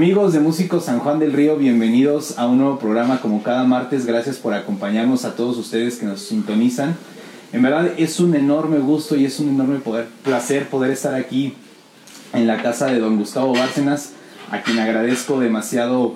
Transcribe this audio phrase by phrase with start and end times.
[0.00, 4.06] Amigos de Músicos San Juan del Río, bienvenidos a un nuevo programa como cada martes.
[4.06, 6.96] Gracias por acompañarnos a todos ustedes que nos sintonizan.
[7.52, 11.52] En verdad es un enorme gusto y es un enorme poder, placer poder estar aquí
[12.32, 14.12] en la casa de don Gustavo Bárcenas,
[14.50, 16.14] a quien agradezco demasiado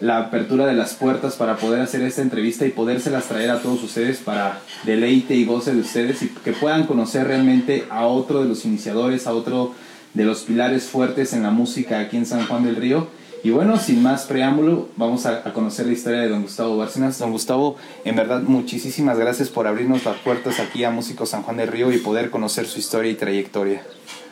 [0.00, 3.82] la apertura de las puertas para poder hacer esta entrevista y podérselas traer a todos
[3.82, 8.48] ustedes para deleite y goce de ustedes y que puedan conocer realmente a otro de
[8.48, 9.74] los iniciadores, a otro
[10.14, 13.08] de los pilares fuertes en la música aquí en San Juan del Río.
[13.46, 17.16] Y bueno, sin más preámbulo, vamos a, conocer la historia de don Gustavo Bárcenas.
[17.20, 21.58] Don Gustavo, en verdad, muchísimas gracias por abrirnos las puertas aquí a Músicos San Juan
[21.58, 23.84] del Río y poder conocer su historia y trayectoria.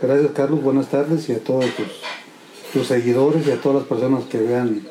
[0.02, 0.64] Gracias, Carlos.
[0.64, 1.86] Buenas tardes y a todos tus,
[2.72, 4.82] tus seguidores y a todas las personas que vean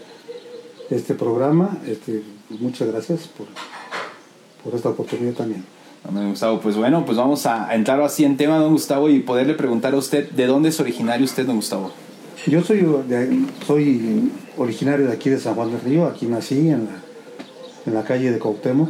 [0.89, 1.77] este programa.
[1.85, 3.47] Este, muchas gracias por,
[4.63, 5.65] por esta oportunidad también.
[6.09, 9.53] Don Gustavo, pues bueno, pues vamos a entrar así en tema, don Gustavo, y poderle
[9.55, 11.91] preguntar a usted, ¿de dónde es originario usted, don Gustavo?
[12.45, 12.85] Yo soy,
[13.65, 17.01] soy originario de aquí de San Juan del Río, aquí nací en la,
[17.85, 18.89] en la calle de Cuauhtémoc,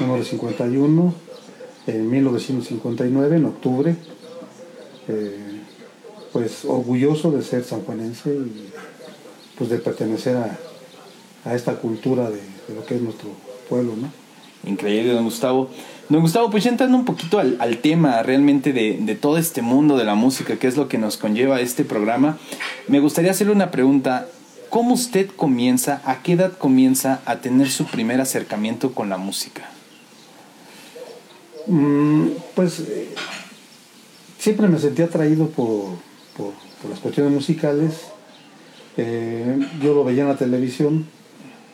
[0.00, 1.14] número 51,
[1.88, 3.96] en 1959, en octubre.
[5.08, 5.46] Eh,
[6.32, 8.70] pues orgulloso de ser sanjuanense y
[9.56, 10.58] pues de pertenecer a,
[11.46, 12.40] a esta cultura de,
[12.74, 13.30] lo que es nuestro
[13.68, 14.10] pueblo, ¿no?
[14.68, 15.70] Increíble, don Gustavo.
[16.08, 20.04] Don Gustavo, pues ya entrando un poquito al, tema realmente de, todo este mundo de
[20.04, 22.38] la música, que es lo que nos conlleva este programa,
[22.86, 24.28] me gustaría hacerle una pregunta.
[24.70, 29.68] ¿Cómo usted comienza, a qué edad comienza a tener su primer acercamiento con la música?
[31.66, 33.08] Mm, pues eh,
[34.38, 35.96] siempre me sentí atraído por,
[36.36, 36.52] por,
[36.88, 38.08] las cuestiones musicales.
[38.96, 41.06] Eh, yo lo veía en la televisión,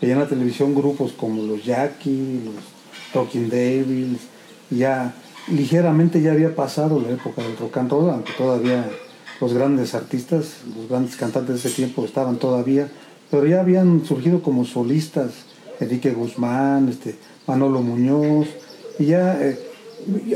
[0.00, 2.72] veía en la televisión grupos como los Jackie, los
[3.12, 4.21] Talking Devils,
[4.71, 5.15] ya
[5.49, 8.89] ligeramente ya había pasado la época del rock and roll, aunque todavía
[9.41, 12.89] los grandes artistas, los grandes cantantes de ese tiempo estaban todavía,
[13.31, 15.33] pero ya habían surgido como solistas,
[15.81, 18.47] Enrique Guzmán, este, Manolo Muñoz,
[18.99, 19.59] y ya, eh,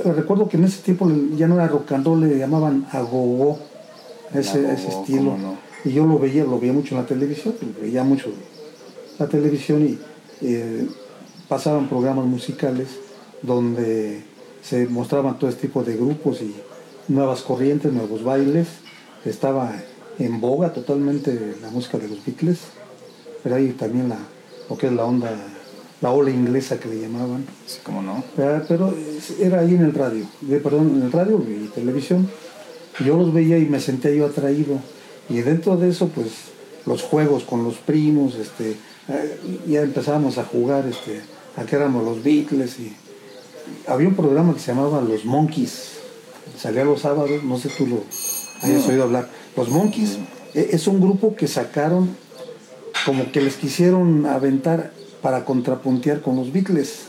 [0.05, 3.59] recuerdo que en ese tiempo ya no era rock and roll, le llamaban agogó,
[4.35, 5.37] ese, ese estilo.
[5.85, 8.31] Y yo lo veía, lo veía mucho en la televisión, veía mucho
[9.19, 9.99] la televisión y
[10.43, 10.87] eh,
[11.49, 12.89] pasaban programas musicales
[13.43, 14.23] donde
[14.63, 16.55] se mostraban todo este tipo de grupos y
[17.09, 18.67] nuevas corrientes, nuevos bailes.
[19.25, 19.73] Estaba
[20.19, 22.59] en boga totalmente la música de los Beatles,
[23.43, 24.19] pero ahí también la,
[24.69, 25.31] lo que es la onda,
[26.01, 27.45] la ola inglesa que le llamaban.
[27.67, 28.25] Sí, cómo no.
[28.35, 28.95] Pero,
[29.41, 30.27] era ahí en el radio,
[30.63, 32.29] perdón, en el radio y televisión.
[33.05, 34.79] Yo los veía y me sentía yo atraído.
[35.29, 36.29] Y dentro de eso, pues,
[36.87, 38.77] los juegos con los primos, este,
[39.67, 41.21] ya empezábamos a jugar este,
[41.57, 42.95] a que éramos los Beatles y
[43.87, 45.93] había un programa que se llamaba Los Monkeys,
[46.59, 48.03] salía los sábados, no sé tú lo
[48.63, 49.29] hayas oído hablar.
[49.57, 50.19] Los Monkeys
[50.55, 52.17] e, es un grupo que sacaron
[53.05, 57.07] como que les quisieron aventar para contrapuntear con los Beatles,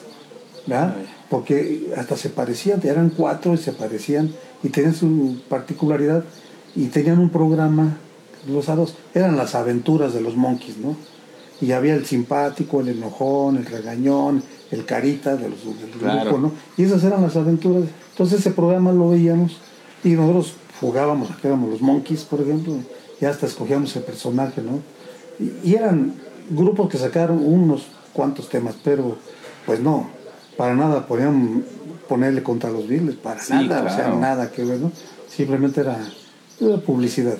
[0.65, 0.95] ¿verdad?
[1.29, 6.23] Porque hasta se parecían, eran cuatro y se parecían y tenían su particularidad
[6.75, 7.97] y tenían un programa
[8.47, 10.95] los sábados, eran las aventuras de los Monkeys, ¿no?
[11.61, 16.51] Y había el simpático, el enojón, el regañón, el carita de los, del grupo, ¿no?
[16.77, 17.83] Y esas eran las aventuras.
[18.11, 19.57] Entonces ese programa lo veíamos
[20.03, 22.75] y nosotros jugábamos, aquí éramos los monkeys, por ejemplo,
[23.19, 24.79] y hasta escogíamos el personaje, ¿no?
[25.39, 26.13] Y, eran
[26.49, 29.17] grupos que sacaron unos cuantos temas, pero
[29.65, 30.09] pues no,
[30.55, 31.63] para nada podían
[32.07, 34.91] ponerle contra los Beatles, para nada, o sea, nada que ver, ¿no?
[35.27, 35.99] Simplemente era,
[36.59, 37.37] era publicidad.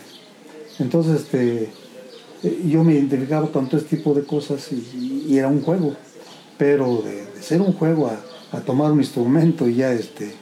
[0.80, 1.70] Entonces, este
[2.44, 5.96] yo me identificaba con todo este tipo de cosas y, era un juego.
[6.58, 8.12] Pero de, ser un juego
[8.52, 10.34] a, tomar un instrumento y ya este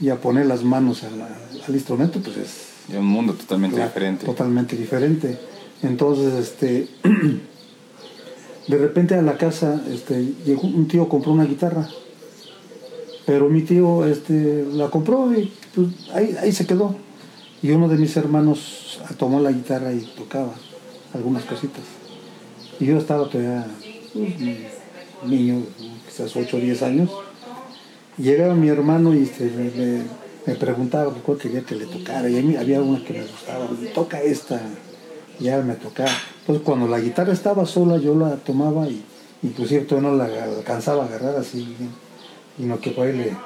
[0.00, 2.96] y a poner las manos al instrumento, pues es...
[2.96, 4.26] un mundo totalmente diferente.
[4.26, 5.38] Totalmente diferente.
[5.82, 6.88] Entonces, este,
[8.68, 11.88] de repente a la casa, este, llegó un tío compró una guitarra,
[13.26, 16.94] pero mi tío este, la compró y pues, ahí, ahí se quedó.
[17.60, 20.54] Y uno de mis hermanos tomó la guitarra y tocaba
[21.14, 21.82] algunas cositas.
[22.80, 23.66] Y yo estaba todavía
[24.12, 24.34] pues,
[25.24, 25.62] niño,
[26.06, 27.10] quizás 8 o 10 años.
[28.16, 30.04] Llegaba mi hermano y este,
[30.46, 32.28] me, preguntaba cuál quería que le tocara.
[32.28, 34.60] Y a mí había una que me gustaba, toca esta.
[35.40, 36.10] Ya me tocaba.
[36.40, 39.02] Entonces cuando la guitarra estaba sola yo la tomaba y
[39.42, 41.76] inclusive todavía no la alcanzaba a agarrar así
[42.58, 43.36] Y no que por ahí le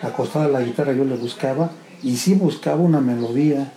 [0.00, 1.70] acostaba la guitarra yo le buscaba
[2.02, 3.72] y sí buscaba una melodía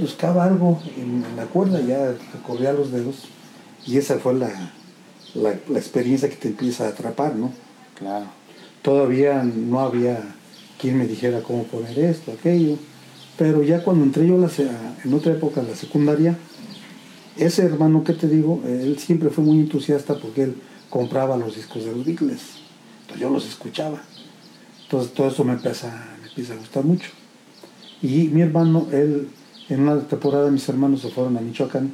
[0.00, 3.24] buscaba algo en, la cuerda, ya recorría los dedos
[3.86, 4.72] y esa fue la,
[5.34, 7.52] la, experiencia que te empieza a atrapar, ¿no?
[7.98, 8.26] Claro.
[8.82, 10.20] Todavía no había
[10.78, 12.76] quien me dijera cómo poner esto, aquello,
[13.36, 14.50] pero ya cuando entré yo la,
[15.04, 16.36] en otra época, en la secundaria,
[17.36, 20.54] ese hermano que te digo, él siempre fue muy entusiasta porque él
[20.88, 22.40] compraba los discos de los Beatles.
[23.02, 24.02] Entonces yo los escuchaba.
[24.84, 25.88] Entonces todo eso me empieza,
[26.22, 27.10] me empieza a gustar mucho.
[28.00, 29.28] Y mi hermano, él,
[29.68, 31.92] en una temporada mis hermanos se fueron a Michoacán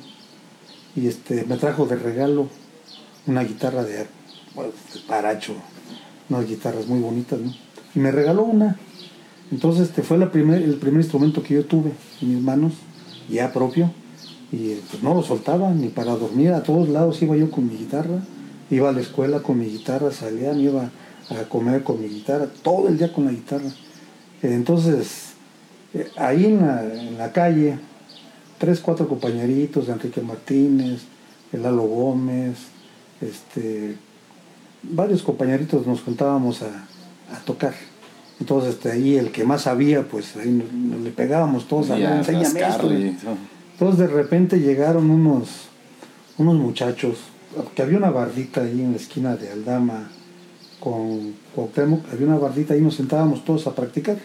[0.96, 2.48] y este, me trajo de regalo
[3.26, 4.06] una guitarra de,
[4.54, 5.54] bueno, de paracho,
[6.28, 7.52] unas guitarras muy bonitas, ¿no?
[7.94, 8.76] Y me regaló una.
[9.52, 10.62] Entonces este fue el primer
[11.00, 12.72] instrumento que yo tuve en mis manos,
[13.28, 13.92] ya propio,
[14.52, 17.76] y pues no lo soltaba ni para dormir, a todos lados iba yo con mi
[17.76, 18.20] guitarra,
[18.70, 20.90] iba a la escuela con mi guitarra, salía, me iba
[21.30, 23.70] a comer con mi guitarra, todo el día con la guitarra.
[24.42, 25.29] Entonces,
[25.94, 27.78] eh, ahí en la, en la calle,
[28.58, 31.02] tres, cuatro compañeritos, Enrique Martínez,
[31.52, 32.56] el Lalo Gómez,
[33.20, 33.96] este,
[34.82, 36.86] varios compañeritos nos juntábamos a,
[37.34, 37.74] a tocar.
[38.38, 42.18] Entonces este, ahí el que más sabía, pues ahí nos, nos le pegábamos todos a
[42.18, 42.90] enséñame esto".
[43.72, 45.68] Entonces de repente llegaron unos,
[46.38, 47.18] unos muchachos,
[47.74, 50.10] que había una bardita ahí en la esquina de Aldama
[50.78, 54.16] con Cuauhtémoc, había una bardita ahí nos sentábamos todos a practicar.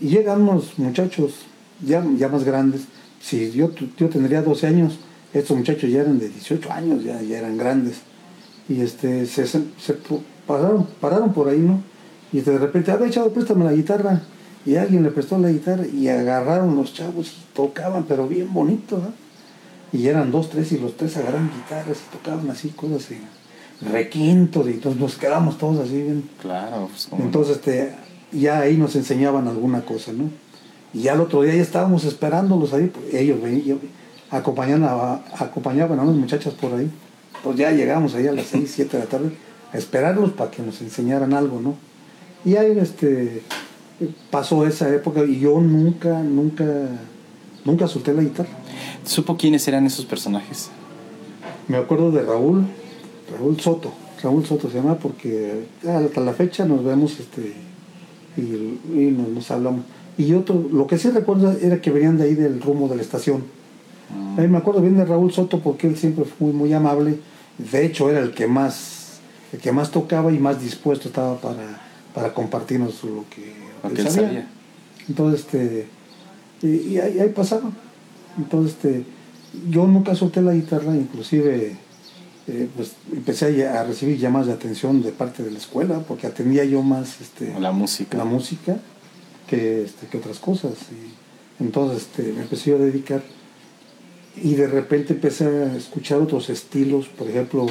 [0.00, 1.46] Y llegan unos muchachos
[1.84, 2.82] ya, ya más grandes,
[3.20, 4.98] si yo, yo tendría 12 años,
[5.32, 7.98] estos muchachos ya eran de 18 años, ya, ya eran grandes.
[8.68, 9.62] Y este, se, se,
[10.46, 11.82] pararon, pararon por ahí, ¿no?
[12.32, 14.22] Y de repente, a ver, chavo, préstame la guitarra.
[14.64, 18.98] Y alguien le prestó la guitarra y agarraron los chavos y tocaban, pero bien bonito,
[18.98, 19.12] ¿no?
[19.96, 23.18] Y eran dos, tres, y los tres agarraron guitarras y tocaban así, cosas así,
[23.92, 26.28] requinto, y entonces nos quedamos todos así bien.
[26.42, 27.08] Claro, pues.
[27.20, 27.94] Entonces, este,
[28.40, 30.30] ya ahí nos enseñaban alguna cosa, ¿no?
[30.92, 33.78] Y ya el otro día ya estábamos esperándolos ahí, pues, ellos venían,
[34.30, 36.90] acompañaban a, acompañaban a unas muchachas por ahí.
[37.42, 39.30] Pues ya llegamos ahí a las 6, 7 de la tarde
[39.72, 41.74] a esperarlos para que nos enseñaran algo, ¿no?
[42.44, 43.42] Y ahí este,
[44.30, 46.64] pasó esa época y yo nunca, nunca,
[47.64, 48.48] nunca solté la guitarra.
[49.04, 50.70] ¿Supo quiénes eran esos personajes?
[51.68, 52.66] Me acuerdo de Raúl,
[53.36, 53.92] Raúl Soto,
[54.22, 57.54] Raúl Soto se llama porque hasta la fecha nos vemos este,
[58.36, 58.40] y,
[58.94, 59.84] y nos, nos hablamos.
[60.18, 63.02] Y otro, lo que sí recuerdo era que venían de ahí del rumbo de la
[63.02, 63.44] estación.
[64.14, 64.40] Mm.
[64.40, 67.18] Ahí me acuerdo bien de Raúl Soto porque él siempre fue muy, muy amable.
[67.58, 69.20] De hecho, era el que más,
[69.52, 71.80] el que más tocaba y más dispuesto estaba para,
[72.14, 73.52] para compartirnos lo que,
[73.82, 74.48] Lo que él sabía.
[75.08, 75.86] Entonces, este,
[76.62, 77.70] y, y ahí, ahí pasaba.
[78.38, 79.04] Entonces, este,
[79.70, 81.76] yo nunca solté la guitarra, inclusive
[82.48, 86.26] eh, pues empecé a, a recibir llamadas de atención de parte de la escuela porque
[86.26, 88.16] atendía yo más este, La música.
[88.18, 88.76] la música
[89.48, 90.72] que, este, que otras cosas.
[91.60, 93.22] Y entonces este, me empecé yo a dedicar
[94.42, 97.66] y de repente empecé a escuchar otros estilos, por ejemplo,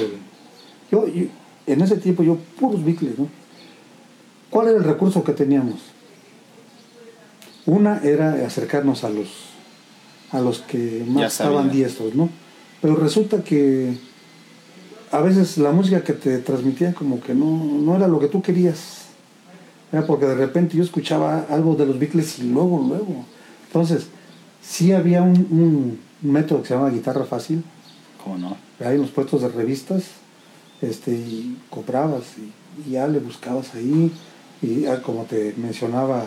[0.92, 1.26] yo, yo-
[1.68, 3.28] en ese tiempo yo puros Beatles, ¿no?
[4.50, 5.80] ¿Cuál era el recurso que teníamos?
[7.66, 9.30] Una era acercarnos a los
[10.32, 12.30] a los que más estaban diestros, ¿no?
[12.82, 13.96] Pero resulta que
[15.16, 18.42] a veces la música que te transmitían como que no, no era lo que tú
[18.42, 19.06] querías.
[19.92, 23.26] Era porque de repente yo escuchaba algo de los Beatles y luego, luego.
[23.68, 24.08] Entonces,
[24.62, 27.64] sí había un, un método que se llama guitarra fácil,
[28.22, 28.58] ¿Cómo no?
[28.80, 30.04] ahí en los puestos de revistas,
[30.82, 34.12] este, y comprabas y, y ya le buscabas ahí,
[34.62, 36.26] y ya como te mencionaba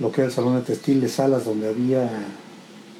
[0.00, 2.10] lo que era el salón de textiles, salas donde había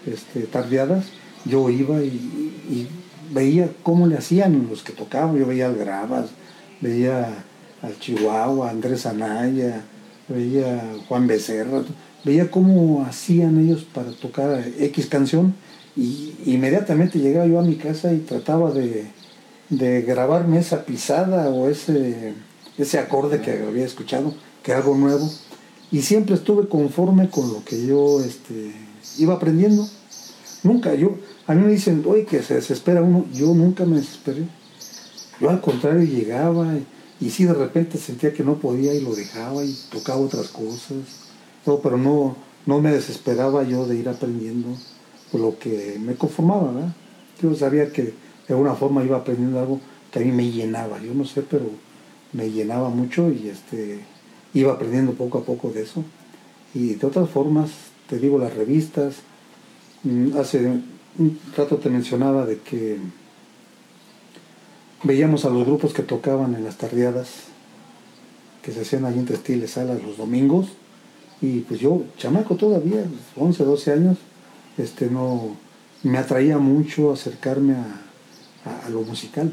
[0.07, 1.07] este, tardeadas,
[1.45, 2.89] yo iba y, y
[3.31, 6.31] veía cómo le hacían los que tocaban, yo veía al Gravas,
[6.81, 7.45] veía
[7.83, 9.83] al Chihuahua, Andrés Anaya,
[10.29, 11.83] veía a Juan Becerra,
[12.25, 15.55] veía cómo hacían ellos para tocar X canción
[15.97, 19.07] y inmediatamente llegaba yo a mi casa y trataba de,
[19.69, 22.35] de grabarme esa pisada o ese,
[22.77, 25.29] ese acorde que había escuchado, que algo nuevo.
[25.91, 28.73] Y siempre estuve conforme con lo que yo este,
[29.19, 29.89] iba aprendiendo.
[30.63, 31.17] Nunca, yo,
[31.49, 34.45] a mí me dicen, oye, que se desespera uno, yo nunca me desesperé.
[35.41, 39.15] Yo al contrario llegaba y, y sí de repente sentía que no podía y lo
[39.15, 40.99] dejaba y tocaba otras cosas.
[41.65, 42.37] No, pero no,
[42.67, 44.69] no me desesperaba yo de ir aprendiendo
[45.33, 46.95] por lo que me conformaba, ¿verdad?
[47.41, 48.15] Yo sabía que de
[48.55, 49.81] alguna forma iba aprendiendo algo
[50.13, 51.65] que a mí me llenaba, yo no sé, pero
[52.35, 54.01] me llenaba mucho y este
[54.53, 56.05] iba aprendiendo poco a poco de eso.
[56.75, 57.71] Y de otras formas,
[58.07, 59.17] te digo, las revistas,
[60.05, 60.83] mm, hace
[61.19, 62.99] un rato te mencionaba de que
[65.03, 67.29] veíamos a los grupos que tocaban en las tardeadas,
[68.63, 70.67] que se hacían allí en Textiles Salas los domingos,
[71.41, 73.05] y pues yo, chamaco todavía,
[73.37, 74.19] 11, 12 años,
[74.77, 75.57] este, no,
[76.03, 77.85] me atraía mucho acercarme a,
[78.65, 79.53] a- a lo musical.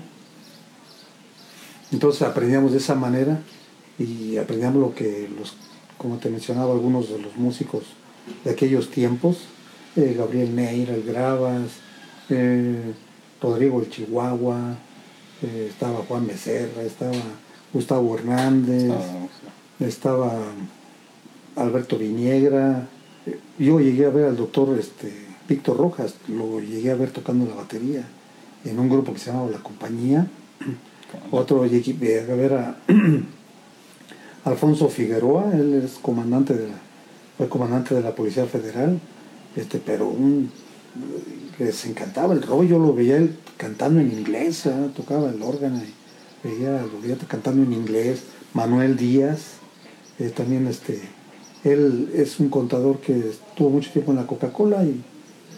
[1.91, 3.39] Entonces aprendíamos de esa manera
[3.99, 5.53] y aprendíamos lo que los,
[5.97, 7.83] como te mencionaba, algunos de los músicos
[8.43, 9.37] de aquellos tiempos,
[9.95, 11.71] eh, Gabriel Neira, el Gravas,
[12.29, 12.93] eh,
[13.41, 14.75] Rodrigo el Chihuahua,
[15.41, 17.13] eh, estaba Juan Becerra, estaba
[17.73, 19.27] Gustavo Hernández, Ah,
[19.79, 20.33] estaba
[21.55, 22.87] Alberto Viniegra.
[23.59, 25.11] Yo llegué a ver al doctor este,
[25.47, 28.05] Víctor Rojas, lo llegué a ver tocando la batería
[28.63, 30.27] en un grupo que se llamaba La Compañía.
[31.31, 32.77] Otro llegué a ver a
[34.45, 36.75] Alfonso Figueroa, él es comandante de la,
[37.37, 38.99] fue comandante de la Policía Federal,
[39.55, 40.51] este, pero un
[41.71, 44.89] se encantaba el rollo, yo lo veía él cantando en inglés, ¿ah?
[44.95, 49.57] tocaba el órgano y veía, lo veía cantando en inglés, Manuel Díaz,
[50.19, 51.01] eh, también este,
[51.63, 55.01] él es un contador que estuvo mucho tiempo en la Coca-Cola y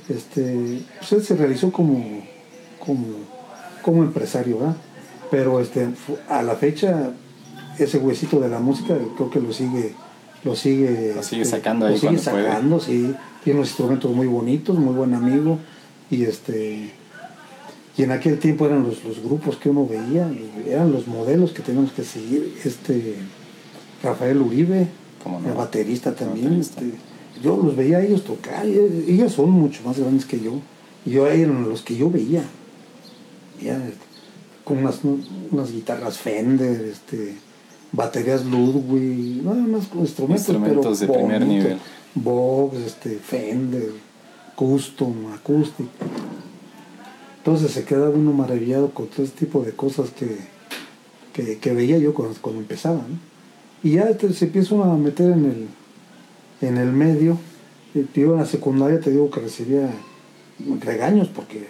[0.10, 2.24] este, pues él se realizó como,
[2.80, 3.08] como,
[3.82, 4.78] como empresario, ¿verdad?
[5.30, 5.90] pero este,
[6.30, 7.12] a la fecha
[7.78, 9.94] ese huesito de la música creo que lo sigue
[10.44, 12.48] lo sigue Lo sigue este, sacando lo ahí sigue cuando puede.
[12.48, 13.16] sacando sí
[13.48, 15.58] tiene unos instrumentos muy bonitos muy buen amigo
[16.12, 16.92] y este
[17.98, 20.30] y en aquel tiempo eran los, los grupos que uno veía
[20.68, 23.16] eran los modelos que teníamos que seguir este
[24.04, 24.88] Rafael Uribe
[25.24, 25.48] ¿Cómo no?
[25.48, 26.82] el baterista también baterista.
[26.82, 26.98] este,
[27.42, 30.60] yo los veía a ellos tocar y ellos son mucho más grandes que yo
[31.06, 32.44] y yo eran los que yo veía
[33.64, 33.80] ya,
[34.66, 35.00] con unas,
[35.52, 37.36] unas guitarras Fender, este,
[37.94, 41.78] baterías Ludwig, nada más con instrumentos, Instrumentos pero de primer nivel.
[42.24, 43.92] Vox, este, Fender,
[44.56, 45.90] Custom, acústico.
[47.38, 50.38] Entonces se queda uno maravillado con todo ese tipo de cosas que,
[51.34, 52.98] que, que veía yo cuando, cuando empezaba.
[52.98, 53.18] ¿no?
[53.84, 55.68] Y ya se empieza a meter en el,
[56.68, 57.38] en el medio.
[57.96, 59.90] Eh, Yo en la secundaria te digo que recibía
[60.82, 61.68] regaños porque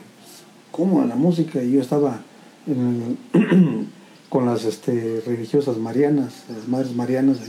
[0.72, 1.62] ¿cómo la música?
[1.62, 2.22] Y yo estaba
[4.30, 7.39] con las este, religiosas marianas, las madres marianas,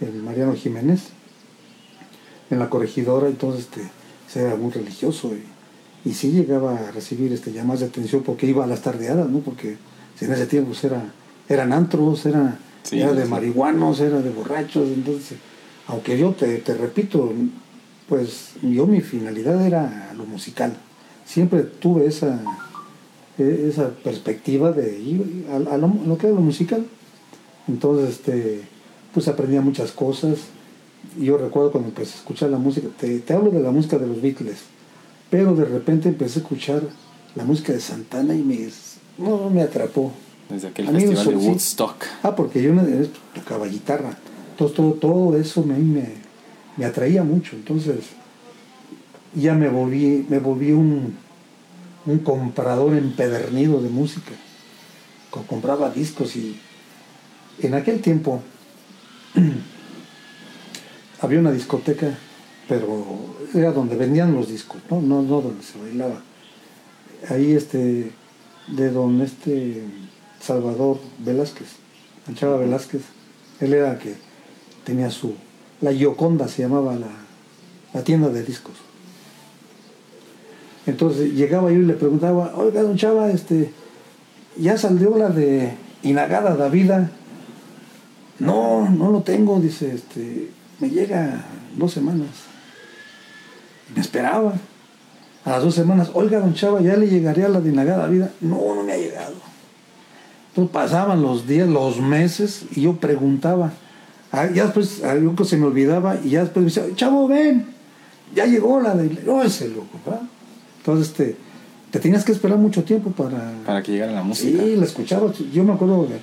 [0.00, 1.08] el Mariano Jiménez,
[2.50, 3.82] en la corregidora, entonces este,
[4.28, 8.46] se era muy religioso y, y sí llegaba a recibir este, llamadas de atención porque
[8.46, 9.38] iba a las tardeadas, ¿no?
[9.40, 9.76] porque
[10.20, 11.02] en ese tiempo pues, era,
[11.48, 13.30] eran antros, era, Sí, era de sí.
[13.30, 15.38] marihuanos, era de borrachos, entonces,
[15.86, 17.32] aunque yo te, te repito,
[18.08, 20.76] pues yo mi finalidad era lo musical.
[21.24, 22.42] Siempre tuve esa,
[23.38, 26.84] e- esa perspectiva de ir a, a lo, a lo que era lo musical.
[27.66, 28.60] Entonces, este,
[29.14, 30.36] pues aprendía muchas cosas.
[31.18, 34.06] Yo recuerdo cuando empecé a escuchar la música, te, te hablo de la música de
[34.06, 34.58] los Beatles,
[35.30, 36.82] pero de repente empecé a escuchar
[37.36, 38.68] la música de Santana y me,
[39.18, 40.12] no, me atrapó.
[40.48, 41.48] Desde aquel A mí festival de sí.
[41.48, 42.04] Woodstock.
[42.22, 42.72] Ah, porque yo
[43.34, 44.16] tocaba guitarra.
[44.50, 46.08] Entonces todo, todo eso me, me,
[46.76, 47.56] me atraía mucho.
[47.56, 47.96] Entonces
[49.34, 51.14] ya me volví, me volví un,
[52.06, 54.32] un comprador empedernido de música.
[55.30, 56.56] Co- Compraba discos y
[57.60, 58.42] en aquel tiempo
[61.24, 62.16] había una discoteca,
[62.68, 63.04] pero
[63.54, 66.20] era donde vendían los discos, no, no, no donde se bailaba.
[67.28, 68.12] Ahí este,
[68.68, 69.82] de don este
[70.40, 71.68] Salvador Velázquez,
[72.34, 73.02] Chava Velázquez,
[73.60, 74.14] él era el que
[74.84, 75.34] tenía su,
[75.80, 77.10] la Gioconda se llamaba la,
[77.92, 78.74] la tienda de discos.
[80.86, 83.72] Entonces llegaba yo y le preguntaba, oiga, don Chava, este,
[84.56, 87.10] ¿ya salió la de Inagada Davida?
[88.38, 90.50] No, no lo tengo, dice, este,
[90.84, 91.44] me llega
[91.76, 92.28] dos semanas.
[93.90, 94.52] Y me esperaba.
[95.44, 98.30] A las dos semanas, oiga, don Chava, ¿ya le llegaría la de Inagada Vida?
[98.40, 99.34] No, no me ha llegado.
[100.48, 103.72] Entonces pasaban los días, los meses, y yo preguntaba.
[104.32, 107.66] Ah, ya después, algo que se me olvidaba, y ya después me decía, chavo, ven,
[108.34, 109.22] ya llegó la de.
[109.24, 110.22] No, ese loco, ¿verdad?
[110.78, 111.36] Entonces, este,
[111.90, 113.52] te tenías que esperar mucho tiempo para.
[113.66, 114.62] Para que llegara la música.
[114.62, 115.30] Sí, la escuchaba.
[115.52, 116.20] Yo me acuerdo de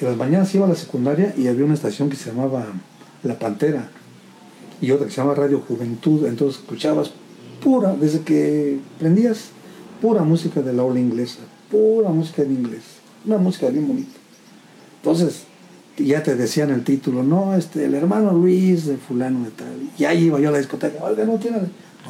[0.00, 2.64] en las mañanas iba a la secundaria y había una estación que se llamaba
[3.22, 3.88] La Pantera
[4.80, 6.26] y otra que se llama Radio Juventud.
[6.26, 7.10] Entonces escuchabas
[7.62, 9.50] pura, desde que prendías,
[10.00, 12.82] pura música de la ola inglesa, pura música en inglés,
[13.26, 14.12] una música bien bonita.
[15.02, 15.44] Entonces
[15.98, 19.68] ya te decían el título, no, este, el hermano Luis de fulano de tal.
[19.98, 21.58] Y ahí iba yo a la discoteca, oiga, no tiene.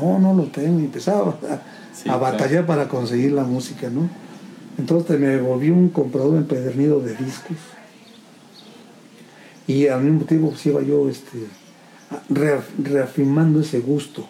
[0.01, 0.79] No, no lo tengo.
[0.79, 1.61] Y empezaba a,
[1.93, 2.21] Sí, a claro.
[2.21, 4.09] batallar para conseguir la música, ¿no?
[4.79, 7.57] Entonces me volví un comprador empedernido de discos.
[9.73, 11.39] Y al mismo tiempo pues, iba yo este,
[12.29, 14.27] re- reafirmando ese gusto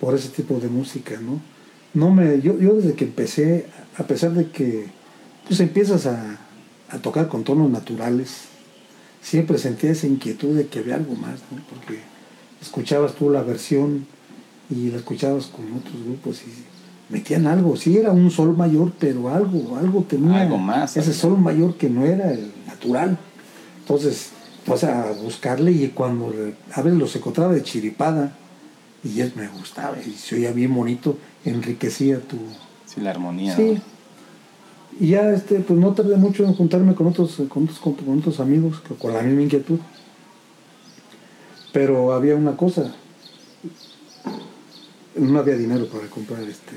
[0.00, 1.40] por ese tipo de música, ¿no?
[1.94, 3.66] no me, yo, yo desde que empecé,
[3.98, 4.86] a pesar de que
[5.46, 6.38] pues empiezas a,
[6.88, 8.44] a tocar con tonos naturales,
[9.20, 11.58] siempre sentía esa inquietud de que había algo más, ¿no?
[11.70, 12.00] Porque
[12.60, 14.06] escuchabas tú la versión
[14.70, 19.28] y la escuchabas con otros grupos y metían algo, sí era un sol mayor, pero
[19.28, 21.20] algo, algo tenía Algo más, ese algo.
[21.20, 23.18] sol mayor que no era el natural.
[23.80, 24.30] Entonces,
[24.66, 26.32] vas a buscarle y cuando
[26.72, 28.36] a veces los encontraba de chiripada,
[29.04, 32.36] y él me gustaba, y se oía bien bonito, enriquecía tu...
[32.86, 33.56] Sí, la armonía.
[33.56, 33.78] Sí.
[35.00, 38.38] Y ya este, pues no tardé mucho en juntarme con otros, con otros, con otros
[38.40, 39.78] amigos con la misma inquietud.
[41.72, 42.94] Pero había una cosa,
[45.16, 46.72] no había dinero para comprar este.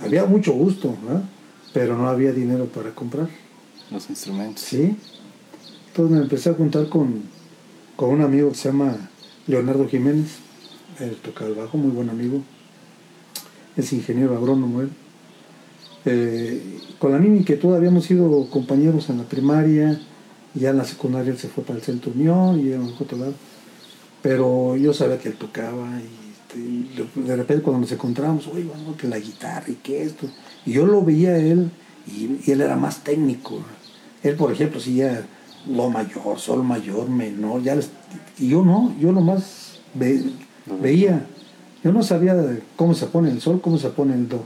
[0.00, 1.22] Había mucho gusto, ¿verdad?
[1.72, 3.28] pero no había dinero para comprar.
[3.90, 4.62] Los instrumentos.
[4.62, 4.96] Sí.
[5.90, 7.22] Entonces me empecé a juntar con,
[7.96, 8.96] con un amigo que se llama
[9.46, 10.38] Leonardo Jiménez.
[11.00, 12.42] Él toca el bajo, muy buen amigo.
[13.76, 14.90] Es ingeniero agrónomo él.
[16.04, 20.00] Eh, con la misma inquietud habíamos sido compañeros en la primaria,
[20.54, 23.34] ya en la secundaria él se fue para el Centro Unión y en otro lado.
[24.22, 28.96] Pero yo sabía que él tocaba y, este, de- repente cuando nos encontrábamos, oye, vamos,
[28.96, 30.26] que la guitarra y que esto.
[30.66, 31.70] Y yo lo veía a él
[32.06, 33.60] y él era más técnico.
[34.22, 35.26] Él, por ejemplo, si ya
[35.68, 37.90] lo mayor, sol mayor, menor, ya les-
[38.38, 40.24] y yo no, yo nomás ve-
[40.80, 41.26] veía.
[41.82, 42.34] Yo no sabía
[42.76, 44.44] cómo se pone el sol, cómo se pone el do.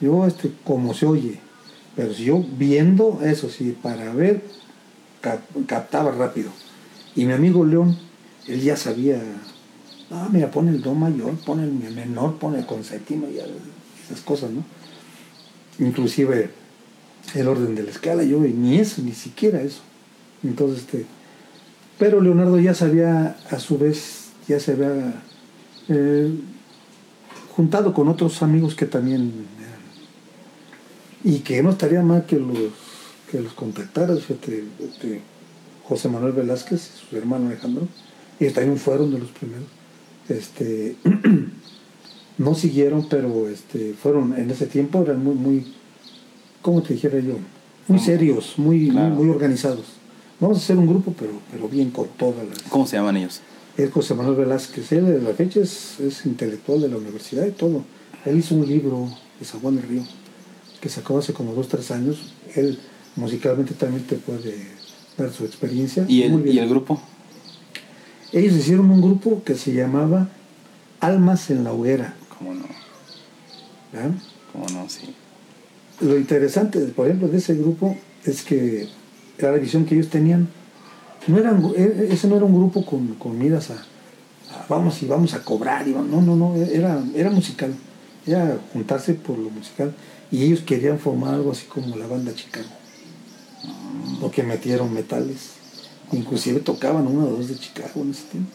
[0.00, 1.40] Yo, este, cómo se oye.
[1.96, 4.42] Pero si yo viendo, eso sí, para ver,
[5.20, 6.50] cap- captaba rápido.
[7.16, 7.96] Y mi amigo León,
[8.46, 9.20] él ya sabía,
[10.10, 13.44] ah, mira, pone el do mayor, pone el menor, pone el con séptima, ya,
[14.04, 14.62] esas cosas, ¿no?
[15.78, 16.50] Inclusive
[17.34, 19.80] el orden de la escala, yo ni eso, ni siquiera eso.
[20.42, 21.06] Entonces, este,
[21.98, 25.22] pero Leonardo ya sabía, a su vez, ya se había
[25.88, 26.30] eh,
[27.54, 29.76] juntado con otros amigos que también eran,
[31.24, 32.56] y que no estaría mal que los,
[33.30, 35.20] que los contactaras, fíjate, este,
[35.88, 37.88] José Manuel Velázquez, su hermano Alejandro,
[38.38, 39.66] ellos también fueron de los primeros.
[40.28, 40.96] Este,
[42.38, 45.74] no siguieron, pero este, fueron en ese tiempo, eran muy, muy,
[46.60, 47.38] ¿cómo te dijera yo?
[47.88, 49.14] Muy serios, muy, Claro.
[49.14, 49.86] muy, muy organizados.
[50.40, 52.62] Vamos a hacer un grupo, pero, pero bien con todas las...
[52.64, 53.40] ¿Cómo se llaman ellos?
[53.76, 57.52] Es José Manuel Velázquez, él de la fecha es, es intelectual de la universidad y
[57.52, 57.84] todo.
[58.24, 60.02] Él hizo un libro de San Juan del Río
[60.80, 62.32] que sacó hace como dos, tres años.
[62.54, 62.78] Él
[63.16, 64.56] musicalmente también te puede
[65.16, 66.04] dar su experiencia.
[66.08, 66.46] ¿Y el.
[66.46, 67.00] ¿Y el grupo?
[68.32, 70.28] Ellos hicieron un grupo que se llamaba
[71.00, 72.14] Almas en la Hoguera.
[72.36, 72.66] ¿Cómo no?
[73.92, 74.10] ¿verdad?
[74.52, 74.88] ¿Cómo no?
[74.88, 75.14] Sí.
[76.00, 78.88] Lo interesante, por ejemplo, de ese grupo es que
[79.38, 80.48] era la visión que ellos tenían.
[81.26, 85.06] No eran, e- ese no era un grupo con, con miras a, a vamos y
[85.06, 85.86] vamos a cobrar.
[85.88, 87.74] Y vamos- no, no, no, era, era musical.
[88.26, 89.94] Era juntarse por lo musical.
[90.30, 92.66] Y ellos querían formar algo así como la banda Chicago.
[94.20, 95.50] Lo que metieron metales.
[96.12, 98.50] Inclusive tocaban uno o dos de Chicago en ese tiempo.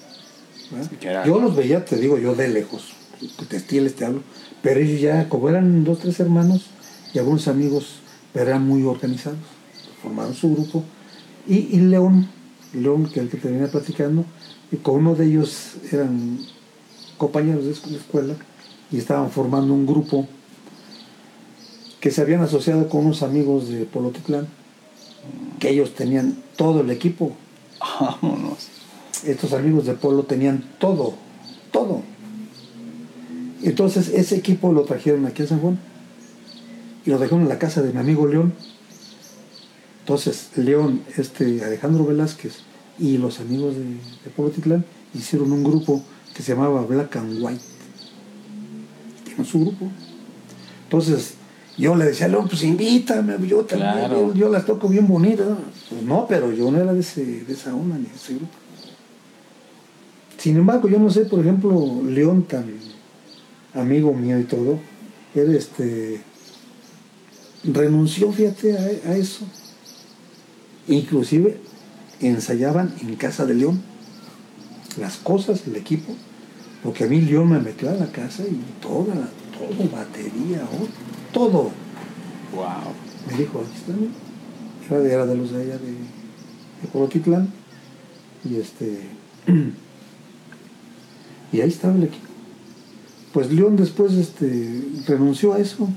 [1.25, 2.93] Yo los veía, te digo, yo de lejos.
[3.49, 4.21] Textiles te hablo.
[4.61, 6.67] Pero ellos ya, como eran dos, tres hermanos
[7.13, 7.95] y algunos amigos,
[8.33, 9.39] pero eran muy organizados.
[10.01, 10.83] Formaron su grupo.
[11.47, 12.27] Y, y León,
[12.73, 14.25] León, que el que te venía platicando,
[14.71, 16.39] y con uno de ellos eran
[17.17, 18.35] compañeros de escuela
[18.91, 20.27] y estaban formando un grupo
[21.99, 24.47] que se habían asociado con unos amigos de Polotitlán,
[25.59, 27.33] que ellos tenían todo el equipo.
[27.79, 28.69] Vámonos.
[29.23, 31.13] Estos amigos de Polo tenían todo,
[31.71, 32.01] todo.
[33.61, 35.77] Entonces ese equipo lo trajeron aquí a San Juan
[37.05, 38.53] y lo dejaron en la casa de mi amigo León.
[40.01, 42.53] Entonces León, este Alejandro Velázquez
[42.99, 44.83] y los amigos de, de Polo Titlán
[45.13, 46.03] hicieron un grupo
[46.35, 47.61] que se llamaba Black and White.
[49.25, 49.89] Tienen su grupo.
[50.83, 51.35] Entonces
[51.77, 54.27] yo le decía a León, pues invítame, yo también, Claro.
[54.27, 55.47] yo, yo las toco bien bonitas.
[55.89, 58.51] Pues no, pero yo no era de, ese, de esa onda ni de ese grupo.
[60.37, 62.65] Sin embargo, yo no sé, por ejemplo, León, tan
[63.73, 64.79] amigo mío y todo,
[65.35, 66.21] él este,
[67.63, 69.45] renunció, fíjate, a, a eso.
[70.91, 71.57] Inclusive
[72.19, 73.81] ensayaban en casa de León
[74.99, 76.13] las cosas, el equipo,
[76.83, 81.71] porque a mí León me metió a la casa y toda, todo, batería, oh, todo.
[82.53, 82.91] Wow.
[83.29, 87.47] Me dijo, aquí está, era de, era de los de allá de, de Colotitlán.
[88.43, 89.07] Y este.
[91.53, 92.27] Y ahí estaba el equipo.
[93.33, 95.89] Pues León después este, renunció a eso.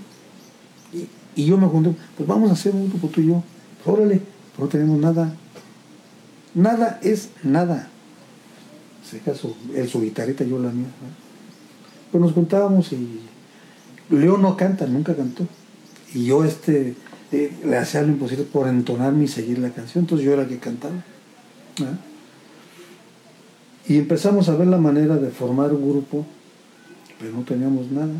[0.92, 1.06] Y,
[1.40, 3.44] y yo me junté, pues vamos a hacer un grupo tú y yo.
[3.84, 4.20] Pues órale,
[4.54, 5.34] pero no tenemos nada.
[6.54, 7.88] Nada es nada.
[9.08, 10.86] Se caso, él su guitarrita, yo la mía.
[12.10, 13.20] Pues nos juntábamos y
[14.10, 15.46] León no canta, nunca cantó.
[16.14, 16.94] Y yo este
[17.32, 20.48] eh, le hacía lo imposible por entonarme y seguir la canción, entonces yo era el
[20.48, 20.94] que cantaba.
[23.86, 26.24] Y empezamos a ver la manera de formar un grupo,
[27.18, 28.14] pero no teníamos nada.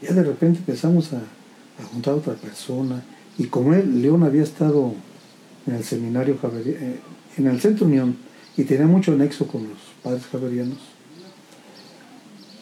[0.00, 3.02] Ya de repente empezamos a, a juntar a otra persona.
[3.38, 4.94] Y como él, León había estado
[5.66, 7.00] en el seminario javeri- eh,
[7.36, 8.16] en el Centro Unión,
[8.56, 10.78] y tenía mucho nexo con los padres javerianos,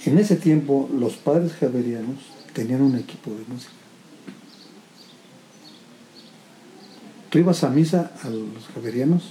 [0.05, 2.19] En ese tiempo los padres javerianos
[2.53, 3.73] tenían un equipo de música.
[7.31, 9.31] Tú ibas a misa a los javerianos,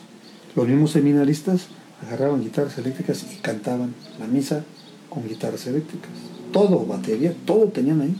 [0.56, 1.67] los mismos seminaristas
[2.01, 4.65] agarraban guitarras eléctricas y cantaban la misa
[5.10, 6.12] con guitarras eléctricas.
[6.51, 8.15] Todo, batería, todo tenían ahí.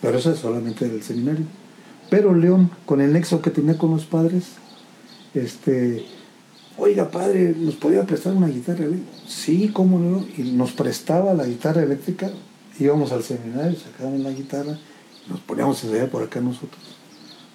[0.00, 1.44] Pero eso es solamente del seminario.
[2.10, 4.44] Pero León, con el nexo que tenía con los padres,
[5.32, 6.04] este,
[6.76, 9.18] oiga padre, ¿nos podía prestar una guitarra eléctrica?
[9.28, 10.24] Sí, cómo no.
[10.36, 12.30] Y nos prestaba la guitarra eléctrica,
[12.78, 14.76] íbamos al seminario, sacábamos la guitarra,
[15.28, 16.82] nos poníamos a ensayar por acá nosotros.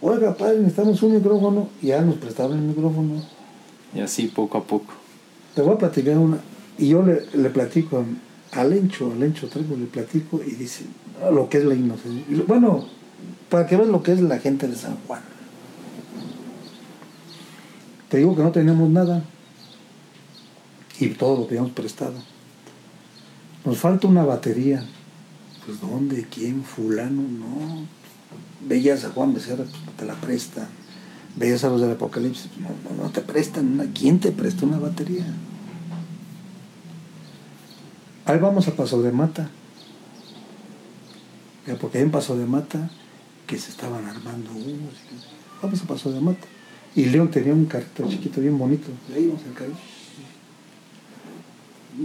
[0.01, 3.21] Oiga padre, necesitamos un micrófono, y ya nos prestaban el micrófono.
[3.93, 4.93] Y así poco a poco.
[5.53, 6.37] Te voy a platicar una,
[6.77, 8.05] y yo le, le platico
[8.51, 10.85] a Lencho, a Lencho Trejo, le platico y dice
[11.21, 12.23] "Ah, lo que es la inocencia.
[12.47, 12.87] Bueno,
[13.49, 15.21] para que veas lo que es la gente de San Juan.
[18.09, 19.23] Te digo que no teníamos nada
[20.99, 22.15] y todo lo teníamos prestado.
[23.63, 24.85] Nos falta una batería.
[25.65, 26.27] Pues ¿dónde?
[26.29, 26.63] ¿Quién?
[26.63, 27.85] Fulano, no.
[28.67, 30.67] Veías a Juan Becerra, pues, te la prestan.
[31.35, 33.91] Veías a los del Apocalipsis, no, no, no te prestan.
[33.93, 35.25] ¿Quién te presta una batería?
[38.25, 39.49] Ahí vamos a Paso de Mata.
[41.81, 42.89] Porque hay un Paso de Mata
[43.45, 44.93] que se estaban armando unos.
[45.61, 46.47] Vamos a Paso de Mata.
[46.95, 48.87] Y León tenía un carrito chiquito, bien bonito.
[49.09, 49.77] Y ahí íbamos al carrito.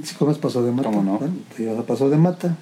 [0.05, 0.89] ¿Sí conoces Paso de Mata?
[0.91, 1.19] ¿Cómo no?
[1.19, 2.57] Bueno, te ibas a Paso de Mata.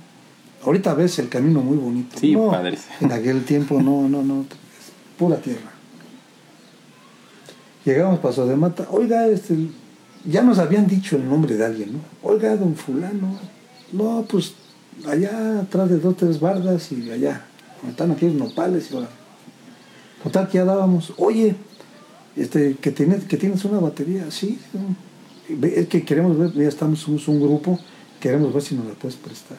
[0.65, 2.19] Ahorita ves el camino muy bonito.
[2.19, 2.79] Sí, No, padre.
[3.01, 4.43] En aquel tiempo no, no, no.
[4.43, 5.73] Es pura tierra.
[7.85, 8.87] Llegamos Paso de Mata.
[8.91, 9.57] Oiga, este,
[10.25, 12.01] ya nos habían dicho el nombre de alguien, ¿no?
[12.23, 13.39] Oiga, don fulano.
[13.93, 14.55] No, pues
[15.07, 17.47] allá atrás de dos, tres bardas y allá.
[17.89, 19.09] Están aquí los nopales y ahora.
[20.23, 21.13] Total que ya dábamos.
[21.19, 21.55] Oye,
[22.37, 24.59] este, que tienes, que tienes una batería, sí.
[25.63, 27.79] Es que queremos ver, ya estamos, un grupo,
[28.21, 29.59] queremos ver si nos la puedes prestar.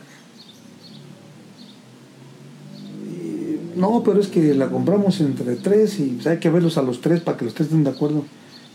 [3.76, 7.00] No, pero es que la compramos entre tres y pues, hay que verlos a los
[7.00, 8.26] tres para que los tres estén de acuerdo.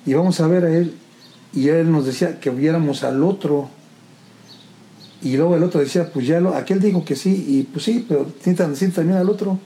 [0.06, 0.94] Y vamos a ver a él.
[1.52, 3.68] Y él nos decía que viéramos al otro.
[5.24, 8.04] Y luego el otro decía, pues ya lo, aquel dijo que sí, y pues sí,
[8.06, 9.58] pero necesitan decir también al otro.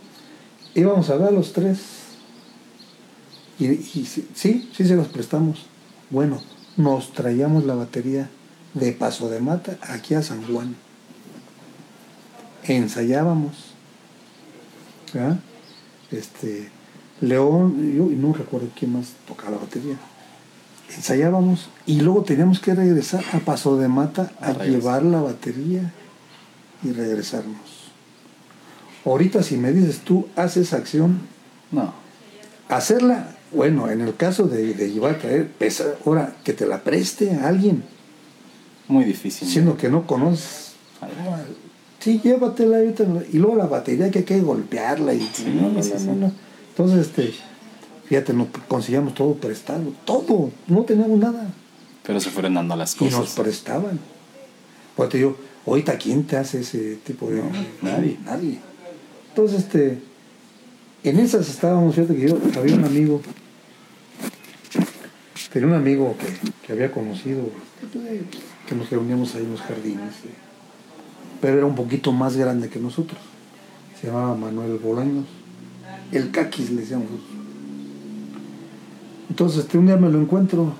[0.72, 1.80] Íbamos a a los tres.
[3.58, 5.66] Y, sí, sí, se los prestamos.
[6.10, 6.40] Bueno,
[6.76, 8.30] nos traíamos la batería
[8.74, 10.76] de Paso de Mata aquí a San Juan.
[12.62, 13.56] Ensayábamos.
[16.12, 16.70] Este,
[17.20, 19.98] León, yo no recuerdo quién más tocaba la batería.
[20.96, 25.92] Ensayábamos y luego teníamos que regresar a Paso de Mata a, llevar la batería
[26.82, 27.56] y regresarnos.
[29.04, 31.20] Ahorita si me dices tú, haces acción,
[31.70, 31.92] No.
[32.68, 36.82] hacerla, bueno, en el caso de, de llevar a traer, pesa, ahora que te la
[36.82, 37.84] preste a alguien,
[38.88, 39.46] Muy difícil.
[39.48, 40.72] siendo que no conoces.
[42.00, 46.14] Sí, llévatela ahorita, y luego la batería que hay que golpearla y Sí, no, no,
[46.14, 46.32] no.
[46.70, 47.34] Entonces, este,
[48.08, 51.48] fíjate, nos conseguíamos todo prestado, todo, no teníamos nada.
[52.04, 53.34] Pero se fueron dando las Y nos cosas.
[53.38, 53.98] prestaban.
[54.96, 57.42] Pues te digo, ahorita quién te hace ese tipo de.
[57.82, 58.18] nadie.
[58.24, 58.58] Nadie.
[59.28, 59.98] Entonces, este.
[61.04, 63.20] En esas estábamos, fíjate que yo había un amigo.
[65.52, 66.26] Tenía un amigo que,
[66.66, 67.42] que había conocido,
[68.66, 70.14] que nos reuníamos ahí en los jardines.
[70.24, 70.34] eh,
[71.40, 73.18] Pero era un poquito más grande que nosotros.
[74.00, 75.24] Se llamaba Manuel Bolaños.
[76.12, 77.37] El caquis le decíamos nosotros.
[79.28, 80.72] Entonces, este, un día me lo encuentro.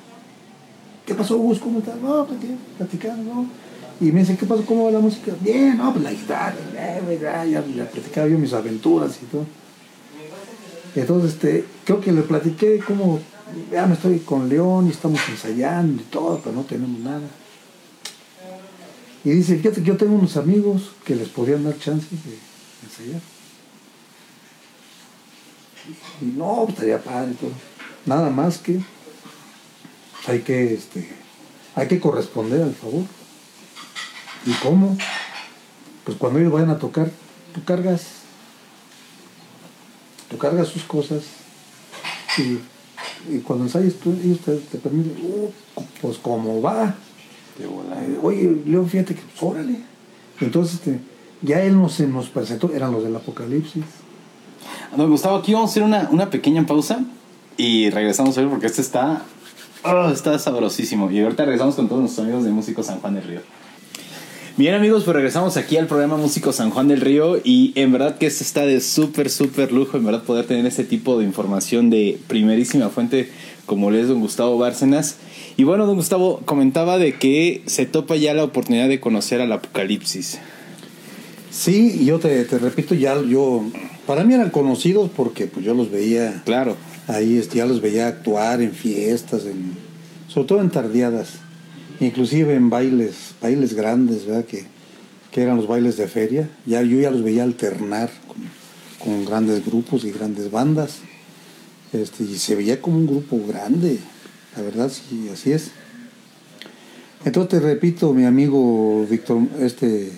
[1.07, 1.59] ¿Qué pasó, Gus?
[1.59, 1.97] ¿Cómo estás?
[2.01, 3.47] No, pues bien, platicando, ¿no?
[4.01, 4.65] Y me dice, ¿qué pasó?
[4.65, 5.33] ¿Cómo va la música?
[5.41, 6.57] Bien, no, pues la guitarra,
[7.05, 9.45] güey, ya, ya, ya platicaba yo mis aventuras y todo.
[10.95, 13.21] Entonces, este, creo que le platiqué cómo,
[13.73, 17.27] ya me estoy con León y estamos ensayando y todo, pero no tenemos nada.
[19.25, 22.39] Y dice, fíjate que yo tengo unos amigos que les podrían dar chance de
[22.85, 23.21] ensayar.
[26.21, 27.51] Y no, pues estaría padre y todo.
[28.09, 28.81] Nada más que
[30.27, 31.11] hay que, este,
[31.75, 33.05] hay que corresponder al favor.
[34.47, 34.97] ¿Y cómo?
[36.05, 37.11] Pues cuando ellos vayan a tocar,
[37.53, 38.07] tú cargas,
[40.31, 41.23] tú cargas sus cosas
[42.39, 42.61] y,
[43.31, 45.51] y cuando ensayes tú, ellos te, te permiten, "Uh,
[46.01, 46.95] pues como va.
[48.23, 49.81] Oye, León, fíjate que, pues, órale.
[50.41, 51.01] Entonces, este,
[51.43, 53.85] ya él nos, se nos presentó, eran los del Apocalipsis.
[54.97, 57.05] No, Gustavo, aquí vamos a hacer una, una pequeña pausa
[57.59, 59.25] y regresamos a ver porque este está,
[59.83, 61.11] oh, está sabrosísimo.
[61.11, 63.41] Y ahorita regresamos con todos nuestros amigos de Músico San Juan del Río.
[64.57, 68.17] Bien amigos, pues regresamos aquí al programa Músico San Juan del Río y en verdad
[68.17, 71.91] que este está de súper, súper lujo, en verdad poder tener este tipo de información
[71.91, 73.31] de primerísima fuente
[73.67, 75.17] como le es don Gustavo Bárcenas.
[75.57, 79.53] Y bueno, don Gustavo comentaba de que se topa ya la oportunidad de conocer al
[79.53, 80.39] Apocalipsis.
[81.51, 83.65] Sí, yo te, te repito, ya yo,
[84.07, 86.43] para mí eran conocidos porque pues yo los veía.
[86.45, 86.77] Claro.
[87.09, 89.73] Ahí este, ya los veía actuar en fiestas, en,
[90.29, 91.31] sobre todo en tardeadas,
[92.01, 94.45] inclusive en bailes, bailes grandes, ¿verdad?
[94.45, 94.67] Que,
[95.33, 96.51] que eran los bailes de feria.
[96.67, 98.11] Ya, yo ya los veía alternar
[99.03, 100.99] con, grandes grupos y grandes bandas.
[101.95, 103.99] Este, y se veía como un grupo grande,
[104.55, 105.71] la verdad, sí, así es.
[107.25, 110.13] Entonces te repito, mi amigo Víctor, este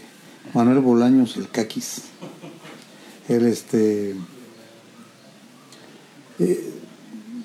[0.53, 2.03] Manuel Bolaños, el Caquis,
[3.29, 4.16] él este
[6.40, 6.79] eh,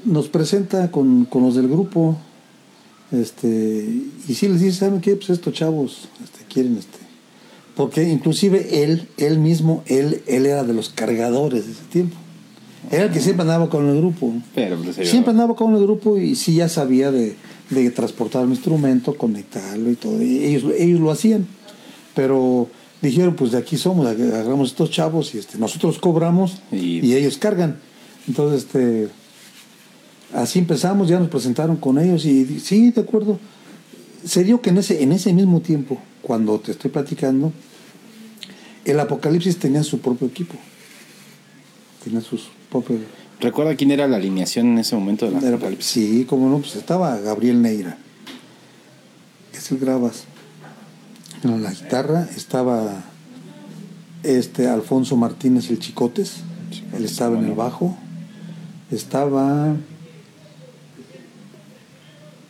[0.05, 2.17] nos presenta con, con, los del grupo,
[3.11, 3.47] este,
[4.27, 5.15] y sí les dice, ¿saben qué?
[5.15, 6.99] Pues estos chavos este, quieren este.
[7.75, 12.15] Porque inclusive él, él mismo, él, él era de los cargadores de ese tiempo.
[12.91, 14.33] Era el que siempre andaba con el grupo.
[14.53, 17.35] Pero, pues, siempre andaba con el grupo y sí ya sabía de,
[17.69, 20.21] de transportar un instrumento, conectarlo y todo.
[20.21, 21.47] Y ellos, ellos lo hacían.
[22.13, 22.69] Pero
[23.01, 27.37] dijeron, pues de aquí somos, agarramos estos chavos y este, nosotros cobramos y, y ellos
[27.37, 27.77] cargan.
[28.27, 29.09] Entonces, este,
[30.33, 33.39] así empezamos, ya nos presentaron con ellos y sí, de acuerdo.
[34.23, 37.53] Se dio que en ese, en ese mismo tiempo, cuando te estoy platicando,
[38.85, 40.55] el Apocalipsis tenía su propio equipo.
[42.03, 43.01] Tenía sus propios...
[43.39, 45.85] ¿Recuerda quién era la alineación en ese momento de la Apocalipsis?
[45.85, 47.97] Sí, como no, pues estaba Gabriel Neira.
[49.53, 50.23] Es el grabas.
[51.43, 53.03] En la guitarra estaba
[54.23, 56.37] este Alfonso Martínez el Chicotes.
[56.95, 57.97] Él estaba en el bajo.
[58.89, 59.75] Estaba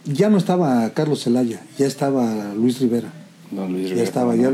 [0.05, 3.11] ya no estaba Carlos Zelaya, ya estaba Luis Rivera.
[3.51, 4.51] Luis ya estaba, ya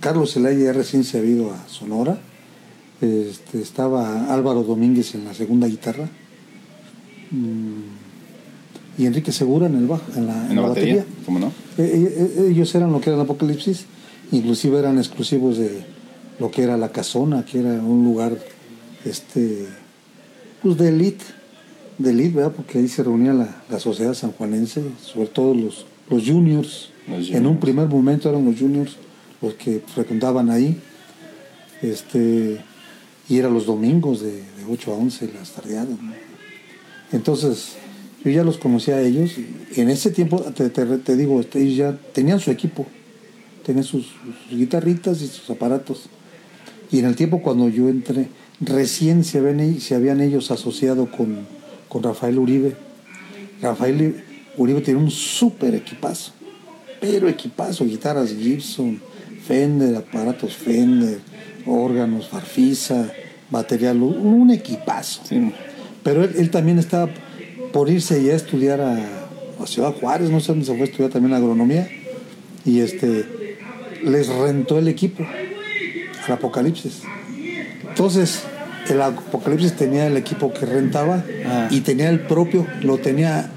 [0.00, 2.18] Carlos Zelaya ya recién se ha ido a Sonora.
[3.00, 6.08] Este, estaba Álvaro Domínguez en la segunda guitarra.
[8.98, 11.04] Y Enrique Segura en el bajo, en la, ¿En la batería?
[11.24, 11.52] ¿Cómo no?
[11.78, 13.86] Eh, ellos eran lo que era el Apocalipsis,
[14.32, 15.82] inclusive eran exclusivos de
[16.38, 18.36] lo que era la casona, que era un lugar
[19.04, 19.66] este
[20.62, 21.24] pues de elite
[22.00, 22.52] de elite, ¿verdad?
[22.56, 26.90] Porque ahí se reunía la, la sociedad sanjuanense, sobre todo los, los juniors.
[27.06, 28.96] Los En un primer momento eran los juniors
[29.42, 30.80] los que frecuentaban ahí.
[31.82, 32.60] Este,
[33.28, 35.90] y eran los domingos de, de 8 a 11 las tardeadas.
[35.90, 36.12] ¿no?
[37.12, 37.76] Entonces,
[38.24, 39.32] yo ya los conocía a ellos.
[39.38, 42.86] y En ese tiempo, te, te, te digo, este, ellos ya tenían su equipo,
[43.64, 44.06] tenían sus,
[44.48, 46.06] sus guitarritas y sus aparatos.
[46.90, 48.28] Y en el tiempo cuando yo entré,
[48.60, 51.46] recién se, habían, se habían ellos asociado con,
[51.90, 52.74] con Rafael Uribe.
[53.60, 54.24] Rafael
[54.56, 56.32] Uribe tiene un súper equipazo,
[56.98, 58.98] pero equipazo, guitarras Gibson,
[59.46, 61.18] Fender, aparatos Fender,
[61.66, 63.12] órganos, Farfisa,
[63.50, 65.20] material, un equipazo.
[65.24, 65.52] Sí.
[66.02, 67.10] Pero él, él también estaba
[67.72, 68.96] por irse ya a estudiar a,
[69.60, 71.88] a Ciudad Juárez, no sé dónde se fue a estudiar también agronomía,
[72.64, 73.26] y este
[74.02, 75.26] les rentó el equipo
[76.26, 77.02] al Apocalipsis.
[77.86, 78.44] Entonces,
[78.88, 81.68] el Apocalipsis tenía el equipo que rentaba Ah.
[81.70, 83.50] y tenía el propio, lo tenía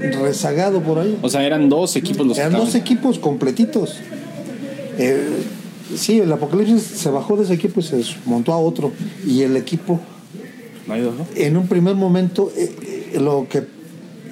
[0.00, 1.18] rezagado por ahí.
[1.22, 3.96] O sea, eran dos equipos los que Eran dos equipos completitos.
[4.98, 5.28] Eh,
[5.96, 8.92] sí, el Apocalipsis se bajó de ese equipo y se montó a otro.
[9.26, 10.00] Y el equipo,
[11.36, 12.74] en un primer momento, eh,
[13.14, 13.64] eh, lo que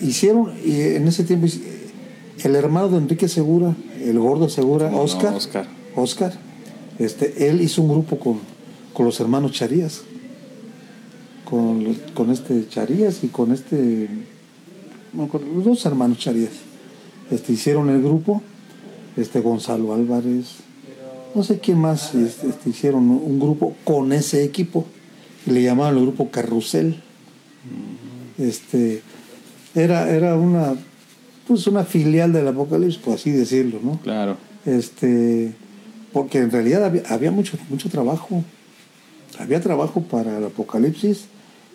[0.02, 1.46] hicieron, y en ese tiempo,
[2.44, 5.66] el hermano de Enrique Segura, el gordo Segura, ¿Cómo no, Oscar, Oscar.
[5.94, 6.32] Oscar,
[6.98, 8.40] este, él hizo un grupo con,
[8.92, 10.02] con los hermanos Charías.
[11.48, 14.08] Con, con este Charías y con este.
[15.12, 16.52] no me acuerdo, los dos hermanos Charías.
[17.30, 18.42] Este, hicieron el grupo.
[19.16, 20.56] Este Gonzalo Álvarez.
[21.34, 24.86] No sé quién más este, este, hicieron un grupo con ese equipo.
[25.46, 27.02] Y le llamaban el grupo Carrusel.
[28.36, 29.02] Este.
[29.74, 30.74] Era, era una.
[31.46, 33.98] Pues una filial del Apocalipsis, por así decirlo, ¿no?
[34.00, 34.36] Claro.
[34.66, 35.54] este
[36.12, 38.44] porque en realidad había, había mucho mucho trabajo
[39.38, 41.26] había trabajo para el apocalipsis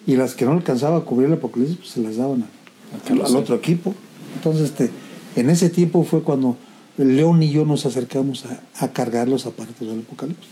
[0.05, 3.21] y las que no alcanzaba a cubrir el apocalipsis pues se las daban a- al,
[3.25, 3.93] al otro equipo.
[4.35, 4.89] Entonces este
[5.35, 6.57] en ese tiempo fue cuando
[6.97, 10.49] León y yo nos acercamos a, a cargar los aparatos del apocalipsis.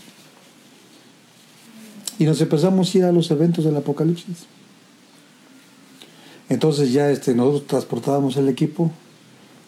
[2.18, 4.46] Y nos empezamos a ir a los eventos del apocalipsis.
[6.48, 8.90] Entonces ya este nosotros transportábamos el equipo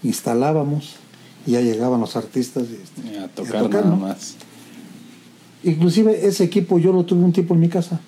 [0.03, 0.97] instalábamos
[1.47, 3.97] y ya llegaban los artistas y, este, Y a y tocar nada ¿no?
[3.97, 4.35] más.
[5.63, 8.01] Inclusive ese equipo yo lo tuve un tiempo en mi casa,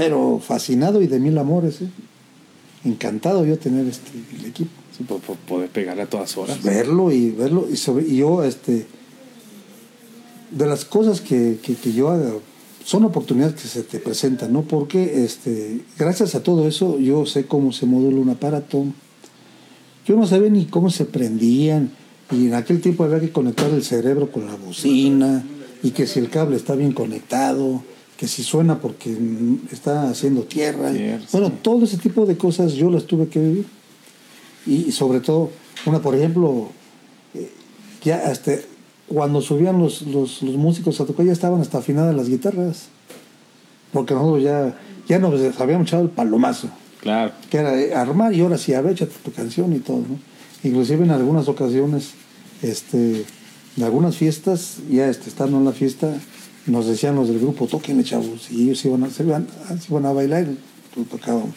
[0.00, 1.88] pero fascinado y de mil amores, ¿eh?
[2.86, 6.62] encantado yo tener este el equipo, Sí, por, por poder pegarle a todas horas.
[6.62, 8.86] verlo y verlo y sobre y yo este
[10.52, 12.32] de las cosas que, que, que yo haga
[12.82, 14.62] son oportunidades que se te presentan, ¿no?
[14.62, 18.86] Porque este gracias a todo eso yo sé cómo se modula un aparato,
[20.06, 21.90] yo no sabía ni cómo se prendían.
[22.32, 25.44] Y en aquel tiempo había que conectar el cerebro con la bocina.
[25.82, 27.82] Y que si el cable está bien conectado.
[28.20, 29.16] Que si suena porque
[29.72, 30.92] está haciendo tierra.
[30.92, 31.54] Tierra, bueno, sí.
[31.62, 33.64] todo ese tipo de cosas yo las tuve que vivir.
[34.66, 35.48] Y sobre todo,
[35.86, 36.68] una, por ejemplo,
[37.32, 37.50] eh,
[38.04, 38.52] ya hasta
[39.08, 42.88] cuando subían los, los, los músicos a tocar ya estaban hasta afinadas las guitarras.
[43.90, 44.78] Porque nosotros ya,
[45.08, 46.68] ya nos habíamos echado el palomazo
[47.00, 47.32] Claro.
[47.48, 50.18] que era eh, armar y ahora sí, a ver, échate tu canción y todo, ¿no?
[50.62, 52.10] Inclusive en algunas ocasiones,
[52.60, 53.24] este,
[53.78, 56.12] en algunas fiestas, ya este, estando en la fiesta,
[56.66, 59.46] nos decían los del grupo, toquenle chavos, y ellos iban a, se iban,
[59.80, 61.54] se iban a bailar y lo tocábamos.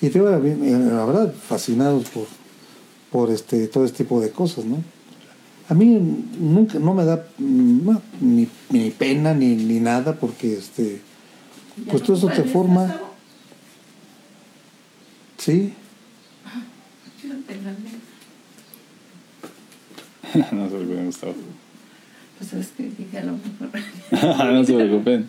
[0.00, 2.26] Y te eh, la verdad, fascinados por,
[3.10, 4.82] por este, todo este tipo de cosas, ¿no?
[5.68, 5.98] A mí
[6.38, 11.00] nunca, no me da no, ni, ni pena ni, ni nada, porque este,
[11.90, 13.00] pues todo eso te forma.
[15.38, 15.72] Sí,
[20.52, 21.34] no se Gustavo.
[22.38, 24.52] Pues es que dije a lo mejor.
[24.52, 25.28] no se preocupen.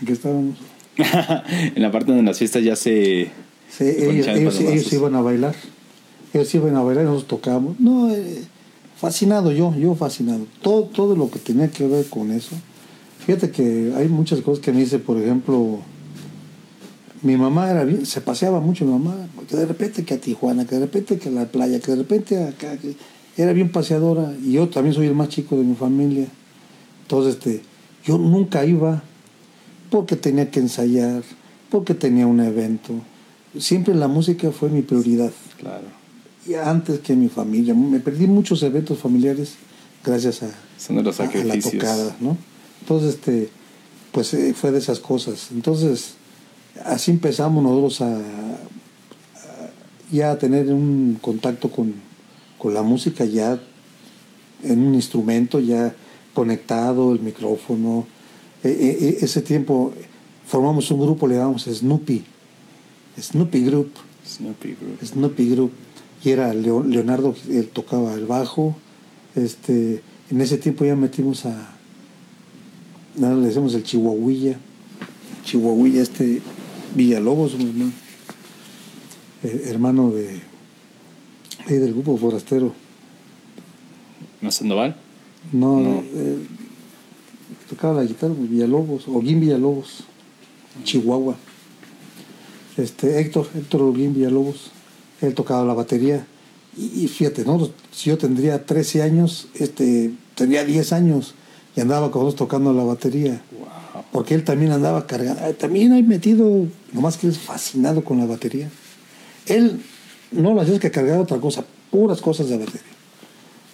[0.00, 0.56] ¿en qué estábamos?
[0.96, 3.30] en la parte donde las fiestas ya se.
[3.70, 5.54] Sí, Se ellos, ellos, iban a bailar.
[6.32, 7.78] Ellos iban a bailar y nosotros tocábamos.
[7.78, 8.42] No, eh,
[8.96, 10.46] fascinado yo, yo fascinado.
[10.62, 12.56] Todo, todo lo que tenía que ver con eso.
[13.26, 15.80] Fíjate que hay muchas cosas que me dice, por ejemplo,
[17.22, 19.16] mi mamá era bien, se paseaba mucho mi mamá,
[19.48, 21.96] que de repente que a Tijuana, que de repente que a la playa, que de
[21.98, 22.94] repente acá, que
[23.36, 24.32] era bien paseadora.
[24.44, 26.26] Y yo también soy el más chico de mi familia.
[27.02, 27.62] Entonces, este,
[28.04, 29.02] yo nunca iba
[29.90, 31.22] porque tenía que ensayar,
[31.70, 32.92] porque tenía un evento.
[33.58, 35.30] Siempre la música fue mi prioridad.
[35.58, 35.86] Claro.
[36.46, 37.74] Y antes que mi familia.
[37.74, 39.54] Me perdí muchos eventos familiares
[40.04, 42.36] gracias a, Son de los a- a la tocada, ¿no?
[42.80, 43.48] Entonces, este,
[44.12, 45.48] pues eh, fue de esas cosas.
[45.52, 46.14] Entonces,
[46.84, 49.70] así empezamos nosotros a, a-
[50.10, 51.94] ya a tener un contacto con,
[52.58, 53.58] con la música ya
[54.62, 55.94] en un instrumento ya
[56.34, 58.06] conectado, el micrófono.
[58.64, 59.92] Eh, eh, eh, ese tiempo
[60.46, 62.24] formamos un grupo, le llamamos Snoopy,
[63.20, 63.92] Snoopy Group.
[64.26, 64.98] Snoopy Group.
[65.06, 65.72] Snoopy Group
[66.24, 68.74] y era Leo- Leonardo él tocaba el bajo
[69.36, 71.70] este en ese tiempo ya metimos a
[73.16, 74.58] nada le decimos el Chihuahuilla
[75.44, 76.42] Chihuahuilla este
[76.94, 77.92] Villalobos un hermano,
[79.42, 80.40] eh, hermano de
[81.66, 82.72] ahí del grupo forastero
[84.40, 84.96] ¿No Sandoval?
[85.52, 86.02] no, No.
[86.14, 86.38] eh,
[87.68, 90.04] tocaba la guitarra pues, Villalobos Oguín Villalobos
[90.84, 91.36] Chihuahua
[92.76, 94.70] este Héctor Héctor Oguín Villalobos
[95.20, 96.26] él tocaba la batería
[96.76, 101.34] y, y fíjate no si yo tendría 13 años este tendría 10 años
[101.76, 103.40] y andaba con nosotros tocando la batería.
[104.12, 108.26] Porque él también andaba cargando eh, también hay metido nomás que es fascinado con la
[108.26, 108.68] batería
[109.46, 109.80] él
[110.32, 112.82] no lo hacía que cargar otra cosa puras cosas de batería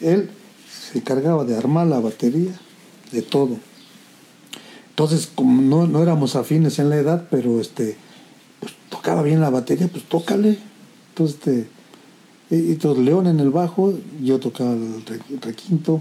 [0.00, 0.30] él
[0.90, 2.50] se encargaba de armar la batería,
[3.10, 3.56] de todo.
[4.90, 7.96] Entonces, como no, no éramos afines en la edad, pero este,
[8.60, 10.58] pues tocaba bien la batería, pues tócale.
[11.10, 11.66] Entonces, este,
[12.50, 16.00] y- entonces León en el bajo, yo tocaba el re- requinto,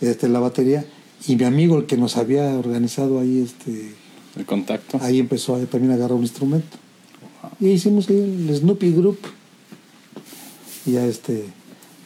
[0.00, 0.84] este, la batería,
[1.26, 3.92] y mi amigo, el que nos había organizado ahí, este,
[4.36, 4.98] El contacto.
[5.02, 6.76] ahí empezó a, también a agarrar un instrumento.
[7.60, 8.16] Y hicimos ahí
[8.48, 9.18] el Snoopy Group.
[10.86, 11.44] Y ya este,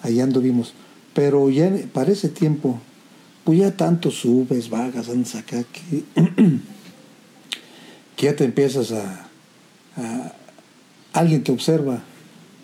[0.03, 0.73] ahí anduvimos.
[1.15, 2.79] Pero ya para ese tiempo,
[3.45, 6.05] pues ya tanto subes, vagas, andas acá, que,
[8.17, 9.27] que ya te empiezas a,
[9.97, 10.33] a-
[11.15, 12.03] Alguien te observa,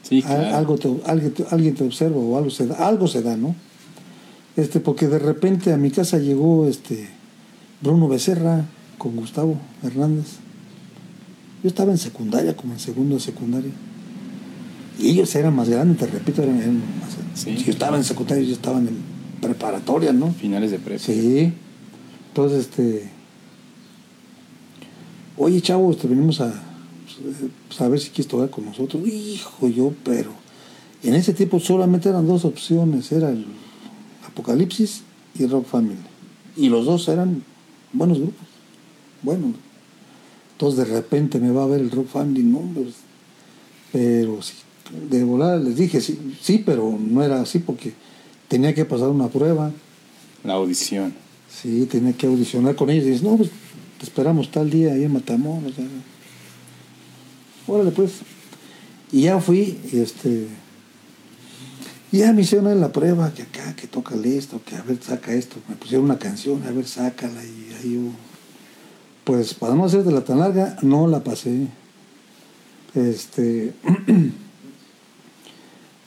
[0.03, 0.57] Sí, a- claro.
[0.57, 3.57] algo te, alguien, te, alguien te observa o algo se da, algo se da, ¿no?
[4.57, 7.09] Este, porque de repente a mi casa llegó este
[7.81, 8.65] Bruno Becerra
[8.99, 10.27] con Gustavo Hernández.
[11.63, 13.73] Yo estaba en secundaria, como en segundo de secundaria.
[14.99, 17.57] Y ellos eran más grandes, te repito, eran, eran más Sí.
[17.59, 18.97] Si yo estaba en secundaria, ellos estaban en
[19.41, 20.33] preparatoria, ¿no?
[20.33, 21.03] Finales de prepa.
[21.03, 21.53] Sí.
[22.29, 23.11] Entonces, este.
[25.37, 26.53] Oye, chavo, este, venimos a,
[27.67, 29.07] pues, a ver si quieres tocar con nosotros.
[29.07, 30.31] Hijo, yo, pero.
[31.03, 33.47] En ese tiempo solamente eran dos opciones: era el
[34.35, 35.03] Apocalipsis
[35.39, 35.97] y Rock Family.
[36.57, 37.43] Y los dos eran
[37.93, 38.47] buenos grupos.
[39.23, 39.55] Bueno.
[40.53, 42.95] Entonces, de repente me va a ver el Rock Family, no, pues,
[43.93, 44.55] pero sí,
[45.11, 47.93] de volar les dije sí, sí, pero no era así porque
[48.49, 49.73] tenía que pasar una prueba.
[50.45, 51.15] La audición.
[51.51, 53.05] Sí, tenía que audicionar con ellos.
[53.05, 53.51] Y dices, no, pues
[53.99, 55.73] te esperamos tal día ahí en Matamoros.
[57.67, 58.13] Órale, pues.
[59.11, 60.49] Y ya fui, y este.
[62.15, 65.33] Y Ya me hicieron la prueba, que acá, que toca esto, que a ver, saca
[65.33, 65.57] esto.
[65.69, 67.43] Me pusieron una canción, a ver, sácala.
[67.43, 68.03] Y ahí yo
[69.25, 71.67] Pues para no hacer de la tan larga, no la pasé.
[72.95, 73.75] Este.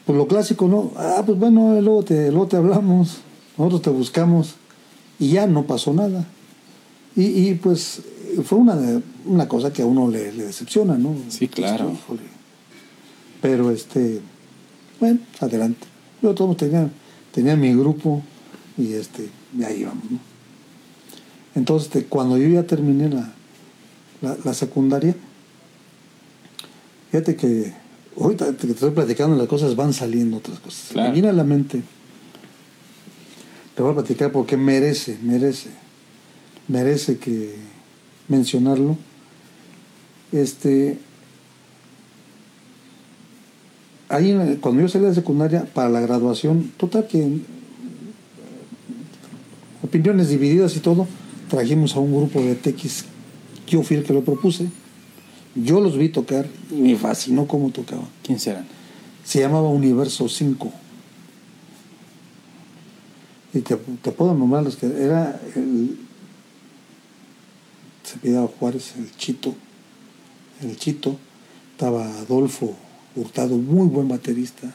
[0.06, 0.94] pues lo clásico, ¿no?
[0.96, 3.18] Ah, pues bueno, luego te, luego te hablamos,
[3.58, 4.56] nosotros te buscamos
[5.20, 6.26] y ya no pasó nada.
[7.18, 8.02] Y, y pues
[8.46, 8.78] fue una,
[9.26, 11.18] una cosa que a uno le, le decepciona, ¿no?
[11.28, 11.98] Sí, claro.
[12.08, 12.22] Pues.
[13.42, 14.22] Pero este,
[15.02, 15.87] bueno, adelante.
[16.22, 16.90] Yo todos tenía,
[17.34, 18.24] tenía mi grupo
[18.78, 20.20] y este, y ahí íbamos, ¿no?
[21.56, 23.34] Entonces, este, cuando yo ya terminé la,
[24.22, 25.16] la, la secundaria,
[27.12, 27.74] fíjate que
[28.20, 30.90] ahorita que te estoy platicando las cosas van saliendo otras cosas.
[30.92, 31.10] Claro.
[31.10, 31.82] Me viene a la mente.
[33.76, 35.70] Te voy a platicar porque merece, merece,
[36.68, 37.56] merece que
[38.28, 38.98] mencionarlo.
[40.32, 41.00] Este,
[44.10, 47.42] ahí cuando yo salí de secundaria para la graduación, total que eh,
[49.84, 51.08] opiniones divididas y todo,
[51.50, 53.06] trajimos a un grupo de TX,
[53.68, 54.70] yo fui el que lo propuse,
[55.56, 58.08] yo los vi tocar y me fascinó cómo tocaban.
[58.24, 58.66] ¿Quién serán?
[59.24, 60.72] Se llamaba Universo 5.
[63.54, 65.98] Y te, te puedo nombrar los que era el
[68.08, 69.54] se pidaba Juárez, el Chito,
[70.62, 71.18] el Chito,
[71.74, 72.74] estaba Adolfo
[73.20, 74.74] Hurtado, muy buen baterista.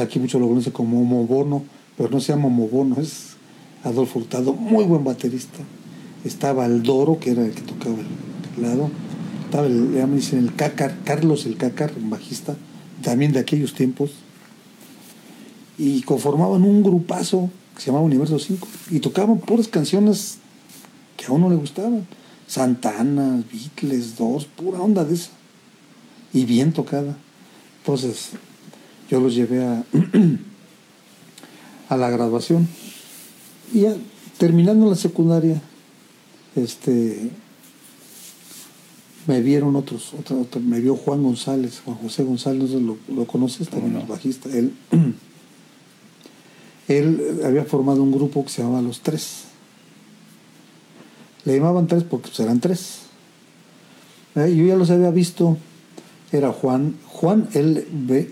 [0.00, 1.64] Aquí muchos lo conocen como Mobono,
[1.96, 3.36] pero no se llama Mobono, es
[3.84, 5.60] Adolfo Hurtado, muy buen baterista.
[6.24, 8.90] Estaba el Doro, que era el que tocaba el teclado.
[9.44, 12.54] Estaba el, dicen el Cácar, Carlos el Cácar, bajista,
[13.02, 14.10] también de aquellos tiempos.
[15.78, 18.68] Y conformaban un grupazo que se llamaba Universo 5.
[18.90, 20.38] Y tocaban puras canciones
[21.16, 22.06] que a uno le gustaban.
[22.46, 25.30] Santana, Beatles, Dos, pura onda de esa.
[26.34, 27.16] Y bien tocada.
[27.92, 28.32] Entonces,
[29.08, 29.82] yo los llevé a,
[31.88, 32.68] a la graduación.
[33.72, 33.94] Y ya
[34.36, 35.62] terminando la secundaria,
[36.54, 37.30] este
[39.26, 43.70] me vieron otros, otro, otro- me vio Juan González, Juan José González, lo, lo conoces
[43.70, 44.00] también, no?
[44.00, 44.50] el bajista.
[44.50, 44.74] Él,
[46.88, 49.44] él había formado un grupo que se llamaba Los Tres.
[51.46, 52.98] Le llamaban tres porque pues, eran tres.
[54.34, 55.56] Eh, Yo ya los había visto.
[56.32, 56.94] Era Juan.
[57.06, 57.86] Juan, él,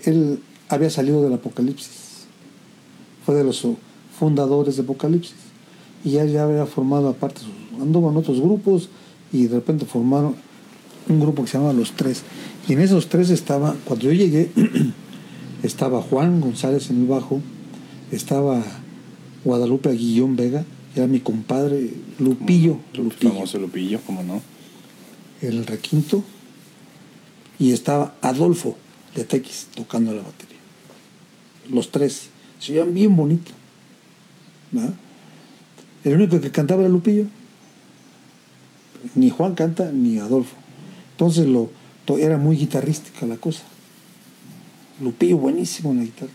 [0.05, 0.39] él
[0.69, 2.25] había salido del Apocalipsis.
[3.25, 3.65] Fue de los
[4.17, 5.35] fundadores de Apocalipsis.
[6.03, 7.41] Y ya, ya había formado aparte,
[7.81, 8.89] anduvo en otros grupos
[9.33, 10.35] y de repente formaron
[11.09, 12.23] un grupo que se llamaba Los Tres.
[12.67, 14.49] Y en esos tres estaba, cuando yo llegué,
[15.63, 17.41] estaba Juan González en el bajo,
[18.11, 18.61] estaba
[19.43, 24.41] Guadalupe Aguillón Vega, que era mi compadre Lupillo, El Lupillo famoso Lupillo, ¿cómo no?
[25.41, 26.23] el requinto,
[27.59, 28.77] y estaba Adolfo
[29.15, 30.57] de Tequis tocando la batería.
[31.69, 32.29] Los tres,
[32.59, 33.51] se oían bien bonito.
[36.03, 37.25] El único que cantaba era Lupillo.
[39.15, 40.55] Ni Juan canta ni Adolfo.
[41.11, 41.69] Entonces lo,
[42.17, 43.63] era muy guitarrística la cosa.
[45.01, 46.31] Lupillo buenísimo en la guitarra.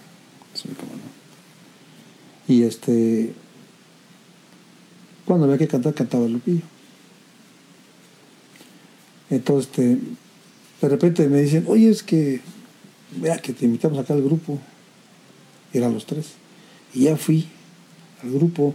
[0.55, 0.69] Sí.
[2.49, 3.33] Y este,
[5.25, 6.63] cuando había que cantar, cantaba Lupillo.
[9.31, 9.99] Entonces, este,
[10.83, 12.41] de repente me dicen, oye, es que,
[13.17, 14.59] vea que te invitamos acá al grupo.
[15.73, 16.27] Eran los tres.
[16.93, 17.47] Y ya fui
[18.23, 18.75] al grupo.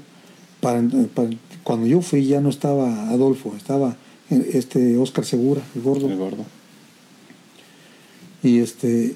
[0.62, 0.82] Para,
[1.14, 1.30] para-
[1.64, 3.96] cuando yo fui ya no estaba Adolfo, estaba
[4.32, 6.08] eh, este Oscar Segura, el gordo.
[6.10, 6.46] El gordo.
[8.42, 9.16] Y este,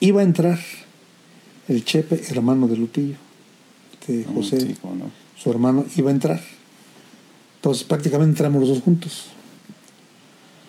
[0.00, 0.58] iba a entrar
[1.68, 3.16] el Chepe, hermano de Lupillo,
[3.92, 5.10] este Mm, José Sí, cómo no.
[5.36, 6.40] su hermano iba a entrar.
[7.56, 9.26] Entonces prácticamente entramos los dos juntos.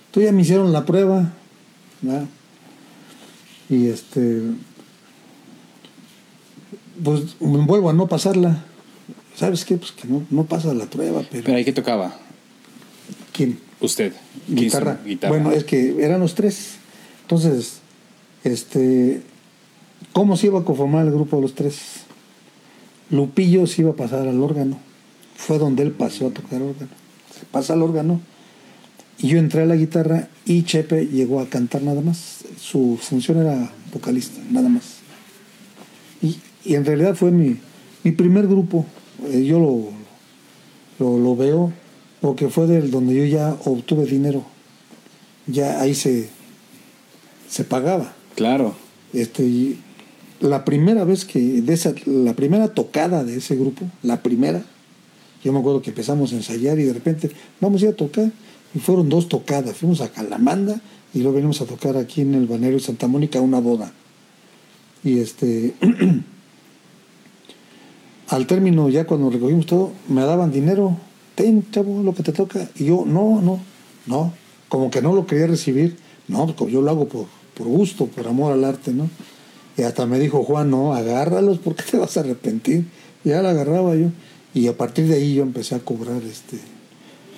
[0.08, 1.34] Entonces ya me hicieron la prueba,
[2.02, 2.26] ¿verdad?
[3.70, 4.42] Y este,
[7.04, 8.64] pues vuelvo a no pasarla.
[9.36, 9.78] ¿Sabes qué?
[9.78, 11.44] Pues que no, no pasa la prueba, pero...
[11.46, 12.18] Pero ahí que tocaba.
[13.32, 13.60] ¿Quién?
[13.80, 14.14] Usted.
[14.48, 15.00] ¿Quién Guitarra.
[15.06, 15.30] Guitarra.
[15.30, 16.76] Bueno, es que eran los tres.
[17.22, 17.80] Entonces,
[18.44, 19.22] este,
[20.12, 21.80] ¿cómo se iba a conformar el grupo de los tres?
[23.10, 24.78] Lupillo se iba a pasar al órgano.
[25.36, 26.92] Fue donde él pasó a tocar órgano.
[27.34, 28.20] Se pasa al órgano.
[29.22, 32.46] Y yo entré a la guitarra y Chepe llegó a cantar nada más.
[32.60, 35.00] Su función era vocalista, nada más.
[36.22, 37.58] Y, y en realidad fue mi,
[38.04, 38.86] mi primer grupo.
[39.28, 39.90] Eh, yo lo,
[41.00, 41.74] lo, lo veo
[42.22, 44.44] porque fue del donde yo ya obtuve dinero.
[45.48, 46.30] Ya ahí se,
[47.50, 48.14] se pagaba.
[48.36, 48.76] Claro.
[49.14, 49.80] Este, y
[50.40, 54.64] la primera vez que, de esa, la primera tocada de ese grupo, la primera,
[55.44, 58.32] yo me acuerdo que empezamos a ensayar y de repente vamos a ir a tocar.
[58.74, 59.78] Y fueron dos tocadas.
[59.78, 60.80] Fuimos a Calamanda
[61.14, 63.92] y luego venimos a tocar aquí en el Balneario de Santa Mónica una boda.
[65.04, 65.74] Y este,
[68.28, 70.98] al término, ya cuando recogimos todo, me daban dinero,
[71.36, 72.70] ten, chavo, lo que te toca.
[72.76, 73.60] Y yo, no, no,
[74.06, 74.34] no,
[74.68, 75.98] como que no lo quería recibir.
[76.28, 79.10] No, pues yo lo hago por, por gusto, por amor al arte, ¿no?
[79.78, 82.86] Y hasta me dijo Juan, no, agárralos porque te vas a arrepentir.
[83.24, 84.08] Y ya la agarraba yo.
[84.54, 86.60] Y a partir de ahí yo empecé a cobrar este.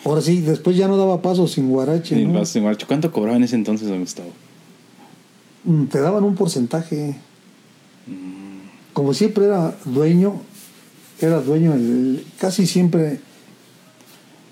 [0.03, 2.15] Ahora sí, después ya no daba paso sin guarache.
[2.25, 2.43] ¿no?
[2.45, 2.85] sin guarache.
[2.87, 4.29] ¿Cuánto cobraba en ese entonces, don Gustavo?
[5.63, 7.15] Mm, Te daban un porcentaje.
[8.93, 10.41] Como siempre era dueño,
[11.21, 13.19] era dueño, el- casi siempre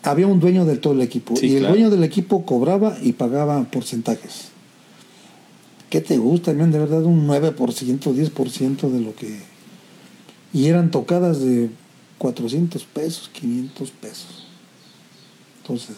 [0.03, 1.35] había un dueño de todo el equipo.
[1.35, 1.73] Sí, y el claro.
[1.75, 4.49] dueño del equipo cobraba y pagaba porcentajes.
[5.89, 6.53] ¿Qué te gusta?
[6.53, 9.39] Me han de verdad un 9%, 10% de lo que...
[10.53, 11.69] Y eran tocadas de
[12.19, 14.38] 400 pesos, 500 pesos.
[15.69, 15.97] Entonces,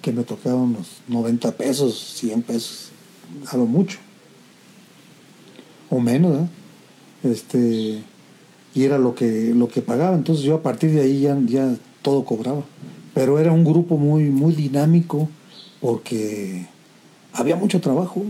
[0.00, 2.88] que me tocaban unos 90 pesos, 100 pesos,
[3.46, 3.98] a lo mucho.
[5.90, 6.48] O menos, ¿eh?
[7.30, 8.02] Este,
[8.74, 10.16] y era lo que, lo que pagaba.
[10.16, 12.62] Entonces yo a partir de ahí ya, ya todo cobraba.
[13.12, 15.28] Pero era un grupo muy, muy dinámico
[15.82, 16.66] porque
[17.34, 18.24] había mucho trabajo.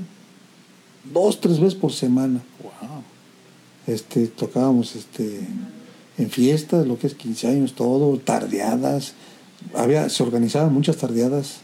[1.14, 2.42] Dos, tres veces por semana.
[2.60, 3.04] Wow.
[3.86, 5.46] Este, tocábamos este,
[6.18, 9.14] en fiestas, lo que es 15 años, todo, tardeadas.
[9.74, 11.60] Había, se organizaban muchas tardeadas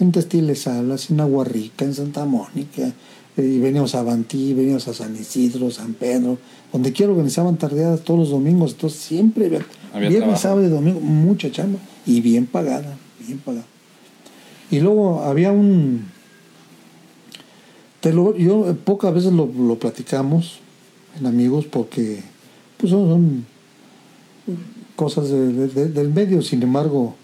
[0.00, 2.92] en Testiles Salas, en Aguarrica, en Santa Mónica.
[3.36, 6.38] eh, y veníamos a Bantí, veníamos a San Isidro, San Pedro,
[6.72, 8.72] donde quiera organizaban tardeadas todos los domingos.
[8.72, 12.96] Entonces siempre había, Había viernes, sábado y domingo, mucha chamba y bien pagada,
[13.26, 13.66] bien pagada.
[14.70, 16.06] Y luego había un.
[18.00, 20.58] Te lo, yo eh, pocas veces lo, lo platicamos
[21.18, 22.22] en amigos porque
[22.76, 23.46] pues son, son
[24.96, 26.42] cosas de- de- del medio.
[26.42, 27.14] Sin embargo,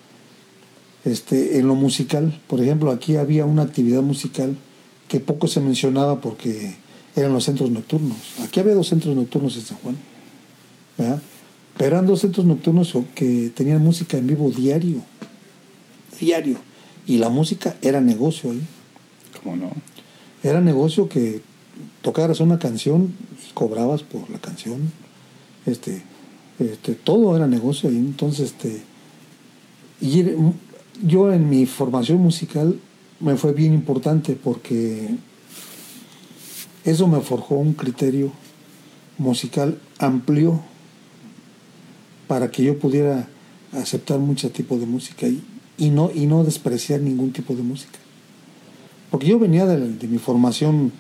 [1.05, 4.57] este, en lo musical, por ejemplo, aquí había una actividad musical
[5.09, 6.77] que poco se mencionaba porque
[7.17, 8.19] eran los centros nocturnos.
[8.45, 9.97] Aquí había dos centros nocturnos en San Juan.
[10.97, 11.23] ¿verdad?
[11.77, 15.03] Pero eran dos centros nocturnos que tenían música en vivo diario.
[16.21, 16.59] Diario.
[17.07, 18.61] Y la música era negocio ahí.
[19.43, 19.73] ¿Cómo no?
[20.43, 21.41] Era negocio que
[22.03, 23.15] tocaras una canción
[23.49, 24.93] y cobrabas por la canción.
[25.65, 26.03] Este,
[26.59, 27.97] este, todo era negocio ahí.
[27.97, 28.83] Entonces, este,
[30.01, 30.25] y
[31.03, 32.79] yo en mi formación musical
[33.21, 35.09] me fue bien importante porque
[36.85, 38.33] eso me forjó un criterio
[39.19, 40.61] musical amplio
[42.27, 43.29] para que yo pudiera
[43.73, 45.43] aceptar mucho tipo de música y,
[45.79, 47.99] y no, y no despreciar ningún tipo de música.
[49.11, 50.93] Porque yo venía de, de mi formación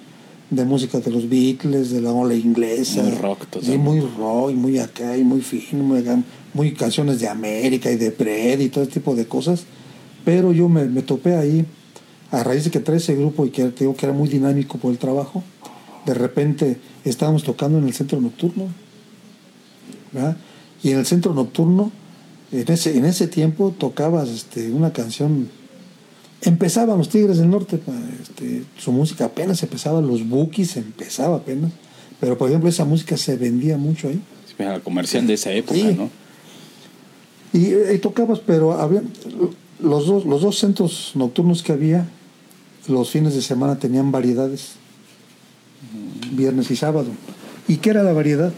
[0.50, 3.02] de música de los Beatles, de la ola inglesa.
[3.02, 3.78] Muy rock, totalmente.
[3.78, 6.20] muy rock, y muy acá, y muy fino, muy, acá,
[6.52, 9.64] muy canciones de América y de Pred y todo ese tipo de cosas.
[10.24, 11.64] Pero yo me, me topé ahí,
[12.30, 14.78] a raíz de que trae ese grupo y que te digo que era muy dinámico
[14.78, 15.42] por el trabajo.
[16.06, 18.68] De repente estábamos tocando en el centro nocturno.
[20.12, 20.36] ¿verdad?
[20.82, 21.92] Y en el centro nocturno,
[22.52, 25.48] en ese, en ese tiempo tocabas este, una canción.
[26.42, 27.78] Empezaban los Tigres del Norte,
[28.22, 31.70] este, su música apenas empezaba, los Bookies empezaba apenas.
[32.18, 34.20] Pero por ejemplo, esa música se vendía mucho ahí.
[34.58, 35.94] La comercial de esa época, Sí.
[35.96, 36.10] ¿no?
[37.52, 39.02] Y, eh, tocabas, pero había
[39.82, 42.08] los dos, los dos centros nocturnos que había,
[42.88, 44.72] los fines de semana tenían variedades,
[46.32, 47.08] viernes y sábado.
[47.68, 48.52] ¿Y qué era la variedad?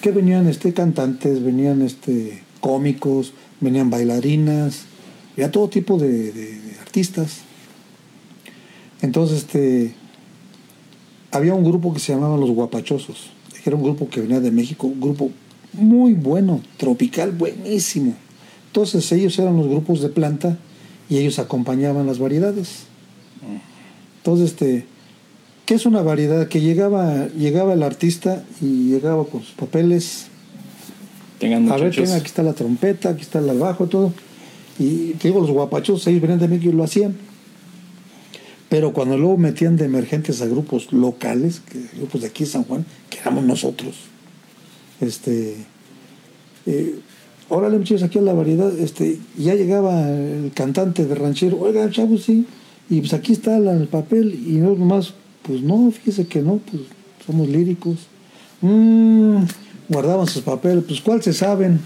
[0.00, 4.84] Que venían este cantantes, venían este cómicos, venían bailarinas,
[5.32, 7.38] había todo tipo de, artistas.
[9.02, 9.94] Entonces, este
[11.30, 13.30] había un grupo que se llamaba Los Guapachosos,
[13.64, 15.30] era un grupo que venía de México, un grupo
[15.72, 18.14] muy bueno, tropical, buenísimo.
[18.76, 20.58] Entonces ellos eran los grupos de planta
[21.08, 22.80] y ellos acompañaban las variedades.
[24.18, 24.84] Entonces, este,
[25.64, 26.46] ¿qué es una variedad?
[26.48, 30.26] Que llegaba, llegaba el artista y llegaba con sus papeles.
[31.38, 34.12] Tengan A ver, tenga, aquí está la trompeta, aquí está el bajo, todo.
[34.78, 37.16] Y te digo, los guapachos, ellos venían de México y lo hacían.
[38.68, 42.64] Pero cuando luego metían de emergentes a grupos locales, que, grupos de aquí de San
[42.64, 43.94] Juan, que éramos nosotros,
[45.00, 45.56] este,
[46.66, 47.00] eh,
[47.48, 52.24] órale muchachos, aquí a la variedad, este, ya llegaba el cantante de ranchero, oiga, chavos,
[52.24, 52.46] sí,
[52.88, 56.82] y pues aquí está el papel, y no nomás, pues no, fíjese que no, pues
[57.24, 57.96] somos líricos.
[58.60, 59.44] Mm,
[59.88, 61.80] guardaban sus papeles, pues cuál se saben,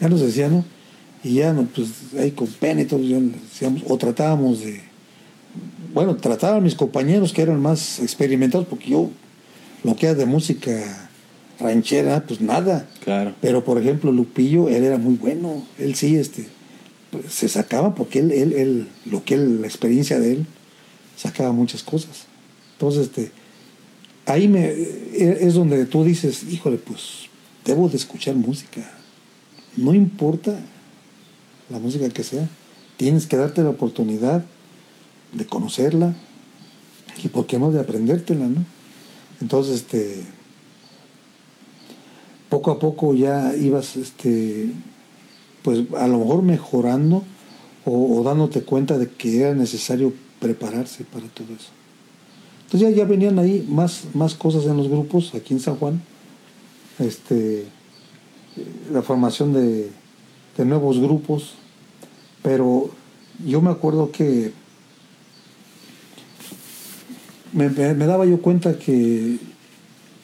[0.00, 0.64] ya nos decían, ¿no?
[1.22, 1.88] Y ya, no, pues
[2.18, 4.80] ahí con pena y todo, decíamos, o tratábamos de,
[5.92, 9.10] bueno, trataban mis compañeros que eran más experimentados, porque yo,
[9.82, 11.05] lo que era de música
[11.58, 12.88] ranchera, pues nada.
[13.04, 13.34] Claro.
[13.40, 15.66] Pero por ejemplo, Lupillo, él era muy bueno.
[15.78, 16.48] Él sí, este,
[17.10, 20.46] pues, se sacaba porque él, él, él, lo que él, la experiencia de él,
[21.16, 22.26] sacaba muchas cosas.
[22.72, 23.30] Entonces, este,
[24.26, 27.28] ahí me, eh, es donde tú dices, híjole, pues
[27.64, 28.82] debo de escuchar música.
[29.76, 30.58] No importa
[31.70, 32.48] la música que sea.
[32.96, 34.44] Tienes que darte la oportunidad
[35.32, 36.14] de conocerla
[37.22, 38.64] y, ¿por qué no, de aprendértela, ¿no?
[39.40, 40.22] Entonces, este,
[42.48, 44.70] poco a poco ya ibas, este,
[45.62, 47.24] pues a lo mejor mejorando
[47.84, 51.70] o, dándote cuenta de que era necesario prepararse para todo eso.
[52.64, 56.02] Entonces ya, ya venían ahí más, más cosas en los grupos aquí en San Juan.
[56.98, 57.66] Este,
[58.92, 59.90] la formación de,
[60.56, 61.54] de nuevos grupos,
[62.42, 62.90] pero
[63.44, 64.52] yo me acuerdo que
[67.52, 67.68] me
[68.06, 69.38] daba yo cuenta que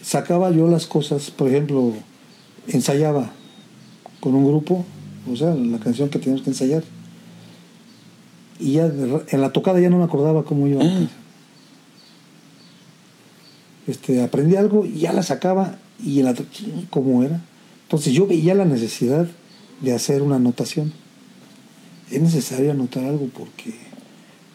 [0.02, 1.94] sacaba yo las cosas, por ejemplo,
[2.68, 3.30] ensayaba
[4.20, 4.84] con un grupo,
[5.30, 6.84] o sea, la canción que teníamos que ensayar,
[8.58, 10.82] y ya en la tocada ya no me acordaba cómo iba.
[10.84, 11.08] Ah.
[13.86, 16.34] Este, aprendí algo y ya la sacaba y en la
[16.90, 17.40] cómo era.
[17.84, 19.26] Entonces yo veía la necesidad
[19.80, 20.92] de hacer una anotación.
[22.10, 23.74] Es necesario anotar algo porque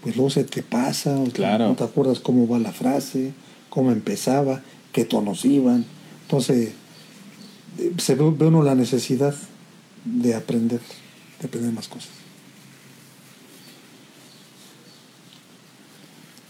[0.01, 1.67] pues luego se te pasa, o Claro.
[1.67, 3.33] no te acuerdas cómo va la frase,
[3.69, 4.61] cómo empezaba,
[4.93, 5.83] qué tonos iban.
[6.21, 6.71] Entonces
[7.97, 9.35] se ve, ve uno la necesidad
[10.05, 10.79] de aprender,
[11.41, 12.09] de aprender más cosas.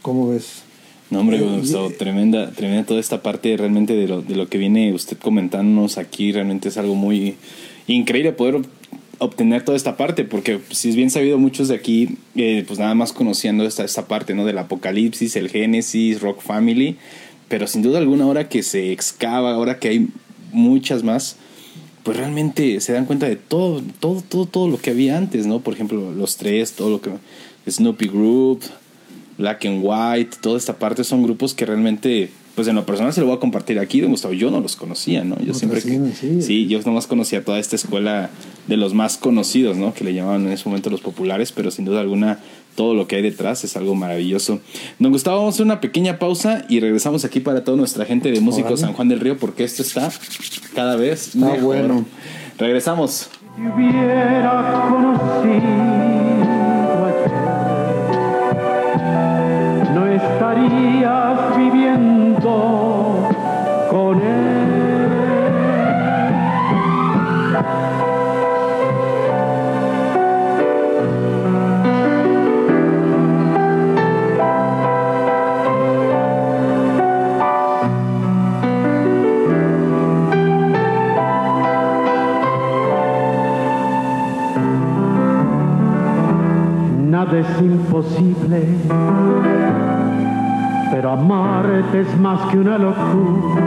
[0.01, 0.63] ¿Cómo ves?
[1.09, 4.57] No, hombre, Eh, Gustavo, tremenda, tremenda toda esta parte realmente de lo, de lo que
[4.57, 7.35] viene usted comentándonos aquí, realmente es algo muy
[7.87, 8.65] increíble poder ob-
[9.19, 12.77] obtener toda esta parte, porque pues, si es bien sabido, muchos de aquí, eh, pues
[12.79, 14.45] nada más conociendo esta, esta parte, ¿no?
[14.45, 16.97] Del Apocalipsis, el Génesis, Rock Family,
[17.47, 20.07] pero sin duda alguna ahora que se excava, ahora que hay
[20.51, 21.37] muchas más,
[22.03, 25.59] pues realmente se dan cuenta de todo, todo, todo, todo lo que había antes, ¿no?
[25.59, 27.11] Por ejemplo, los tres, todo lo que...
[27.69, 28.61] Snoopy Group,
[29.37, 33.21] Black and White, toda esta parte son grupos que realmente, pues en lo personal se
[33.21, 35.37] lo voy a compartir aquí, don Gustavo, yo no los conocía, ¿no?
[35.39, 38.29] Yo No, siempre que, sí, yo nomás conocía toda esta escuela
[38.67, 39.93] de los más conocidos, ¿no?
[39.93, 42.39] Que le llamaban en ese momento los populares, pero sin duda alguna
[42.77, 44.61] todo lo que hay detrás es algo maravilloso.
[44.99, 48.31] Don Gustavo, vamos a hacer una pequeña pausa y regresamos aquí para toda nuestra gente
[48.31, 48.85] de Músicos Órale.
[48.85, 50.11] San Juan del Río porque esto está
[50.75, 51.61] cada vez mejor.
[51.61, 52.05] bueno.
[52.59, 53.31] Regresamos.
[53.55, 53.63] Si
[87.97, 88.63] imposible,
[90.91, 93.57] pero amarte es más que una locura.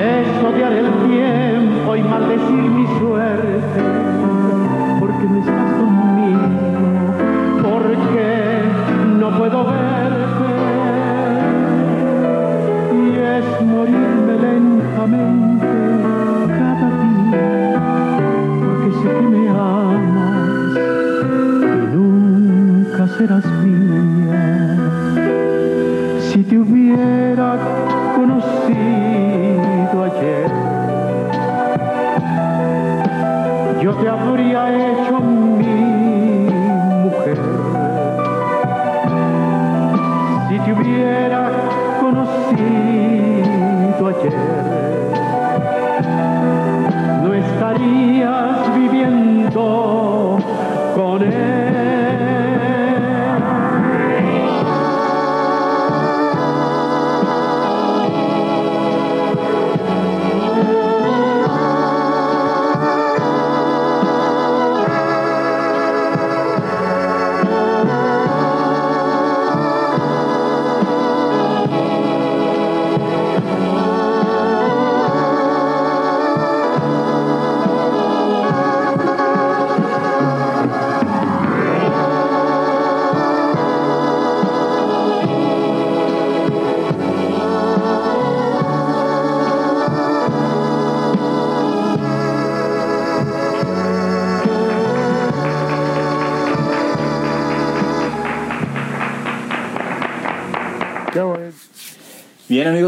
[0.00, 4.03] Es odiar el tiempo y maldecir mi suerte,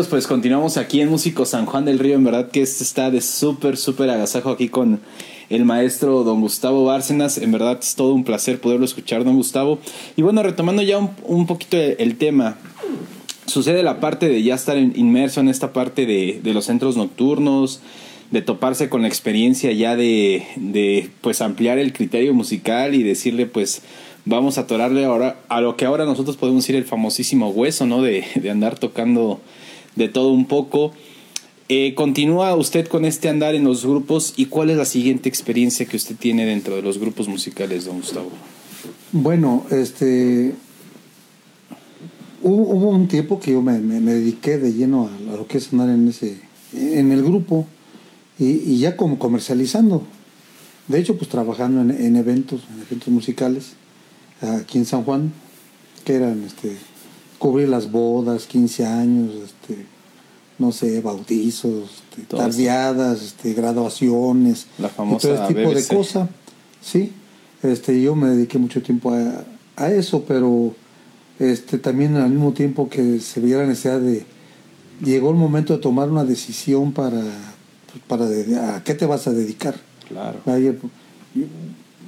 [0.09, 2.14] pues continuamos aquí en Músico San Juan del Río.
[2.14, 5.00] En verdad que este está de súper, súper agasajo aquí con
[5.48, 7.38] el maestro don Gustavo Bárcenas.
[7.38, 9.78] En verdad es todo un placer poderlo escuchar, don Gustavo.
[10.16, 12.57] Y bueno, retomando ya un, poquito el, tema.
[13.46, 17.80] Sucede la parte de ya estar inmerso en esta parte de, de los centros nocturnos,
[18.30, 23.46] de toparse con la experiencia ya de, de pues ampliar el criterio musical y decirle
[23.46, 23.82] pues
[24.24, 28.02] vamos a atorarle ahora a lo que ahora nosotros podemos decir el famosísimo hueso, ¿no?
[28.02, 29.40] De, de andar tocando
[29.97, 30.92] de todo un poco.
[31.68, 35.86] Eh, ¿Continúa usted con este andar en los grupos y cuál es la siguiente experiencia
[35.86, 38.30] que usted tiene dentro de los grupos musicales, don Gustavo?
[39.11, 40.55] Bueno, este
[42.42, 45.90] hubo, hubo un tiempo que yo me, dediqué de lleno a, lo que es andar
[45.90, 46.40] en ese
[46.72, 47.66] en el grupo
[48.38, 50.05] y, y ya como comercializando.
[50.86, 53.72] De hecho, pues trabajando en, en eventos, en eventos musicales
[54.40, 55.32] aquí en San Juan,
[56.05, 56.76] que eran este
[57.39, 59.87] cubrir las bodas, 15 años, este
[60.59, 65.74] no sé, bautizos, este, tardeadas, este, graduaciones, La y famosa todo ese tipo BBC.
[65.91, 66.28] de cosas.
[66.80, 67.12] Sí,
[67.62, 69.45] este, yo me dediqué mucho tiempo a,
[69.76, 70.74] a eso, pero
[71.39, 74.24] este, también al mismo tiempo que se veía la necesidad de...
[75.05, 79.26] Llegó el momento de tomar una decisión para, pues, para de- a qué te vas
[79.26, 79.74] a dedicar.
[80.09, 80.39] Claro.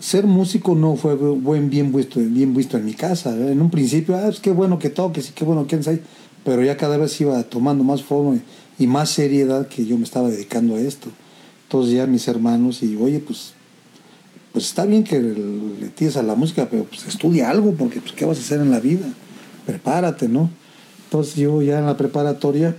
[0.01, 3.35] Ser músico no fue buen, bien, visto, bien visto en mi casa.
[3.35, 6.01] En un principio, ah, pues qué bueno que toques y qué bueno que ensayes,
[6.45, 8.39] pero ya cada vez iba tomando más forma
[8.79, 11.11] y más seriedad que yo me estaba dedicando a esto.
[11.65, 13.53] Entonces ya mis hermanos y, oye, pues,
[14.53, 18.13] pues está bien que le tires a la música, pero pues estudia algo, porque pues,
[18.13, 19.07] ¿qué vas a hacer en la vida?
[19.67, 20.51] Prepárate, ¿no?
[21.05, 22.77] Entonces yo ya en la preparatoria,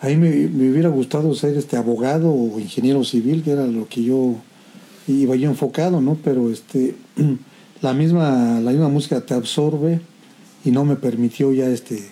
[0.00, 4.02] ahí me, me hubiera gustado ser este abogado o ingeniero civil, que era lo que
[4.02, 4.36] yo
[5.12, 6.16] iba yo enfocado, ¿no?
[6.22, 6.94] Pero este
[7.82, 10.00] la misma, la misma música te absorbe
[10.64, 12.08] y no me permitió ya este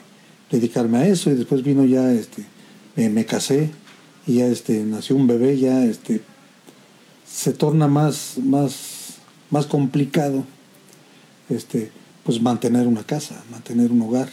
[0.51, 1.31] dedicarme a eso.
[1.31, 2.45] Y después vino ya este
[2.97, 3.71] me, casé
[4.27, 6.21] y ya este nació un bebé ya este
[7.27, 9.17] se torna más más
[9.51, 10.45] más complicado
[11.51, 11.91] este
[12.23, 14.29] pues mantener una casa mantener un hogar.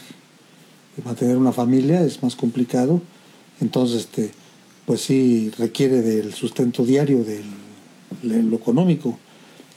[0.96, 3.00] Y mantener una familia es más complicado.
[3.60, 4.30] Entonces este
[4.84, 7.61] pues sí requiere del sustento diario del de
[8.22, 9.18] lo económico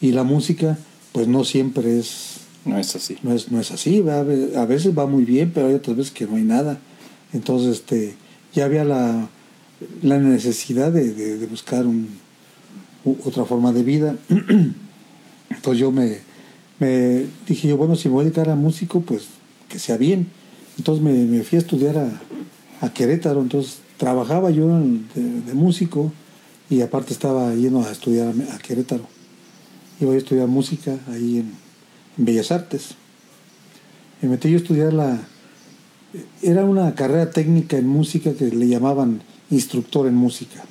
[0.01, 0.77] y la música
[1.11, 3.17] pues no siempre es No es así.
[3.23, 4.19] no es, no es así, ¿va?
[4.19, 6.79] a ve- a veces va muy bien, pero hay otras veces que no hay nada.
[7.33, 8.15] Entonces, este,
[8.53, 9.29] ya había la,
[10.01, 12.07] la necesidad de, de- de buscar un,
[13.05, 14.15] u- otra forma de vida.
[15.49, 16.17] Entonces yo me,
[16.79, 19.23] me dije yo, bueno, si me voy a dedicar a músico, pues
[19.69, 20.27] que sea bien.
[20.77, 22.21] Entonces me, me fui a estudiar a,
[22.81, 26.11] a Querétaro, entonces trabajaba yo de, de músico
[26.69, 29.05] y aparte estaba yendo a estudiar a, Querétaro.
[29.99, 31.65] Iba a estudiar música ahí en,
[32.17, 32.95] Bellas Artes.
[34.21, 35.19] Me metí yo a estudiar la...
[36.41, 40.63] Era una carrera técnica en música que le llamaban instructor en música.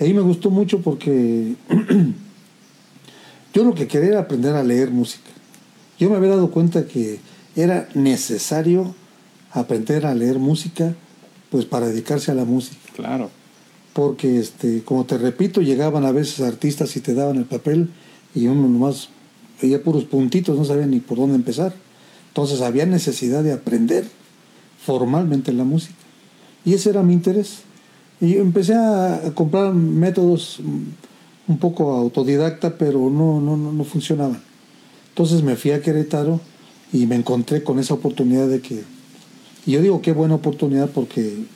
[0.00, 1.54] ahí me gustó mucho porque
[3.54, 5.30] yo lo que quería era aprender a leer música.
[6.00, 7.20] Yo me había dado cuenta que
[7.54, 8.94] era necesario
[9.52, 10.94] aprender a leer música
[11.50, 13.30] pues para dedicarse a la música Claro.
[13.96, 17.88] Porque este como te repito llegaban a veces artistas y te daban el papel
[18.34, 19.08] y uno nomás
[19.62, 21.72] veía puros puntitos no sabía ni por dónde empezar.
[22.28, 24.06] Entonces había necesidad de aprender
[24.84, 25.94] formalmente la música.
[26.62, 27.60] Y ese era mi interés.
[28.20, 30.60] Y empecé a, comprar métodos
[31.48, 34.42] un poco autodidacta pero no no no, no funcionaban.
[35.08, 36.38] Entonces me fui a Querétaro
[36.92, 38.84] y me encontré con esa oportunidad de que
[39.64, 41.46] y yo digo qué buena oportunidad porque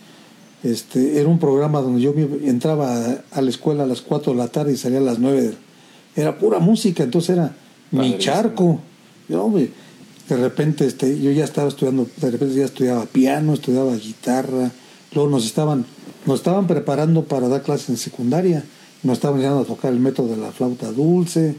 [0.62, 2.12] este, era un programa donde yo
[2.44, 5.42] entraba a, la escuela a las 4 de la tarde y salía a las 9.
[5.42, 5.54] de-
[6.16, 7.54] Era pura música, entonces era
[7.90, 8.80] mi charco.
[9.28, 14.70] Yo, de repente este, yo ya estaba estudiando, de repente ya estudiaba piano, estudiaba guitarra,
[15.14, 15.84] luego nos estaban,
[16.26, 18.64] nos estaban preparando para dar clases en secundaria,
[19.02, 21.56] nos estaban enseñando a tocar el método de la flauta dulce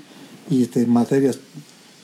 [0.49, 1.39] y este, materias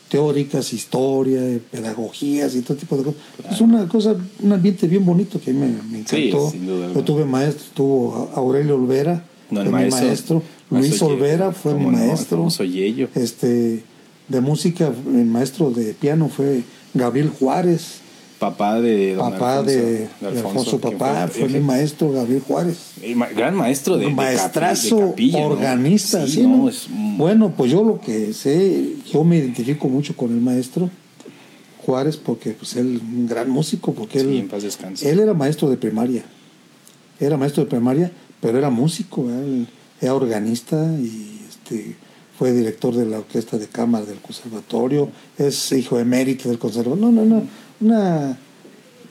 [0.08, 1.40] teóricas, historia,
[1.70, 3.20] pedagogías y todo tipo de cosas.
[3.50, 6.50] Es una cosa, un ambiente bien bonito que a mí me, me Sí, encantó.
[6.50, 11.06] sin duda Yo tuve maestro, tuvo Aurelio Olvera, No, el fue mi maestro- Luis Yello,
[11.06, 12.38] Olvera fue mi no, maestro.
[12.38, 13.08] famoso Yello.
[13.14, 13.82] Este,
[14.28, 16.62] de música, el maestro de piano fue
[16.94, 18.00] Gabriel Juárez,
[18.38, 22.76] Papá de don papá Alfonso, de, de Alfonso, papá, fue, mi maestro Gabriel Juárez.
[23.16, 25.46] ma- gran maestro de, maestrazo, de capilla, ¿no?
[25.46, 26.68] organista, Sí, sí, no, ¿no?
[26.68, 26.86] es
[27.16, 30.90] Bueno, pues yo lo que sé, yo me identifico mucho con el maestro
[31.84, 35.10] Juárez porque pues él un gran músico, porque Sí, él, en paz descanse.
[35.10, 36.24] él era maestro de primaria,
[37.18, 39.28] era maestro de primaria, pero era músico.
[39.30, 39.66] Él
[40.00, 41.96] era organista y este
[42.38, 47.10] fue director de la orquesta de cámara del conservatorio, es hijo emérito del conservatorio, no,
[47.10, 47.42] no, no,
[47.80, 48.38] una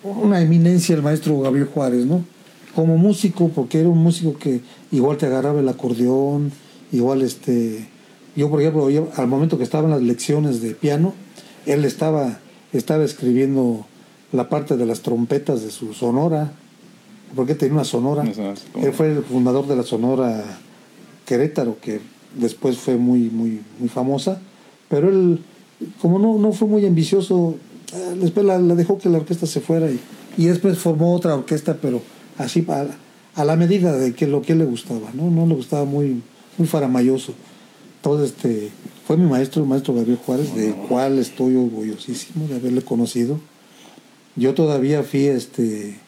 [0.03, 2.23] una eminencia el maestro Gabriel Juárez, ¿no?
[2.75, 6.51] Como músico, porque era un músico que igual te agarraba el acordeón,
[6.91, 7.87] igual este,
[8.37, 11.13] yo por ejemplo, yo, al momento que estaban las lecciones de piano,
[11.65, 12.39] él estaba,
[12.71, 13.85] estaba escribiendo
[14.31, 16.51] la parte de las trompetas de su sonora,
[17.35, 18.23] porque tenía una sonora.
[18.23, 20.43] Él fue el fundador de la sonora
[21.25, 21.99] Querétaro, que
[22.35, 24.39] después fue muy, muy, muy famosa.
[24.87, 25.41] Pero él,
[26.01, 27.55] como no, no fue muy ambicioso,
[27.93, 29.99] eh, después la, la dejó que la orquesta se fuera y,
[30.37, 32.01] y después formó otra orquesta, pero
[32.37, 32.85] así a,
[33.35, 35.29] a la medida de que lo que le gustaba, ¿no?
[35.29, 36.21] No le gustaba muy,
[36.57, 37.33] muy faramayoso.
[38.07, 38.69] Entonces, este,
[39.05, 43.37] fue mi maestro, el maestro Gabriel Juárez, del cual estoy orgullosísimo de haberle conocido.
[44.37, 45.99] Yo todavía fui este,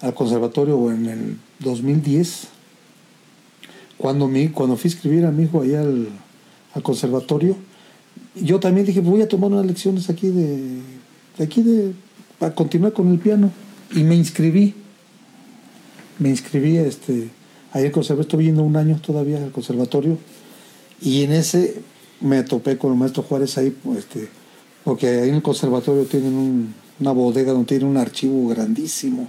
[0.00, 2.48] al conservatorio en el 2010,
[3.98, 6.08] cuando, mi, cuando fui a escribir a mi hijo allá al,
[6.72, 7.56] al conservatorio.
[8.34, 10.78] Yo también dije, voy a tomar unas lecciones aquí de,
[11.36, 11.92] de aquí de,
[12.38, 13.50] para continuar con el piano.
[13.94, 14.74] Y me inscribí.
[16.18, 17.28] Me inscribí este,
[17.72, 20.16] ahí al conservatorio, estuve yendo un año todavía al conservatorio.
[21.00, 21.80] Y en ese
[22.20, 24.28] me topé con el maestro Juárez ahí, pues, este,
[24.84, 29.28] porque ahí en el conservatorio tienen un- una bodega donde tienen un archivo grandísimo.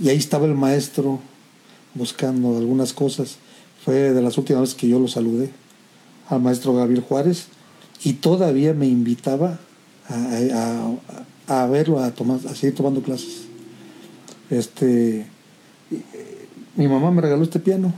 [0.00, 1.20] Y ahí estaba el maestro
[1.94, 3.36] buscando algunas cosas.
[3.84, 5.50] Fue de las últimas veces que yo lo saludé
[6.28, 7.46] al maestro Gabriel Juárez
[8.02, 9.60] y todavía me invitaba
[10.08, 10.96] a,
[11.48, 13.42] a- a verlo, a, tomar, a seguir tomando clases.
[14.50, 15.26] Este,
[16.76, 17.94] mi mamá me regaló este piano.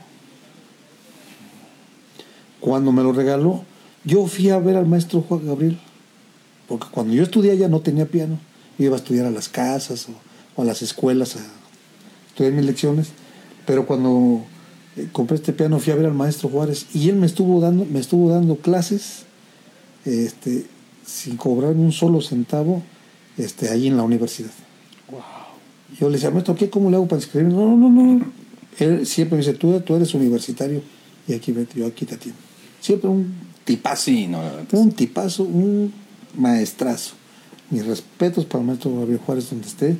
[2.61, 3.63] Cuando me lo regaló,
[4.05, 5.79] yo fui a ver al maestro Juan Gabriel,
[6.67, 8.39] porque cuando yo estudié ya no tenía piano.
[8.79, 10.13] Yo iba a estudiar a las casas o,
[10.57, 11.41] o a las escuelas a
[12.29, 13.09] estudiar mis lecciones,
[13.67, 14.43] pero cuando
[14.97, 17.85] eh, compré este piano fui a ver al maestro Juárez y él me estuvo dando,
[17.85, 19.25] me estuvo dando clases
[20.05, 20.67] este,
[21.05, 22.83] sin cobrar un solo centavo
[23.37, 24.51] este, ahí en la universidad.
[25.99, 26.69] Yo le decía, maestro, ¿qué?
[26.69, 27.55] ¿Cómo le hago para inscribirme?
[27.55, 28.27] No, no, no, no.
[28.79, 30.83] Él siempre me dice, tú, tú eres universitario
[31.27, 32.48] y aquí vete, yo aquí te atiendo.
[32.81, 34.03] Siempre un tipazo.
[34.05, 34.41] Sí, no,
[34.73, 35.93] Un tipazo, un
[36.37, 37.15] maestrazo.
[37.71, 39.97] Mis respetos para el maestro Gabriel Juárez donde esté,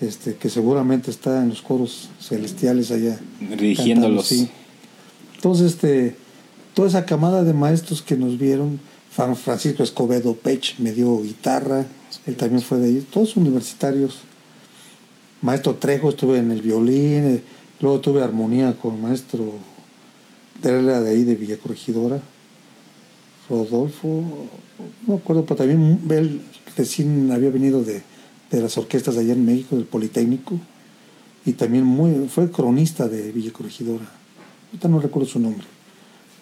[0.00, 3.18] este, que seguramente está en los coros celestiales allá.
[3.40, 4.26] Dirigiéndolos.
[4.28, 4.48] sí.
[5.36, 6.16] Entonces, este,
[6.72, 8.80] toda esa camada de maestros que nos vieron,
[9.14, 11.84] Fran- Francisco Escobedo Pech me dio guitarra,
[12.26, 14.18] él también fue de ahí, todos universitarios.
[15.42, 17.42] Maestro Trejo estuve en el violín, eh,
[17.80, 19.52] luego tuve armonía con el maestro,
[20.62, 22.20] era de ahí de Villa Corregidora,
[23.48, 24.22] Rodolfo,
[25.06, 26.40] no me acuerdo, pero también él
[26.76, 28.02] recién había venido de,
[28.50, 30.58] de las orquestas de allá en México, del Politécnico,
[31.44, 34.06] y también muy, fue cronista de Villa Corregidora.
[34.68, 35.64] Ahorita no recuerdo su nombre,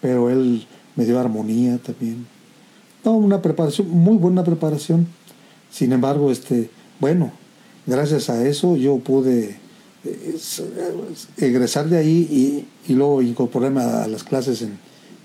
[0.01, 2.25] pero él me dio armonía también.
[3.03, 5.07] No, una preparación, muy buena preparación.
[5.69, 7.31] Sin embargo, este, bueno,
[7.85, 9.57] gracias a eso yo pude
[11.37, 12.27] egresar de ahí
[12.87, 14.77] y, y luego incorporarme a, a las clases en,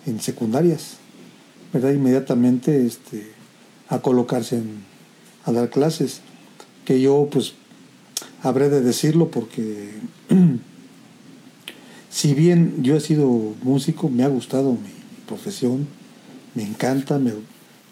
[0.06, 0.96] en secundarias,
[1.72, 1.92] ¿verdad?
[1.92, 3.26] Inmediatamente este,
[3.88, 4.84] a colocarse en,
[5.44, 6.20] a dar clases,
[6.84, 7.54] que yo pues
[8.42, 9.90] habré de decirlo porque
[12.10, 13.28] si bien yo he sido
[13.62, 15.86] músico, me ha gustado mi, mi profesión,
[16.54, 17.32] me encanta, me-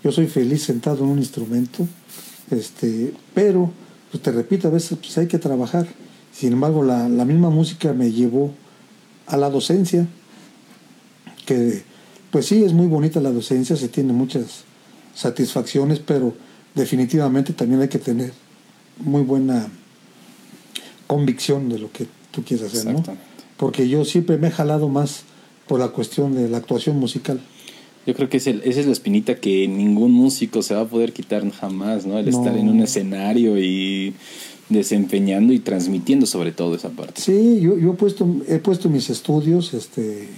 [0.03, 1.87] yo soy feliz sentado en un instrumento,
[2.51, 3.73] este, pero,
[4.11, 5.87] pues te repito, a veces pues, hay que trabajar.
[6.37, 8.53] Sin embargo, la, la misma música me llevó
[9.27, 10.07] a la docencia,
[11.47, 11.83] que
[12.31, 14.65] pues sí, es muy bonita la docencia, se tiene muchas
[15.15, 16.35] satisfacciones, pero
[16.75, 18.33] definitivamente también hay que tener
[18.99, 19.69] muy buena
[21.07, 23.03] convicción de lo que tú quieres hacer, ¿no?
[23.57, 25.23] Porque yo siempre me he jalado más
[25.67, 27.41] por la cuestión de la actuación musical.
[28.07, 30.87] Yo creo que es el- esa es la espinita que ningún músico se va a
[30.89, 32.19] poder quitar jamás, ¿no?
[32.19, 32.39] El No.
[32.39, 34.15] estar en un escenario y
[34.69, 37.21] desempeñando y transmitiendo sobre todo esa parte.
[37.21, 40.29] Sí, yo, yo he puesto, he puesto mis estudios, este,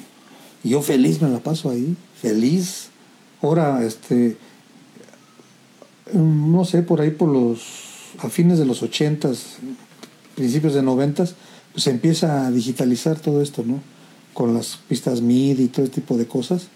[0.63, 2.89] y yo feliz me la paso ahí, feliz.
[3.41, 4.37] Ahora, este,
[6.13, 7.61] mm, no sé, por ahí por los,
[8.19, 9.57] a fines de los ochentas,
[10.35, 11.35] principios de noventas,
[11.73, 13.81] pues se empieza a digitalizar todo esto, ¿no?
[14.35, 16.69] Con las pistas MIDI y todo ese tipo de cosas.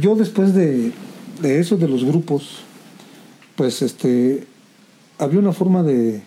[0.00, 0.92] Yo después de,
[1.40, 2.48] de eso, de los grupos,
[3.54, 4.46] pues este,
[5.18, 6.22] había una forma de,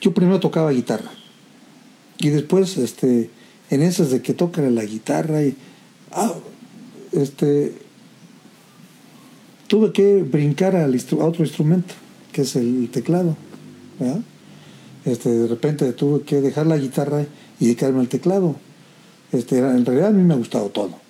[0.00, 1.10] yo primero tocaba guitarra
[2.18, 3.30] y después este
[3.70, 5.56] en esas de que toca la guitarra y
[6.10, 6.34] ah,
[7.12, 7.74] este
[9.68, 11.94] tuve que brincar al a otro instrumento
[12.32, 13.36] que es el teclado
[13.98, 14.20] ¿verdad?
[15.04, 17.24] este de repente tuve que dejar la guitarra
[17.60, 18.56] y dedicarme al teclado
[19.32, 21.00] este en realidad a mí me ha gustado todo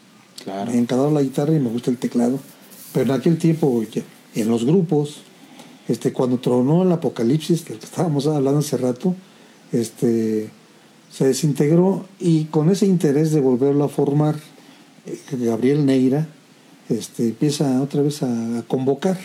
[0.44, 0.66] Claro.
[0.72, 2.40] me ha encantado la guitarra y me gusta el teclado.
[2.92, 4.02] Pero en aquel tiempo, ya-
[4.34, 5.18] en los grupos,
[5.88, 9.14] este, cuando tronó el apocalipsis, del que estábamos hablando hace rato,
[9.72, 10.48] este,
[11.10, 14.36] se desintegró y con ese interés de volverlo a formar,
[15.06, 16.28] eh, Gabriel Neira
[16.88, 19.18] este, empieza otra vez a, a convocar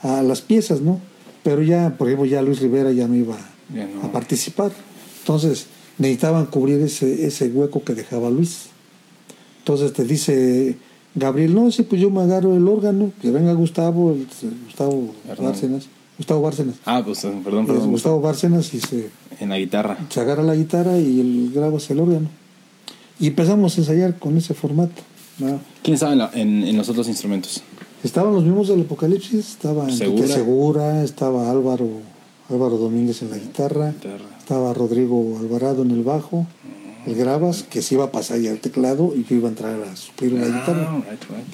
[0.00, 1.00] a las piezas, ¿no?
[1.42, 3.36] Pero ya, por ejemplo, ya Luis Rivera ya no iba,
[3.74, 4.02] Ya no.
[4.02, 4.72] a participar.
[5.20, 5.66] Entonces
[5.98, 8.66] necesitaban cubrir ese, ese hueco que dejaba Luis.
[9.58, 10.76] Entonces te dice
[11.14, 14.26] Gabriel, no, sí, pues yo me agarro el órgano, que venga Gustavo, el-
[14.64, 15.52] Gustavo Hernán.
[15.52, 15.86] Bárcenas,
[16.16, 16.76] Gustavo Bárcenas.
[16.86, 17.90] Ah, pues perdón, Es perdón.
[17.90, 19.10] Gustavo Bárcenas y se,
[19.40, 19.98] En la guitarra.
[20.08, 22.28] se agarra la guitarra y él grabas el órgano.
[23.20, 25.02] Y empezamos a ensayar con ese formato.
[25.38, 25.60] ¿no?
[25.82, 27.62] ¿Quién estaba en, la- en- en los otros instrumentos?
[28.04, 30.26] Estaban los mismos del Apocalipsis, estaba ¿Segura?
[30.26, 31.88] Segura, estaba Álvaro,
[32.50, 34.24] Álvaro Domínguez en la guitarra, Guitarra.
[34.38, 36.46] estaba Rodrigo Alvarado en el bajo,
[37.06, 39.80] el grabas, que se iba a pasar ya al teclado y yo iba a entrar
[39.82, 40.86] a suplir la guitarra.
[40.88, 41.46] Ah, right, right.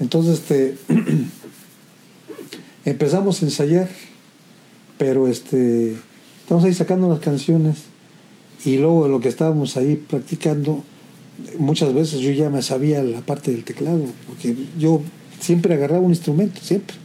[0.00, 0.78] Entonces este
[2.84, 3.88] empezamos a ensayar,
[4.96, 5.96] pero este
[6.42, 7.76] estamos ahí sacando las canciones
[8.64, 10.82] y luego de lo que estábamos ahí practicando,
[11.58, 15.02] muchas veces yo ya me sabía la parte del teclado, porque yo
[15.40, 16.96] siempre agarraba un instrumento, siempre.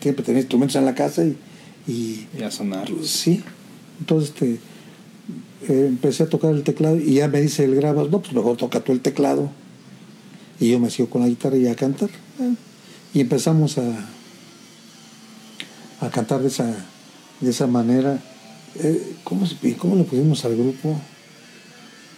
[0.00, 1.36] Siempre tenía instrumentos en la casa y,
[1.88, 3.08] y Y a sonarlos.
[3.08, 3.42] sí.
[4.00, 4.58] Entonces este,
[5.68, 8.56] eh, empecé a tocar el teclado y ya me dice el grabas, no, pues mejor
[8.56, 9.50] toca tú el teclado.
[10.60, 12.10] Y yo me sigo con la guitarra y a cantar.
[13.12, 14.08] Y empezamos a,
[16.00, 16.74] a cantar de esa,
[17.40, 18.22] de esa manera.
[18.76, 19.46] Eh, ¿cómo,
[19.78, 20.98] ¿Cómo le pusimos al grupo?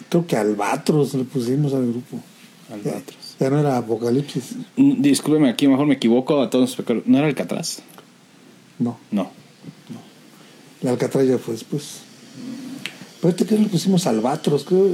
[0.08, 2.20] Creo que Albatros le pusimos al grupo.
[2.70, 3.36] Albatros.
[3.38, 4.54] Ya, ya no era Apocalipsis.
[4.76, 6.76] Discúlpeme, aquí mejor me equivoco a todos.
[7.06, 7.80] ¿No era Alcatraz?
[8.78, 9.30] No, No.
[10.82, 12.00] la Alcatraz ya fue después.
[13.20, 14.90] Pero este creo que le pusimos Albatros, creo.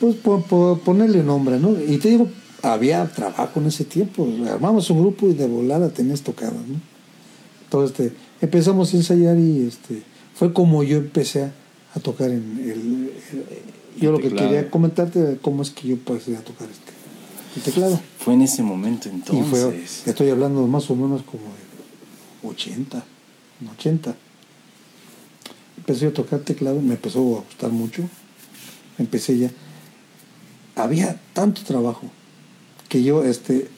[0.00, 1.76] Pues por, por ponerle nombre, ¿no?
[1.80, 2.28] Y te digo,
[2.62, 4.28] había trabajo en ese tiempo.
[4.50, 6.80] Armamos un grupo y de volada tenías tocado, ¿no?
[7.64, 10.02] Entonces este, empezamos a ensayar y este
[10.34, 11.52] fue como yo empecé a,
[11.94, 13.12] a tocar en el, el-
[14.00, 16.92] yo lo que quería comentarte era cómo es que yo empecé a tocar este
[17.56, 17.98] el teclado.
[18.20, 20.06] Fue en ese momento Y fue, entonces.
[20.06, 23.02] estoy hablando más o menos como de 80,
[23.76, 24.14] 80.
[25.88, 28.02] Empecé a tocar teclado, me empezó a gustar mucho.
[28.98, 29.50] Empecé ya.
[30.76, 32.02] Había tanto trabajo
[32.90, 33.68] que yo, este,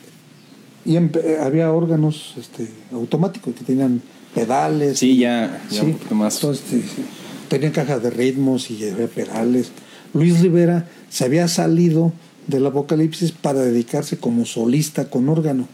[0.84, 4.02] y había órganos este, automáticos que tenían
[4.34, 4.98] pedales.
[4.98, 6.34] Sí, ya, ya Sí, un poquito más.
[6.34, 7.04] entonces, este, sí,
[7.48, 9.70] tenía cajas de ritmos y había pedales.
[10.12, 12.12] Luis Rivera se había salido
[12.48, 15.68] del Apocalipsis para dedicarse como solista con órgano.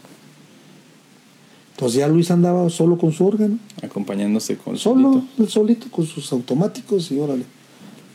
[1.77, 5.43] Entonces ya Luis andaba solo con su órgano, acompañándose con solo, solito.
[5.43, 7.43] él solito con sus automáticos y órale.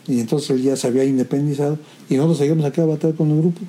[0.05, 3.37] Y entonces él ya se había independizado y nosotros seguimos acá a batallar con el
[3.37, 3.61] grupo.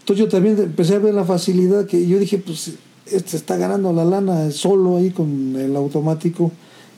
[0.00, 2.72] Entonces yo también empecé a ver la facilidad que yo dije, pues
[3.06, 6.50] este está ganando la lana solo ahí con el automático.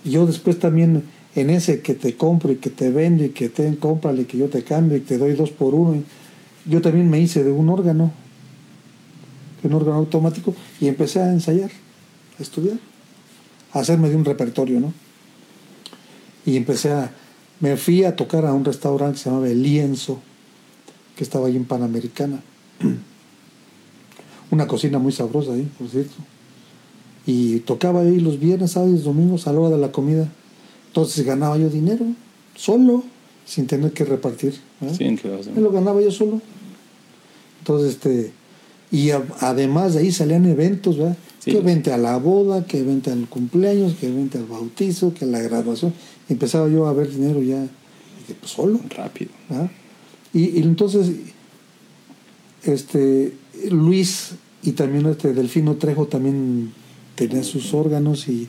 [0.07, 1.03] Y yo después también
[1.35, 4.49] en ese que te compro y que te vendo y que te cómprale, que yo
[4.49, 5.97] te cambio y te doy dos por uno.
[5.97, 8.11] y yo también me hice de un órgano,
[9.63, 11.71] de un órgano automático, y empecé a ensayar,
[12.39, 12.79] a estudiar,
[13.73, 14.93] a hacerme de un repertorio, ¿no?
[16.47, 17.13] Y empecé a,
[17.61, 20.21] me fui a tocar a un restaurante que se llamaba El Lienzo,
[21.17, 22.41] que estaba ahí en Panamericana.
[24.51, 26.15] Una cocina muy sabrosa ahí, por cierto.
[27.27, 30.29] Y tocaba ahí los viernes, sábados y domingos a la hora de la comida.
[30.87, 32.07] Entonces ganaba yo dinero,
[32.55, 33.05] solo,
[33.45, 34.59] sin tener que repartir.
[34.97, 36.41] Sí, los Me lo ganaba yo solo.
[37.59, 38.33] Entonces, este,
[38.91, 41.17] y a- además de ahí salían eventos, ¿verdad?
[41.39, 41.53] Sí.
[41.53, 45.29] Que vente a la boda, que vente al cumpleaños, que vente al bautizo, que a
[45.29, 45.93] la graduación.
[46.29, 47.67] Empezaba yo a ver dinero ya,
[48.41, 48.81] pues solo.
[48.97, 49.31] rápido.
[49.49, 49.71] ¿verdad?
[50.35, 51.11] Y, y entonces,
[52.65, 53.35] este,
[53.71, 54.31] Luis
[54.63, 56.73] y también este Delfino Trejo también
[57.15, 58.49] tenía sus órganos y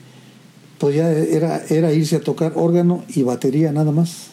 [0.78, 4.26] pues ya era, era irse a tocar órgano y batería nada más.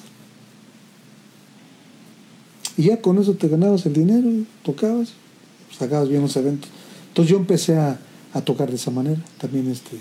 [2.78, 5.14] Y ya con eso te ganabas el dinero, y tocabas,
[5.78, 6.70] sacabas bien los eventos.
[7.10, 8.00] Entonces yo empecé a,
[8.34, 9.98] a tocar de esa manera, también este,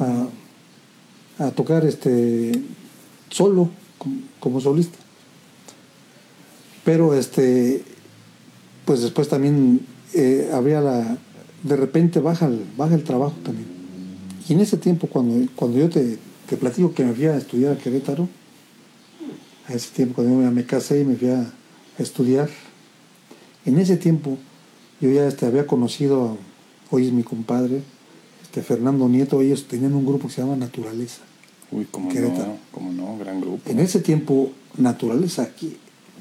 [0.00, 2.52] a, a tocar este
[3.30, 3.70] solo,
[4.40, 4.98] como, solista.
[6.84, 7.82] Pero este,
[8.84, 9.80] pues después también
[10.14, 11.18] eh, había la,
[11.62, 13.66] de repente baja el, baja el trabajo también.
[14.48, 16.18] Y en ese tiempo, cuando, cuando yo te,
[16.48, 18.28] te platico que me fui a estudiar a Querétaro,
[19.68, 21.52] a ese tiempo cuando yo me casé y me fui a
[21.98, 22.48] estudiar,
[23.64, 24.38] en ese tiempo
[25.00, 26.36] yo ya este, había conocido,
[26.90, 27.82] hoy es mi compadre,
[28.42, 31.20] este, Fernando Nieto, ellos tenían un grupo que se llama Naturaleza.
[31.70, 32.56] Uy, como Querétaro.
[32.80, 33.68] no, no, gran grupo.
[33.70, 35.76] En ese tiempo, Naturaleza aquí,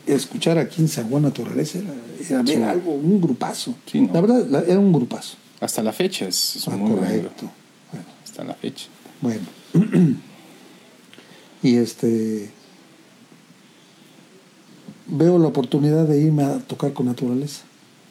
[0.07, 1.93] escuchar aquí en San Juan Naturaleza era,
[2.29, 2.61] era Sí.
[2.63, 3.75] algo, un grupazo.
[3.91, 4.13] Sí, ¿no?
[4.13, 5.37] La verdad, la- era un grupazo.
[5.59, 7.49] Hasta la fecha es, es Ah, muy correcto.
[7.91, 8.87] Bueno, Hasta la fecha.
[9.21, 9.41] bueno.
[11.63, 12.49] y este
[15.07, 17.61] veo la oportunidad de irme a tocar con Naturaleza.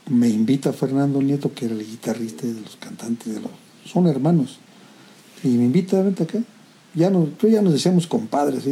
[0.09, 3.51] Me invita Fernando Nieto, que era el guitarrista de los cantantes de los.
[3.87, 4.59] Son hermanos.
[5.43, 6.41] Y me invita, vente acá.
[6.95, 8.71] ya no, pues ya nos decíamos compadres, así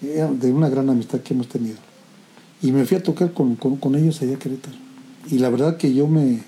[0.00, 1.76] de, de una gran amistad que hemos tenido.
[2.62, 4.76] Y me fui a tocar con, con, con ellos allá a Querétaro.
[5.30, 6.42] Y la verdad que yo me,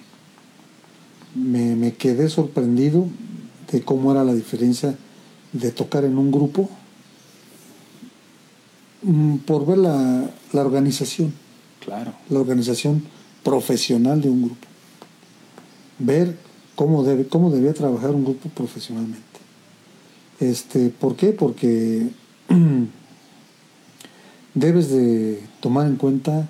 [1.35, 3.07] me, me quedé sorprendido
[3.71, 4.97] de cómo era la diferencia
[5.53, 6.69] de tocar en un grupo
[9.03, 11.33] mm, por ver la, la organización,
[11.85, 12.13] Claro.
[12.31, 13.03] la organización
[13.47, 14.67] profesional de un grupo.
[16.01, 16.37] Ver
[16.75, 19.23] cómo, debe, cómo debía trabajar un grupo profesionalmente.
[20.41, 21.29] Este, ¿Por qué?
[21.29, 22.09] Porque
[24.55, 26.49] debes de tomar en cuenta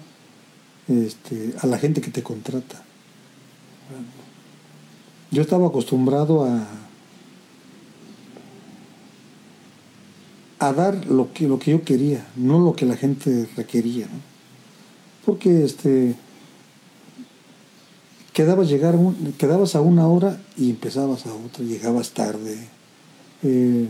[0.89, 2.83] este, a la gente que te contrata.
[5.31, 6.67] Yo estaba acostumbrado a,
[10.61, 14.07] a dar lo que, lo que yo quería, no lo que la gente requería.
[15.27, 16.17] Porque este,
[18.37, 22.59] quedabas, llegar un- quedabas a una hora y empezabas a otra, llegabas tarde.
[23.43, 23.87] Eh,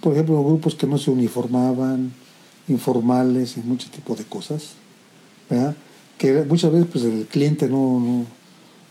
[0.00, 2.10] por ejemplo, grupos que no se uniformaban,
[2.66, 4.70] informales y muchos tipos de cosas,
[5.48, 5.76] ¿verdad?
[6.18, 8.26] que muchas veces pues el cliente no, no-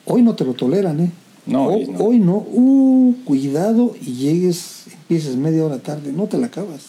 [0.05, 1.11] hoy no te lo toleran, ¿eh?
[1.45, 2.05] No, hoy, hoy no.
[2.05, 6.83] hoy no, uh, cuidado y llegues, empieces media hora tarde, no te la acabas,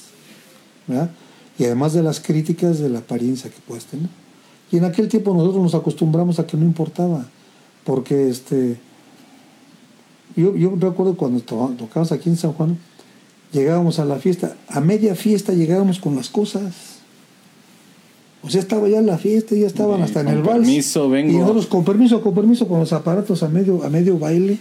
[0.86, 1.10] ¿verdad?
[1.58, 4.08] Y además de las críticas de la apariencia que puedes tener.
[4.72, 7.26] Y en aquel tiempo nosotros nos acostumbramos a que no importaba,
[7.84, 8.76] porque este,
[10.36, 12.78] yo, yo recuerdo cuando to- tocábamos aquí en San Juan,
[13.52, 16.72] llegábamos a la fiesta, a media fiesta llegábamos con las cosas.
[18.42, 20.60] O sea, estaba ya la fiesta, ya estaban hasta en el vals.
[20.66, 21.30] permiso, vengo.
[21.32, 24.58] Y nosotros con permiso, con permiso, con los aparatos a medio, a medio baile.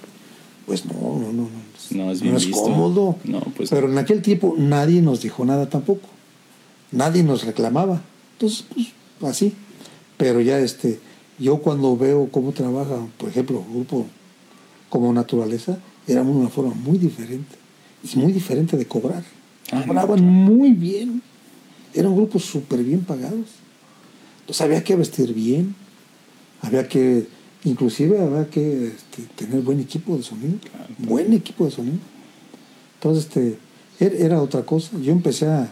[0.65, 1.47] Pues no, no, no.
[1.91, 2.51] No, No es bien visto.
[2.61, 3.15] cómodo.
[3.23, 6.07] No, pues Pero en aquel tiempo nadie nos dijo nada tampoco.
[6.91, 8.01] Nadie nos reclamaba.
[8.33, 8.87] Entonces, pues,
[9.31, 9.53] así.
[10.17, 10.99] Pero ya este,
[11.39, 14.05] yo cuando veo cómo trabaja, por ejemplo, un grupo
[14.89, 15.77] como Naturaleza,
[16.07, 17.55] era una forma muy diferente.
[18.03, 19.23] Y muy diferente de cobrar.
[19.71, 21.21] Ah, Cobraban muy bien.
[21.93, 23.47] Eran grupos súper bien pagados.
[24.41, 25.75] Entonces había que vestir bien.
[26.61, 27.27] Había que,
[27.63, 30.55] inclusive había que este, tener buen equipo de sonido.
[30.97, 31.97] Buen equipo de sonido.
[32.95, 33.57] Entonces, este,
[33.99, 34.97] er- era otra cosa.
[35.01, 35.71] Yo empecé a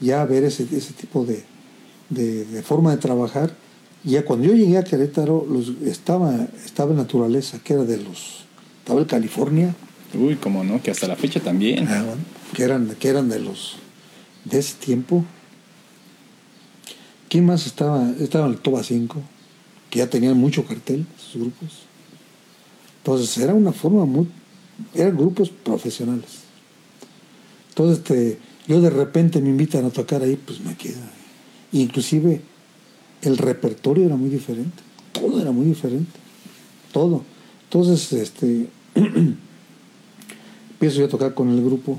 [0.00, 1.42] ya a ver ese, ese tipo de,
[2.10, 3.54] de- de forma de trabajar.
[4.04, 8.44] Ya cuando yo llegué a Querétaro, los, estaba, estaba en Naturaleza, que era de los...
[8.80, 9.74] Estaba el California,
[10.14, 11.88] Uy, como no, que hasta la fecha también.
[11.88, 12.22] ah, bueno,
[12.54, 13.76] que, eran, que eran de los...
[14.44, 15.24] de ese tiempo.
[17.28, 18.10] ¿Quién más estaba?
[18.20, 19.20] Estaba el Toba 5,
[19.90, 21.70] que ya tenían mucho cartel, sus grupos.
[22.98, 24.28] Entonces era una forma muy...
[24.94, 26.44] eran grupos profesionales.
[27.70, 28.38] Entonces este,
[28.68, 31.00] yo de repente me invitan a tocar ahí, pues me quedo.
[31.72, 32.40] Inclusive
[33.24, 34.82] el repertorio era muy diferente.
[35.12, 36.12] Todo era muy diferente.
[36.92, 37.22] Todo.
[37.64, 38.68] Entonces, este,
[40.72, 41.98] empiezo yo a tocar con el grupo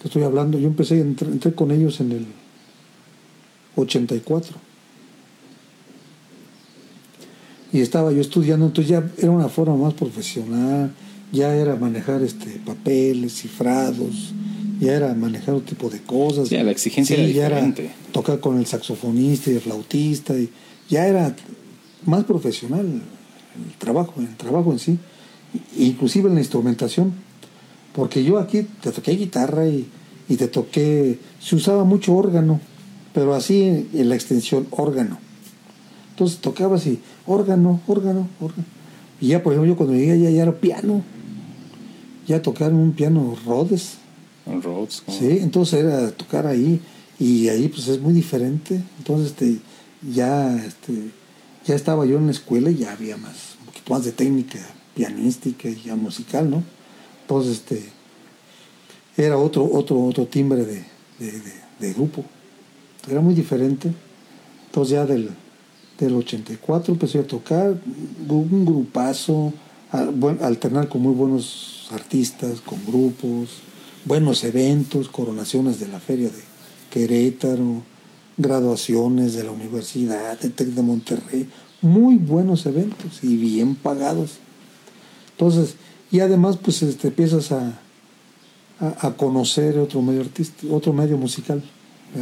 [0.00, 0.58] que estoy hablando.
[0.58, 2.26] Yo empecé, entré, entré con ellos en el
[3.76, 4.56] 84.
[7.72, 10.92] Y estaba yo estudiando, entonces ya era una forma más profesional,
[11.32, 14.32] ya era manejar este papeles, cifrados,
[14.80, 16.48] ya era manejar otro tipo de cosas.
[16.48, 17.90] Sí, la exigencia era ya diferente.
[18.12, 20.50] tocar con el saxofonista y el flautista, y
[20.88, 21.34] ya era
[22.04, 24.98] más profesional el trabajo, el trabajo en sí,
[25.78, 27.14] inclusive en la instrumentación,
[27.94, 29.86] porque yo aquí te toqué guitarra y,
[30.28, 32.60] y te toqué, se usaba mucho órgano,
[33.14, 35.18] pero así en la extensión órgano.
[36.10, 38.64] Entonces tocabas y órgano, órgano, órgano.
[39.20, 41.02] Y ya, por ejemplo, yo cuando llegué allá ya era piano.
[42.26, 43.98] Ya tocaron un piano Rhodes.
[44.46, 45.02] Con Rhodes.
[45.08, 46.80] Sí, entonces era tocar ahí
[47.18, 48.80] y ahí pues es muy diferente.
[48.98, 49.58] Entonces este,
[50.10, 51.10] ya, este,
[51.66, 54.58] ya estaba yo en la escuela y ya había más, un poquito más de técnica
[54.94, 56.62] pianística y ya musical, ¿no?
[57.22, 57.82] Entonces este,
[59.16, 60.84] era otro, otro, otro timbre de,
[61.18, 62.24] de, de- de grupo.
[63.10, 63.92] Era muy diferente.
[64.66, 65.30] Entonces ya del,
[65.98, 67.74] del 84 empecé a tocar
[68.28, 69.52] un grupazo,
[70.40, 73.50] alternar con muy buenos artistas, con grupos,
[74.06, 76.42] buenos eventos, coronaciones de la feria de
[76.90, 77.82] Querétaro,
[78.36, 81.50] graduaciones de la universidad, de Tec de Monterrey,
[81.82, 84.38] muy buenos eventos y bien pagados.
[85.32, 85.74] Entonces,
[86.10, 87.80] y además pues este, empiezas a,
[88.78, 91.62] a, conocer otro medio artístico, otro medio musical,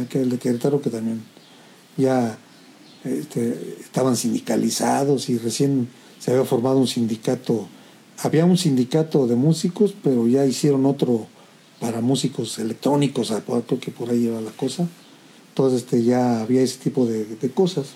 [0.09, 1.21] que el de Querétaro que también
[1.95, 2.37] ya
[3.03, 5.87] este, estaban sindicalizados y recién
[6.19, 7.67] se había formado un sindicato,
[8.23, 11.27] había un sindicato de músicos, pero ya hicieron otro
[11.79, 14.87] para músicos electrónicos, creo que por ahí iba la cosa.
[15.49, 17.87] Entonces este, ya había ese tipo de, de cosas.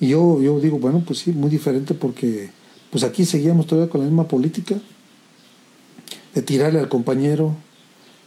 [0.00, 2.50] Y yo, yo digo, bueno, pues sí, muy diferente porque
[2.90, 4.76] pues aquí seguíamos todavía con la misma política.
[6.34, 7.54] de tirarle al compañero,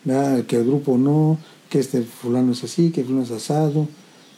[0.03, 0.45] ¿verdad?
[0.45, 1.37] que el grupo no,
[1.69, 3.87] que este fulano es así, que fulano es asado,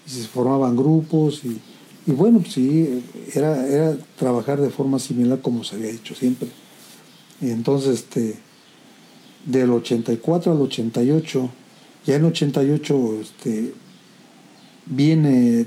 [0.05, 1.59] y se formaban grupos y,
[2.07, 3.03] y bueno, pues sí,
[3.33, 6.47] era, era trabajar de forma similar como se había hecho siempre.
[7.41, 8.37] Y entonces, este,
[9.47, 11.49] del 84 al 88,
[12.05, 13.73] ya en 88, este,
[14.85, 15.65] viene,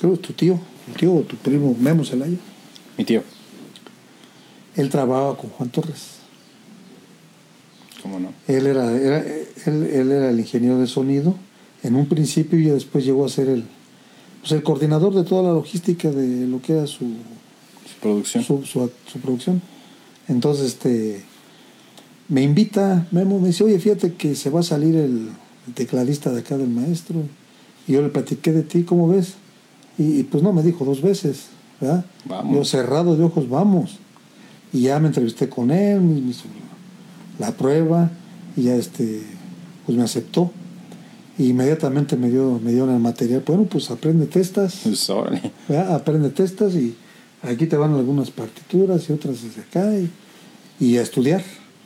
[0.00, 2.36] creo, tu tío, tu tío o tu primo Memo Zelaya,
[2.98, 3.22] Mi tío,
[4.76, 6.18] él trabajaba con Juan Torres.
[8.02, 8.32] ¿cómo no?
[8.48, 11.36] Él era, era- él, él era el ingeniero de sonido
[11.84, 13.64] en un principio y después llegó a ser el,
[14.40, 18.42] pues el coordinador de toda la logística de lo que era su, Su producción.
[18.42, 19.62] su, su- su producción.
[20.28, 21.22] Entonces, este,
[22.32, 25.28] me invita, Memo, me dice, oye, fíjate que se va a salir el,
[25.66, 27.16] el tecladista de acá del maestro.
[27.86, 29.34] Y yo le platiqué de ti, ¿cómo ves?
[29.98, 31.48] Y, y, pues no, me dijo dos veces,
[31.78, 32.06] ¿verdad?
[32.24, 32.56] Vamos.
[32.56, 33.98] Yo cerrado de ojos, vamos.
[34.72, 36.44] Y ya me entrevisté con él, me hizo
[37.38, 38.10] la prueba,
[38.56, 39.20] y ya este,
[39.84, 40.50] pues me aceptó.
[41.36, 44.80] Y inmediatamente me dio, me dio el material, bueno, pues aprende testas.
[44.84, 45.52] Pues, órale.
[45.68, 45.94] ¿verdad?
[45.94, 46.94] aprende testas y
[47.42, 50.10] aquí te van algunas partituras y otras desde acá y,
[50.80, 51.42] y a estudiar,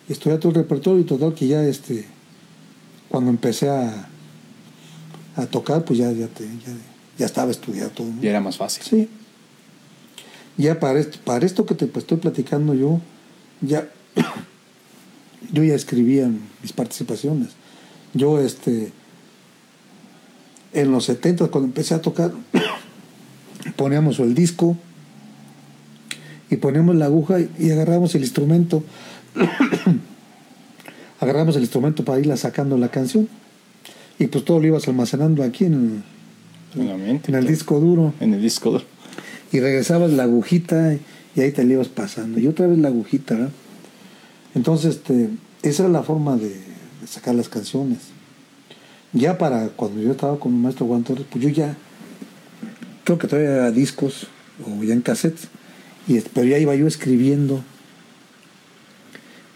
[0.08, 2.06] y estudiar todo el repertorio y total que ya este
[3.08, 4.08] cuando empecé a,
[5.36, 6.72] a tocar pues ya ya, te- ya,
[7.18, 8.20] ya estaba estudiado todo ¿no?
[8.22, 8.82] Ya era más fácil.
[8.84, 9.08] sí
[10.58, 13.00] ya para esto, para esto que te pues, estoy platicando yo
[13.60, 13.88] ya
[15.52, 16.30] yo ya escribía
[16.62, 17.50] mis participaciones
[18.14, 18.92] yo este
[20.72, 22.32] en los 70 cuando empecé a tocar
[23.76, 24.76] poníamos el disco
[26.50, 28.82] y poníamos la aguja y agarramos el instrumento
[31.20, 33.28] agarramos el instrumento para irla sacando la canción
[34.18, 36.02] y pues todo lo ibas almacenando aquí en
[36.74, 37.28] En la mente.
[37.30, 38.84] el, en el disco duro En el disco duro.
[39.52, 40.94] y regresabas la agujita
[41.34, 43.50] y ahí te la ibas pasando y otra vez la agujita ¿verdad?
[44.54, 45.30] entonces este,
[45.62, 47.98] esa era la forma de, de sacar las canciones
[49.12, 51.76] ya para cuando yo estaba con el maestro Juan Torres pues yo ya
[53.04, 54.26] creo que todavía era discos
[54.66, 55.48] o ya en cassettes
[56.08, 57.62] y, pero ya iba yo escribiendo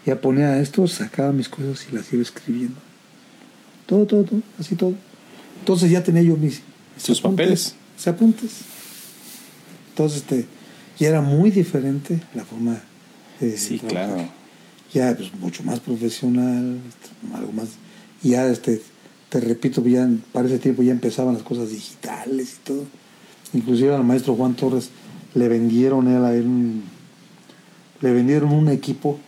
[0.05, 2.75] ya ponía esto sacaba mis cosas y las iba escribiendo.
[3.85, 4.95] Todo todo todo así todo.
[5.59, 6.61] Entonces ya tenía yo mis,
[7.05, 7.75] Tus papeles.
[7.97, 8.51] mis apuntes.
[9.89, 10.45] Entonces este
[10.97, 12.81] ya era muy diferente la forma
[13.39, 14.17] de Sí, claro.
[14.93, 16.79] ya pues mucho más profesional
[17.33, 17.69] algo más.
[18.23, 18.81] Y ya este
[19.29, 22.83] te repito ya para ese tiempo ya empezaban las cosas digitales y todo.
[23.53, 24.89] Inclusive al maestro Juan Torres
[25.35, 26.83] le vendieron él a él un-
[28.01, 29.19] le vendieron un equipo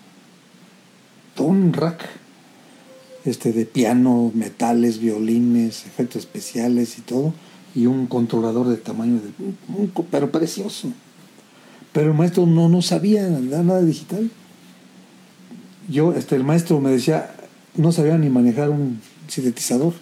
[1.35, 2.03] todo un rack
[3.25, 7.33] este de piano metales violines efectos especiales y todo
[7.75, 10.89] y un controlador de tamaño de pero precioso
[11.91, 14.29] pero el maestro no no sabía nada, digital
[15.89, 17.31] yo, este, el maestro me decía,
[17.75, 19.93] no sabía ni manejar un sintetizador.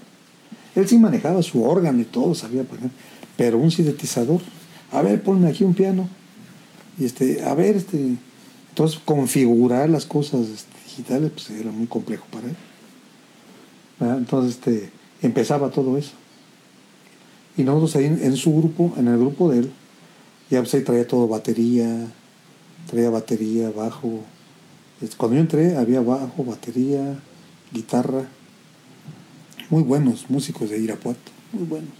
[0.75, 2.63] Él sí manejaba su órgano y todo, sabía,
[3.35, 4.41] pero un sintetizador.
[4.91, 6.07] A ver, ponme aquí un piano.
[6.99, 8.15] Y este, a ver, este.
[8.69, 12.55] Entonces, configurar las cosas este, digitales, pues era muy complejo para él.
[14.17, 14.89] Entonces, este,
[15.21, 16.11] empezaba todo eso.
[17.57, 19.71] Y nosotros ahí en, su grupo, en el grupo de él,
[20.49, 22.07] ya pues traía todo batería,
[22.89, 24.21] traía batería, bajo,
[25.17, 27.19] Cuando yo entré había bajo, batería,
[27.71, 28.25] guitarra,
[29.69, 31.91] muy buenos músicos de Irapuato, muy buenos.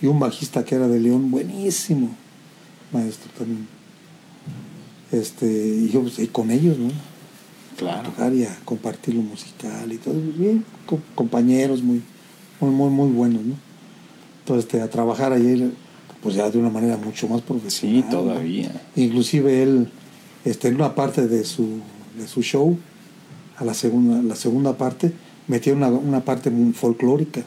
[0.00, 2.10] Y un bajista que era de León, buenísimo,
[2.92, 3.68] maestro también.
[5.12, 6.90] Este, y yo pues, con ellos, ¿no?
[7.90, 8.10] A Claro.
[8.10, 12.02] tocar y a compartir lo musical y todo, bien, co- compañeros muy,
[12.60, 13.54] muy, muy, muy buenos, ¿no?
[14.40, 15.72] Entonces, este, a trabajar ahí,
[16.22, 17.96] pues ya de una manera mucho más profesional.
[18.02, 18.10] Sí, ¿no?
[18.10, 18.70] todavía.
[18.96, 19.88] Inclusive él,
[20.44, 21.80] este, en una parte de su,
[22.18, 22.76] de su show,
[23.56, 25.12] a la segunda, la segunda parte,
[25.48, 27.42] metía una, una parte muy folclórica.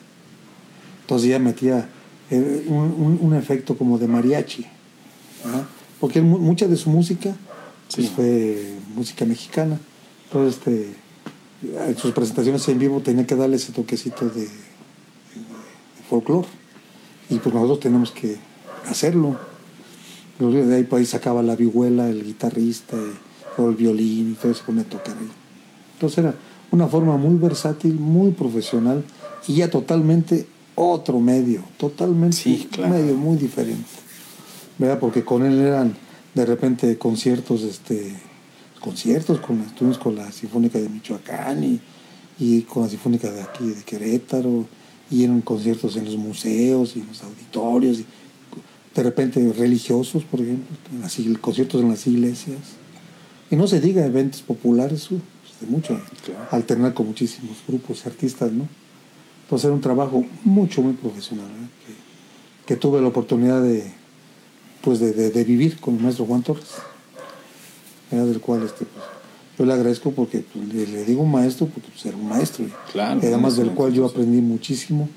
[1.02, 1.88] Entonces ya metía
[2.32, 4.66] eh, un, un- un efecto como de mariachi.
[5.44, 5.66] ¿verdad?
[6.00, 7.36] Porque él mucha de su música
[7.94, 8.14] pues, Sí.
[8.16, 9.80] fue música mexicana.
[10.36, 10.94] Entonces, este,
[11.88, 14.50] en sus presentaciones en vivo tenía que darle ese toquecito de, de
[16.10, 16.48] folclore.
[17.30, 18.36] Y pues nosotros tenemos que
[18.90, 19.38] hacerlo.
[20.38, 24.54] De ahí, pues, ahí sacaba la vihuela, el guitarrista, y- o el violín, y todo
[24.66, 25.30] ponía a tocar ahí.
[25.94, 26.36] Entonces era
[26.72, 29.06] una forma muy versátil, muy profesional
[29.48, 30.46] y ya totalmente
[30.76, 32.94] otro medio, totalmente Sí, claro.
[32.94, 33.86] un medio muy diferente.
[34.78, 35.00] ¿Verdad?
[35.00, 35.96] Porque con él eran
[36.34, 38.14] de repente conciertos, este
[38.86, 41.80] conciertos, con, estuvimos con la Sinfónica de Michoacán y,
[42.40, 44.66] y con la Sinfónica de aquí de Querétaro,
[45.10, 48.06] y eran conciertos en los museos y en los auditorios, y
[48.96, 52.60] de repente religiosos, por ejemplo, en las, conciertos en las iglesias.
[53.50, 55.20] Y no se diga eventos populares, uh,
[55.62, 56.48] de mucho, Claro.
[56.52, 58.68] alternar con muchísimos grupos y artistas, ¿no?
[59.44, 61.70] Entonces era un trabajo mucho, muy profesional, ¿verdad?
[61.86, 61.94] que,
[62.74, 63.84] que tuve la oportunidad de,
[64.82, 66.72] pues de, de- de vivir con el maestro Juan Torres,
[68.12, 68.28] ¿verdad?
[68.28, 69.06] del cual este, pues,
[69.58, 72.74] yo le agradezco porque pues, le, le digo maestro porque pues, era un maestro, y-
[72.92, 75.08] Claro, y además del cual yo aprendí muchísimo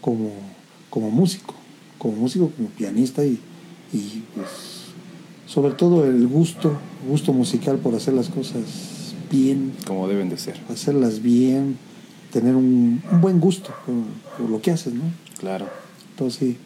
[0.00, 0.30] como,
[0.90, 1.54] como músico,
[1.98, 3.38] como músico, como pianista y,
[3.92, 4.48] y pues
[5.46, 6.72] sobre todo el gusto,
[7.08, 8.62] gusto musical por hacer las cosas
[9.30, 10.60] bien, Como deben de ser.
[10.68, 11.78] hacerlas bien,
[12.32, 13.94] tener un, un buen gusto por,
[14.38, 15.02] por lo que haces, ¿no?
[15.38, 15.66] Claro.
[16.10, 16.56] Entonces, sí.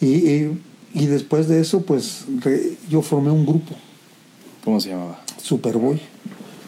[0.00, 0.60] Y, y,
[0.94, 3.74] y después de eso, pues re- yo formé un grupo,
[4.64, 5.20] ¿Cómo se llamaba?
[5.42, 6.00] Superboy.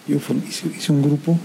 [0.06, 1.36] Yo formé- hice, hice un grupo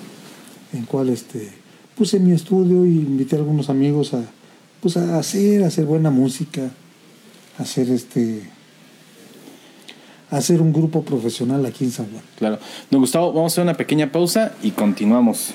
[0.74, 1.50] en cual este,
[1.96, 4.24] puse mi estudio y invité a algunos amigos a,
[4.82, 6.72] pues, a hacer, a hacer buena música,
[7.58, 8.44] a hacer este
[10.30, 12.24] a hacer un grupo profesional aquí en San Juan.
[12.38, 12.58] Claro.
[12.90, 15.54] Don Gustavo, vamos a hacer una pequeña pausa y continuamos.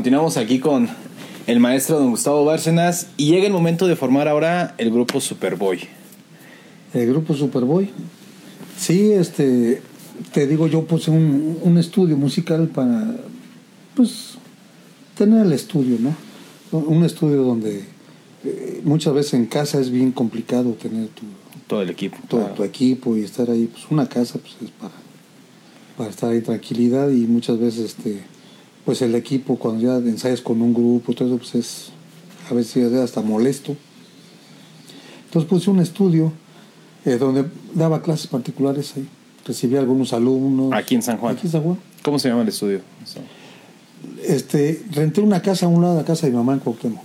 [0.00, 0.88] Continuamos aquí con
[1.46, 5.80] el maestro don Gustavo Bárcenas y llega el momento de formar ahora el grupo Superboy.
[6.94, 7.90] El grupo Superboy.
[8.78, 9.82] Sí, este,
[10.32, 13.14] te digo, yo puse un, un estudio musical para,
[13.94, 14.38] pues,
[15.18, 16.14] tener el estudio, ¿no?
[16.72, 17.84] Un estudio donde
[18.44, 21.24] eh, muchas veces en casa es bien complicado tener tu,
[21.66, 22.16] Todo el equipo.
[22.26, 22.54] todo claro.
[22.54, 23.66] tu equipo y estar ahí.
[23.70, 24.94] Pues una casa pues es para,
[25.98, 28.22] para estar ahí tranquilidad y muchas veces este,
[28.84, 31.92] pues el equipo cuando ya ensayas con un grupo, todo eso pues es
[32.50, 33.76] a veces es hasta molesto.
[35.26, 36.32] Entonces puse un estudio
[37.04, 37.44] eh, donde
[37.74, 39.06] daba clases particulares ahí.
[39.46, 40.72] Recibía algunos alumnos.
[40.72, 41.36] Aquí en San Juan.
[41.36, 41.78] Aquí en San Juan.
[42.02, 42.80] ¿Cómo se llama el estudio?
[44.26, 47.04] Este, renté una casa a un lado de la casa de mi mamá en Cuauhtémoc.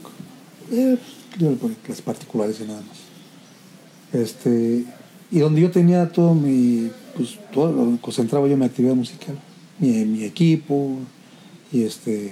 [0.72, 4.20] Eh, pues, yo le ponía clases particulares y nada más.
[4.22, 4.86] Este,
[5.32, 9.38] y donde yo tenía todo mi, pues todo, lo- concentraba yo mi actividad musical,
[9.80, 10.98] mi, mi equipo,
[11.72, 12.32] y este,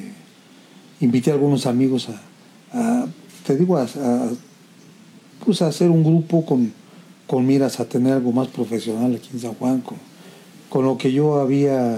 [1.02, 2.08] invité a algunos amigos
[2.74, 3.06] a,
[3.46, 3.88] te digo, a,
[5.46, 6.72] pues a hacer un grupo con,
[7.28, 9.98] con miras a tener algo más profesional aquí en San Juan, con,
[10.70, 11.98] con lo que yo había,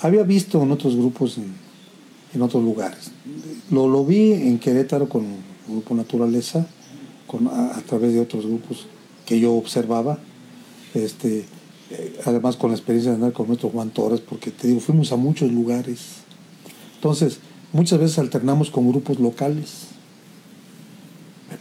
[0.00, 1.54] había visto en otros grupos en,
[2.34, 3.10] en otros lugares.
[3.70, 6.66] Lo, lo vi en Querétaro con el Grupo Naturaleza,
[7.26, 8.86] con, a, a través de otros grupos
[9.24, 10.18] que yo observaba,
[10.92, 11.46] este,
[11.90, 15.10] eh, además con la experiencia de andar con nuestro Juan Torres, porque te digo, fuimos
[15.12, 16.23] a muchos lugares.
[17.04, 17.36] Entonces,
[17.74, 19.88] muchas veces alternamos con grupos locales,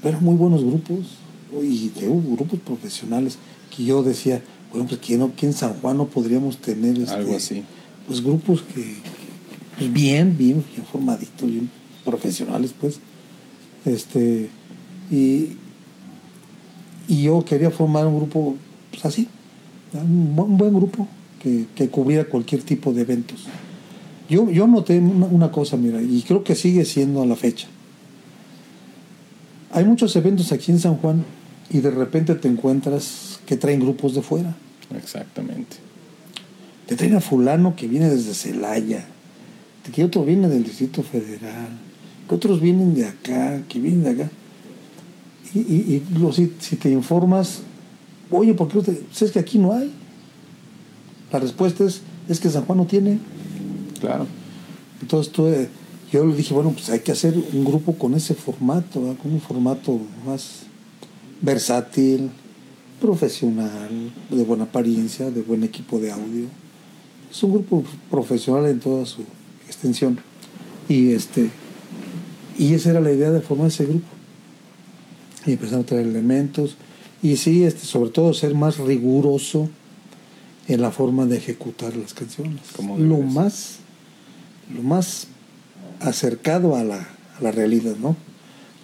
[0.01, 1.17] pero muy buenos grupos,
[1.61, 3.37] y te digo, grupos profesionales,
[3.75, 4.41] que yo decía,
[4.71, 7.61] bueno, pues aquí, no, aquí en San Juan no podríamos tener este, Algo así.
[8.07, 8.95] pues grupos que
[9.77, 11.69] pues, bien, bien, bien formaditos, bien
[12.05, 12.99] profesionales, pues.
[13.83, 14.49] Este,
[15.11, 15.57] y,
[17.09, 18.55] y yo quería formar un grupo
[18.91, 19.27] pues, así,
[19.91, 21.05] un buen, un buen grupo
[21.41, 23.45] que, que cubriera cualquier tipo de eventos.
[24.33, 27.67] Yo, yo noté una, una cosa, mira, y creo que sigue siendo a la fecha.
[29.71, 31.23] Hay muchos eventos aquí en San Juan
[31.69, 34.55] y de repente te encuentras que traen grupos de fuera.
[34.97, 35.77] Exactamente.
[36.87, 39.05] Te traen a fulano que viene desde Celaya,
[39.93, 41.67] que otro viene del Distrito Federal,
[42.27, 44.31] que otros vienen de acá, que vienen de acá.
[45.53, 47.59] Y, y, y lo- si, si te informas,
[48.31, 49.91] oye, ¿por qué te- pues es que aquí no hay?
[51.31, 53.19] La respuesta es, es que San Juan no tiene.
[54.03, 54.27] Claro.
[55.01, 55.69] Entonces tú, eh,
[56.11, 59.15] yo le dije, bueno, pues hay que hacer un grupo con ese formato, ¿verdad?
[59.21, 60.63] con un formato más
[61.41, 62.29] versátil,
[62.99, 66.47] profesional, de buena apariencia, de buen equipo de audio.
[67.31, 69.21] Es un grupo profesional en toda su
[69.67, 70.19] extensión.
[70.89, 71.49] Y este
[72.59, 74.07] y esa era la idea de formar ese grupo.
[75.45, 76.75] Y empezar a traer elementos.
[77.21, 79.69] Y sí, este, sobre todo ser más riguroso
[80.67, 82.59] en la forma de ejecutar las canciones.
[82.97, 83.77] Lo más
[84.73, 85.27] lo más
[85.99, 87.07] acercado a la,
[87.37, 88.15] a la realidad, ¿no?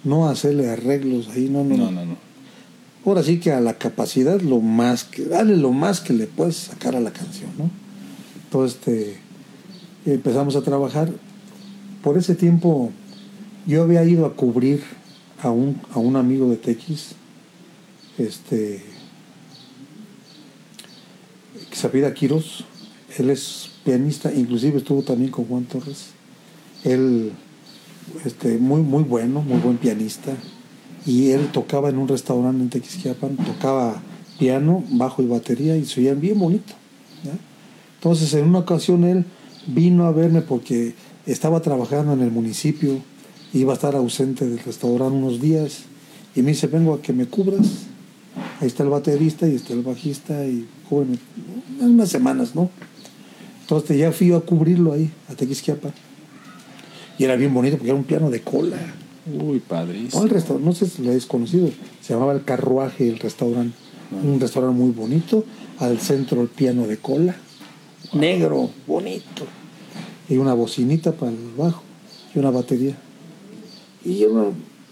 [0.04, 2.30] No hacerle arreglos ahí, no, no, No, no, no.
[3.04, 6.56] Ahora sí que a la capacidad lo más que, dale lo más que le puedes
[6.56, 7.70] sacar a la canción, ¿no?
[8.44, 9.16] Entonces este,
[10.06, 11.10] empezamos a trabajar.
[12.02, 12.90] Por ese tiempo
[13.66, 14.82] yo había ido a cubrir
[15.42, 17.14] a un, a un amigo de TX,
[18.18, 18.82] este,
[21.70, 22.64] que se Quiros.
[23.16, 26.08] Él es pianista, inclusive estuvo también con Juan Torres.
[26.84, 27.32] Él,
[28.24, 30.32] este, muy, muy bueno, muy buen pianista.
[31.06, 34.02] Y él tocaba en un restaurante en Tequisquiapan, tocaba
[34.38, 36.74] piano, bajo y batería y se oían bien bonito.
[37.96, 39.24] Entonces, en una ocasión él
[39.66, 40.94] vino a verme porque
[41.26, 42.98] estaba trabajando en el municipio,
[43.52, 45.82] iba a estar ausente del restaurante unos días
[46.34, 47.66] y me dice, vengo a que me cubras.
[48.60, 50.66] Ahí está el baterista y está el bajista y.
[50.90, 51.18] En
[51.80, 52.68] unas semanas, ¿no?
[53.76, 55.92] Entonces ya fui yo a cubrirlo ahí, a Tequisquiapan.
[57.18, 58.76] Y era bien bonito porque era un piano de cola.
[59.26, 60.24] Uy, No, padrísimo.
[60.24, 61.70] el restaurante, no sé si lo habéis conocido,
[62.00, 63.76] se llamaba El Carruaje, el restaurante.
[64.24, 65.44] Un restaurante muy bonito,
[65.78, 67.36] al centro el piano de cola,
[68.12, 69.46] negro, bonito.
[70.28, 71.82] Y una bocinita para el bajo
[72.34, 72.96] y una batería.
[74.04, 74.46] Y una,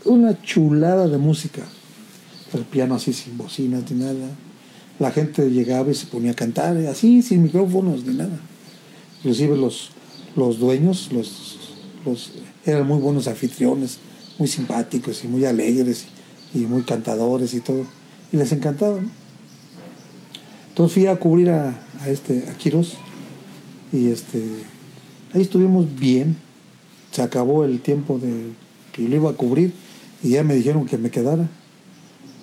[0.04, 1.62] una chulada de música.
[2.54, 4.28] El piano así sin bocinas ni nada.
[5.00, 8.38] La gente llegaba y se ponía a cantar, así, sin micrófonos ni nada.
[9.18, 9.90] Inclusive los,
[10.36, 11.58] los dueños, los,
[12.04, 12.32] los,
[12.64, 13.98] eran muy buenos anfitriones,
[14.38, 16.06] muy simpáticos y muy alegres
[16.54, 17.84] y, muy cantadores y todo.
[18.32, 19.00] Y les encantaba.
[20.68, 22.94] Entonces fui a cubrir a, a este, a Quiros
[23.92, 24.42] y este,
[25.34, 26.36] ahí estuvimos bien.
[27.10, 28.50] Se acabó el tiempo de
[28.92, 29.72] que yo lo iba a cubrir
[30.22, 31.48] y ya me dijeron que me quedara.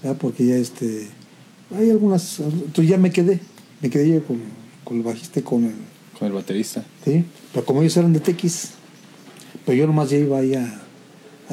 [0.04, 0.14] ¿ya?
[0.16, 1.08] Porque ya este,
[1.78, 3.40] hay algunas, entonces ya me quedé,
[3.82, 4.40] me quedé con,
[4.84, 5.74] con el bajista y con el,
[6.18, 6.84] Con el baterista.
[7.04, 7.26] ¿sí?
[7.54, 8.72] Pero como ellos eran de TX,
[9.66, 10.82] pero yo nomás ya iba ahí a,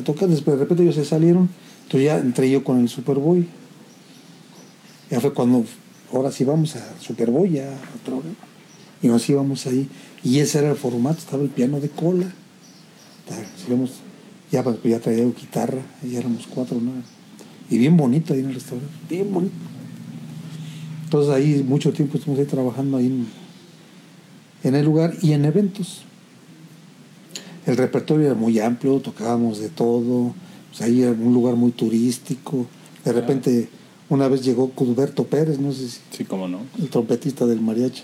[0.04, 1.48] tocar, después de repente ellos se salieron,
[1.84, 3.46] entonces ya entré yo con el Superboy.
[5.10, 5.64] Ya fue cuando,
[6.12, 8.28] ahora sí vamos a Superboy, ya a otra hora.
[9.02, 9.88] Y nos íbamos ahí,
[10.22, 12.32] y ese era el formato, estaba el piano de cola.
[13.66, 14.00] Íbamos-
[14.50, 16.92] ya, pues, ya traía guitarra, ya éramos cuatro, ¿no?
[17.70, 19.54] Y bien bonito ahí en el restaurante, bien bonito.
[21.04, 23.26] Entonces ahí mucho tiempo estuvimos ahí trabajando ahí en,
[24.64, 26.02] en el lugar y en eventos.
[27.66, 30.34] El repertorio era muy amplio, tocábamos de todo,
[30.70, 32.66] pues ahí era un lugar muy turístico.
[33.04, 33.68] De repente,
[34.08, 36.60] una vez llegó Cudberto Pérez, no sé si Sí, cómo no.
[36.80, 38.02] el trompetista del mariachi.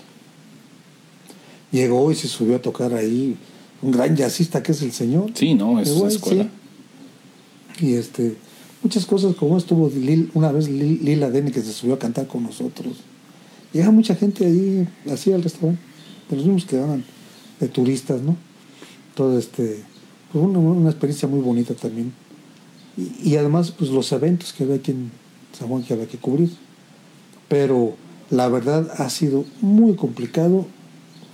[1.71, 3.35] Llegó y se subió a tocar ahí,
[3.81, 5.31] un gran jazzista que es el señor.
[5.35, 6.49] Sí, no, es una escuela.
[7.77, 7.85] sí.
[7.87, 8.35] Y este,
[8.83, 12.27] muchas cosas como estuvo Lil- una vez Lil- Lila Deni que se subió a cantar
[12.27, 12.97] con nosotros.
[13.71, 15.81] Llega mucha gente ahí, así al restaurante,
[16.29, 17.03] de los mismos que eran
[17.59, 18.37] de turistas, ¿no?
[19.15, 19.83] Todo este,
[20.31, 22.13] pues una, una experiencia muy bonita también.
[22.97, 25.11] Y, y además, pues los eventos que había aquí en
[25.57, 26.51] San Juan que había que cubrir.
[27.47, 27.95] Pero
[28.29, 30.67] la verdad ha sido muy complicado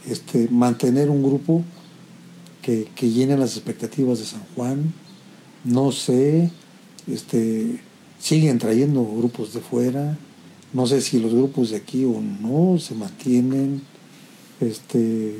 [0.09, 1.63] este, mantener un grupo
[2.61, 4.93] que, que llene las expectativas de San Juan.
[5.63, 6.51] No sé,
[7.07, 7.80] este,
[8.19, 10.17] siguen trayendo grupos de fuera,
[10.73, 13.81] No sé si los grupos de aquí o no se mantienen.
[14.66, 15.36] Este,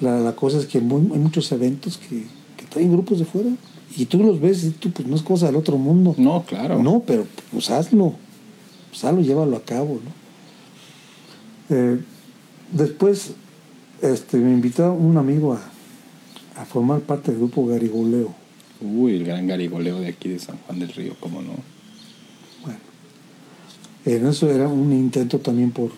[0.00, 2.24] la, la cosa es que muy- hay muchos eventos que,
[2.56, 3.50] que traen grupos de fuera
[3.96, 6.14] y tú los ves y tú, pues no es cosa del otro mundo.
[6.18, 6.82] No, claro.
[6.82, 8.14] No, pero pues hazlo.
[8.90, 11.76] Pues hazlo, llévalo a cabo, ¿no?
[11.76, 11.98] Eh,
[12.72, 13.32] después
[14.02, 18.34] este, me invitó un amigo a, a formar parte del grupo Garigoleo.
[18.80, 21.52] Uy, el gran garigoleo de aquí de San Juan del Río, cómo no.
[22.62, 22.78] Bueno,
[24.04, 25.90] en eso era un intento también por,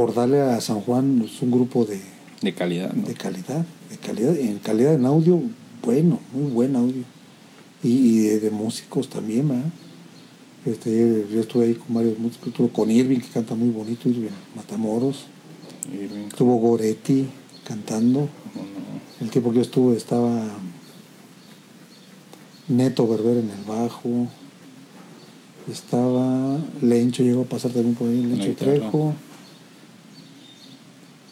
[0.00, 2.00] por darle a San Juan un grupo de,
[2.40, 3.06] De calidad, ¿no?
[3.06, 5.42] de calidad, de calidad, en calidad en audio,
[5.82, 7.02] bueno, muy buen audio.
[7.82, 9.70] Y, y de, de músicos también, ¿verdad?
[10.64, 14.30] Este, yo estuve ahí con varios músicos, estuve con Irving, que canta muy bonito, Irving
[14.56, 15.26] Matamoros,
[15.92, 17.26] Irving, estuvo Goretti
[17.64, 18.30] cantando, no.
[19.20, 20.48] el tiempo que yo estuve estaba
[22.68, 24.28] Neto Berber en el bajo,
[25.70, 28.54] estaba Lencho, llegó a pasar también por ahí, Lencho.
[28.54, 29.14] Trejo,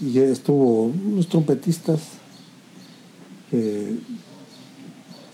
[0.01, 2.01] y estuvo unos trompetistas
[3.51, 3.97] que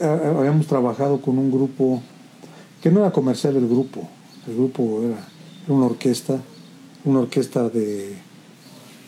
[0.00, 2.00] a- habíamos trabajado con un grupo
[2.82, 4.08] que no era comercial el grupo,
[4.46, 5.26] el grupo era,
[5.68, 6.38] una orquesta,
[7.04, 8.14] una orquesta de,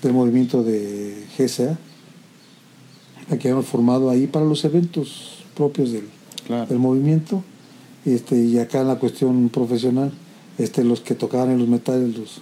[0.02, 1.78] del movimiento de GSA,
[3.30, 6.08] la que habíamos formado ahí para los eventos propios del,
[6.46, 6.66] Claro.
[6.66, 7.42] del movimiento
[8.04, 10.12] este y acá en la cuestión profesional
[10.58, 12.40] este los que tocaban en los metales los,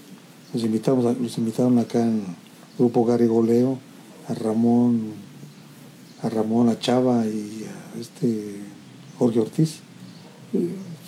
[0.52, 2.22] los invitamos los invitaron acá en
[2.78, 3.78] grupo Garigoleo
[4.28, 5.12] a Ramón
[6.22, 8.56] a Ramón a Chava y a este
[9.18, 9.80] Jorge Ortiz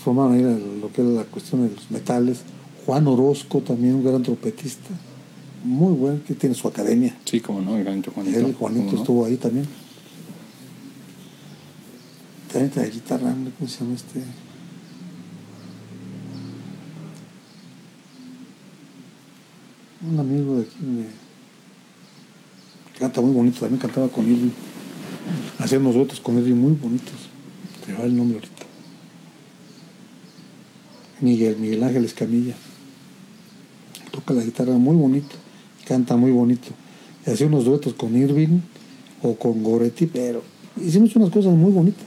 [0.05, 2.43] formaron ahí lo que era la cuestión de los metales
[2.85, 4.91] Juan Orozco también un gran trompetista
[5.65, 8.39] muy bueno que tiene su academia Sí, cómo no, el gran Juanito.
[8.39, 8.99] él, Juanito, no.
[8.99, 9.67] estuvo ahí también.
[12.53, 14.23] También trae guitarra, ¿cómo se llama este?
[20.09, 21.26] Un amigo de aquí me...
[22.99, 24.51] canta muy bonito, también cantaba con Irving.
[25.59, 27.15] Hacía unos duetos con Irving muy bonitos.
[27.85, 28.65] Te va el nombre ahorita.
[31.21, 32.55] Miguel, Miguel Ángel Escamilla.
[34.11, 35.35] Toca la guitarra muy bonito,
[35.87, 36.69] canta muy bonito.
[37.27, 38.61] Y hacía unos duetos con Irving
[39.23, 40.43] o con Goretti, pero
[40.83, 42.05] hicimos unas cosas muy bonitas,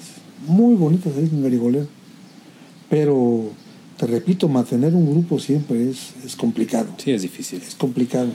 [0.48, 1.88] muy bonitas ahí en Garigoleo.
[2.90, 3.52] Pero,
[3.98, 6.88] te repito, mantener un grupo siempre es, es complicado.
[6.98, 7.62] Sí, es difícil.
[7.62, 8.30] Es complicado.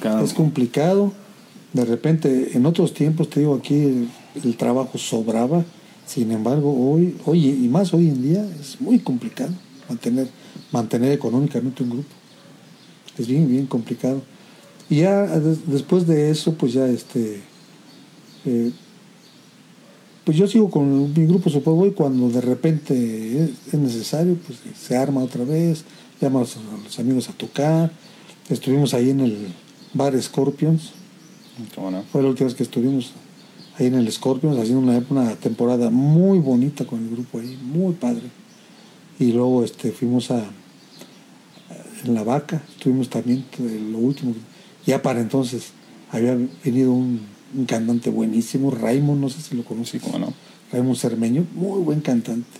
[0.00, 1.12] Cada- Es complicado.
[1.72, 4.08] De repente, en otros tiempos, te digo, aquí
[4.44, 5.64] el, trabajo sobraba.
[6.06, 9.52] Sin embargo, hoy, hoy y más hoy en día, es muy complicado
[9.88, 10.28] mantener,
[10.70, 12.08] mantener económicamente un grupo.
[13.16, 14.20] Es bien, bien complicado.
[14.90, 17.40] Y ya des- después de eso, pues ya este.
[18.44, 18.72] eh,
[20.24, 24.96] pues yo sigo con mi grupo Superboy cuando de repente es, es necesario, pues se
[24.96, 25.84] arma otra vez,
[26.20, 27.90] llama a los amigos a tocar.
[28.48, 29.48] Estuvimos ahí en el
[29.94, 30.92] bar Scorpions,
[31.74, 32.02] ¿Cómo no?
[32.10, 33.12] fue la última vez que estuvimos
[33.78, 37.94] ahí en el Scorpions, haciendo una, una temporada muy bonita con el grupo ahí, muy
[37.94, 38.22] padre.
[39.18, 40.44] Y luego este, fuimos a,
[42.04, 44.34] en La Vaca, estuvimos también eh, lo último.
[44.86, 45.70] Ya para entonces
[46.10, 47.20] había venido un,
[47.56, 50.02] un cantante buenísimo, Raymond, no sé si lo Sí, conoces.
[50.02, 50.32] cómo no.
[50.72, 52.58] Raymond Cermeño, muy buen cantante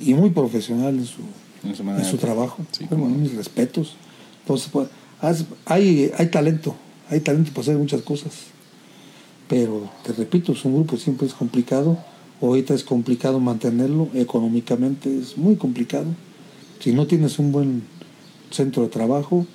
[0.00, 1.20] y muy profesional en su,
[1.64, 2.64] En su en trabajo.
[2.72, 3.16] Sí, Bueno, no.
[3.16, 3.94] mis respetos.
[4.40, 4.88] Entonces, pues,
[5.66, 6.74] hay, hay talento,
[7.10, 8.32] hay talento para hacer muchas cosas.
[9.48, 11.98] Pero, te repito, es un grupo siempre es complicado.
[12.42, 16.06] Ahorita es complicado mantenerlo, económicamente es muy complicado.
[16.80, 17.82] Si no tienes un buen
[18.50, 19.46] centro de trabajo,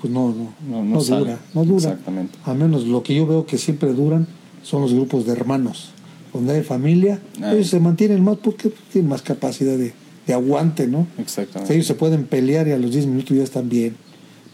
[0.00, 1.20] pues no, no, No, no, no sale.
[1.20, 1.90] dura, no dura.
[1.90, 2.38] Exactamente.
[2.44, 4.26] A menos lo que yo veo que siempre duran
[4.62, 5.90] son los grupos de hermanos.
[6.32, 7.52] Donde hay familia, Ah.
[7.52, 9.92] ellos se mantienen más porque tienen más capacidad de,
[10.26, 11.06] de aguante, ¿no?
[11.18, 11.74] Exactamente.
[11.74, 13.96] Ellos se pueden pelear y a los 10 minutos ya están bien.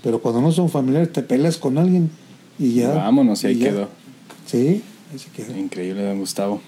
[0.02, 2.10] Pero cuando no son familiares, te peleas con alguien
[2.59, 2.93] y ya.
[2.93, 3.89] Vámonos, y ahí quedó.
[4.47, 4.82] Sí,
[5.12, 5.56] ahí se quedó.
[5.56, 6.60] Increíble, don Gustavo.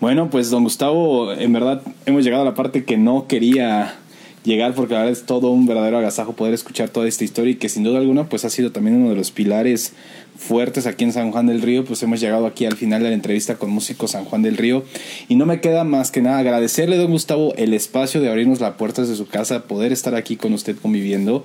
[0.00, 3.96] Bueno, pues don Gustavo, en verdad hemos llegado a la parte que no quería
[4.44, 7.56] llegar porque la verdad es todo un verdadero agasajo poder escuchar toda esta historia y
[7.56, 9.92] que sin duda alguna pues ha sido también uno de los pilares
[10.38, 13.14] fuertes aquí en San Juan del Río, pues hemos llegado aquí al final de la
[13.14, 14.84] entrevista con Músico San Juan del Río
[15.28, 18.74] y no me queda más que nada agradecerle don Gustavo el espacio de abrirnos las
[18.76, 21.44] puertas de su casa, poder estar aquí con usted conviviendo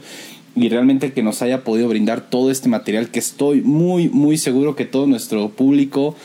[0.55, 4.75] y realmente que nos haya podido brindar todo este material que estoy muy muy seguro
[4.75, 6.15] que todo nuestro público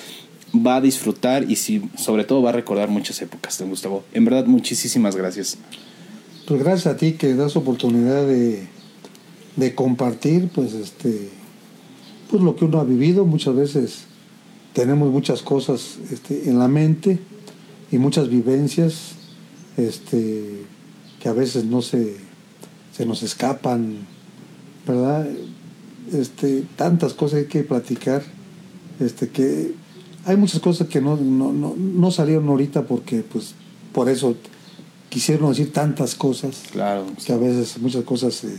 [0.55, 4.05] va a disfrutar y si, sobre todo va a recordar muchas épocas, don Gustavo.
[4.13, 5.59] En verdad, muchísimas gracias.
[6.47, 8.67] Pues gracias a ti que das oportunidad de,
[9.57, 11.29] de compartir, pues este,
[12.31, 13.25] pues lo que uno ha vivido.
[13.25, 14.05] Muchas veces
[14.73, 17.19] tenemos muchas cosas este, en la mente
[17.93, 19.13] y muchas vivencias
[19.77, 20.65] este,
[21.21, 22.17] que a veces no se,
[22.93, 24.07] se nos escapan,
[24.91, 25.27] ¿verdad?
[26.13, 28.23] Este, tantas cosas hay que platicar,
[28.99, 29.73] este, que
[30.27, 33.55] hay muchas cosas que no, no, no, no salieron ahorita porque, pues,
[33.93, 34.35] por eso
[35.09, 37.07] quisieron decir tantas cosas Claro.
[37.25, 38.57] que a veces muchas cosas se,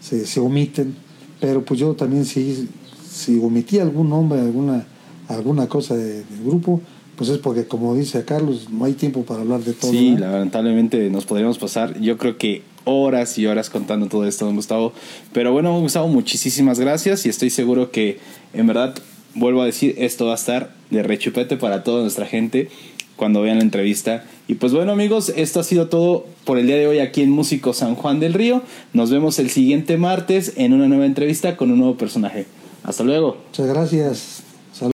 [0.00, 0.94] se, se omiten,
[1.40, 2.68] pero pues yo también si,
[3.10, 4.86] si omití algún nombre, alguna,
[5.28, 6.80] alguna cosa de- del grupo,
[7.16, 9.90] pues es porque como dice Carlos, no hay tiempo para hablar de todo.
[9.90, 14.56] Sí, lamentablemente nos podríamos pasar, yo creo que horas y horas contando todo esto, don
[14.56, 14.92] Gustavo.
[15.32, 18.18] Pero bueno, Gustavo, muchísimas gracias y estoy seguro que
[18.52, 18.94] en verdad,
[19.34, 22.68] vuelvo a decir, esto va a estar de rechupete para toda nuestra gente
[23.16, 24.24] cuando vean la entrevista.
[24.48, 27.30] Y pues bueno amigos, esto ha sido todo por el día de hoy aquí en
[27.30, 28.62] Músico San Juan del Río.
[28.92, 32.46] Nos vemos el siguiente martes en una nueva entrevista con un nuevo personaje.
[32.82, 33.36] Hasta luego.
[33.50, 34.49] Muchas gracias.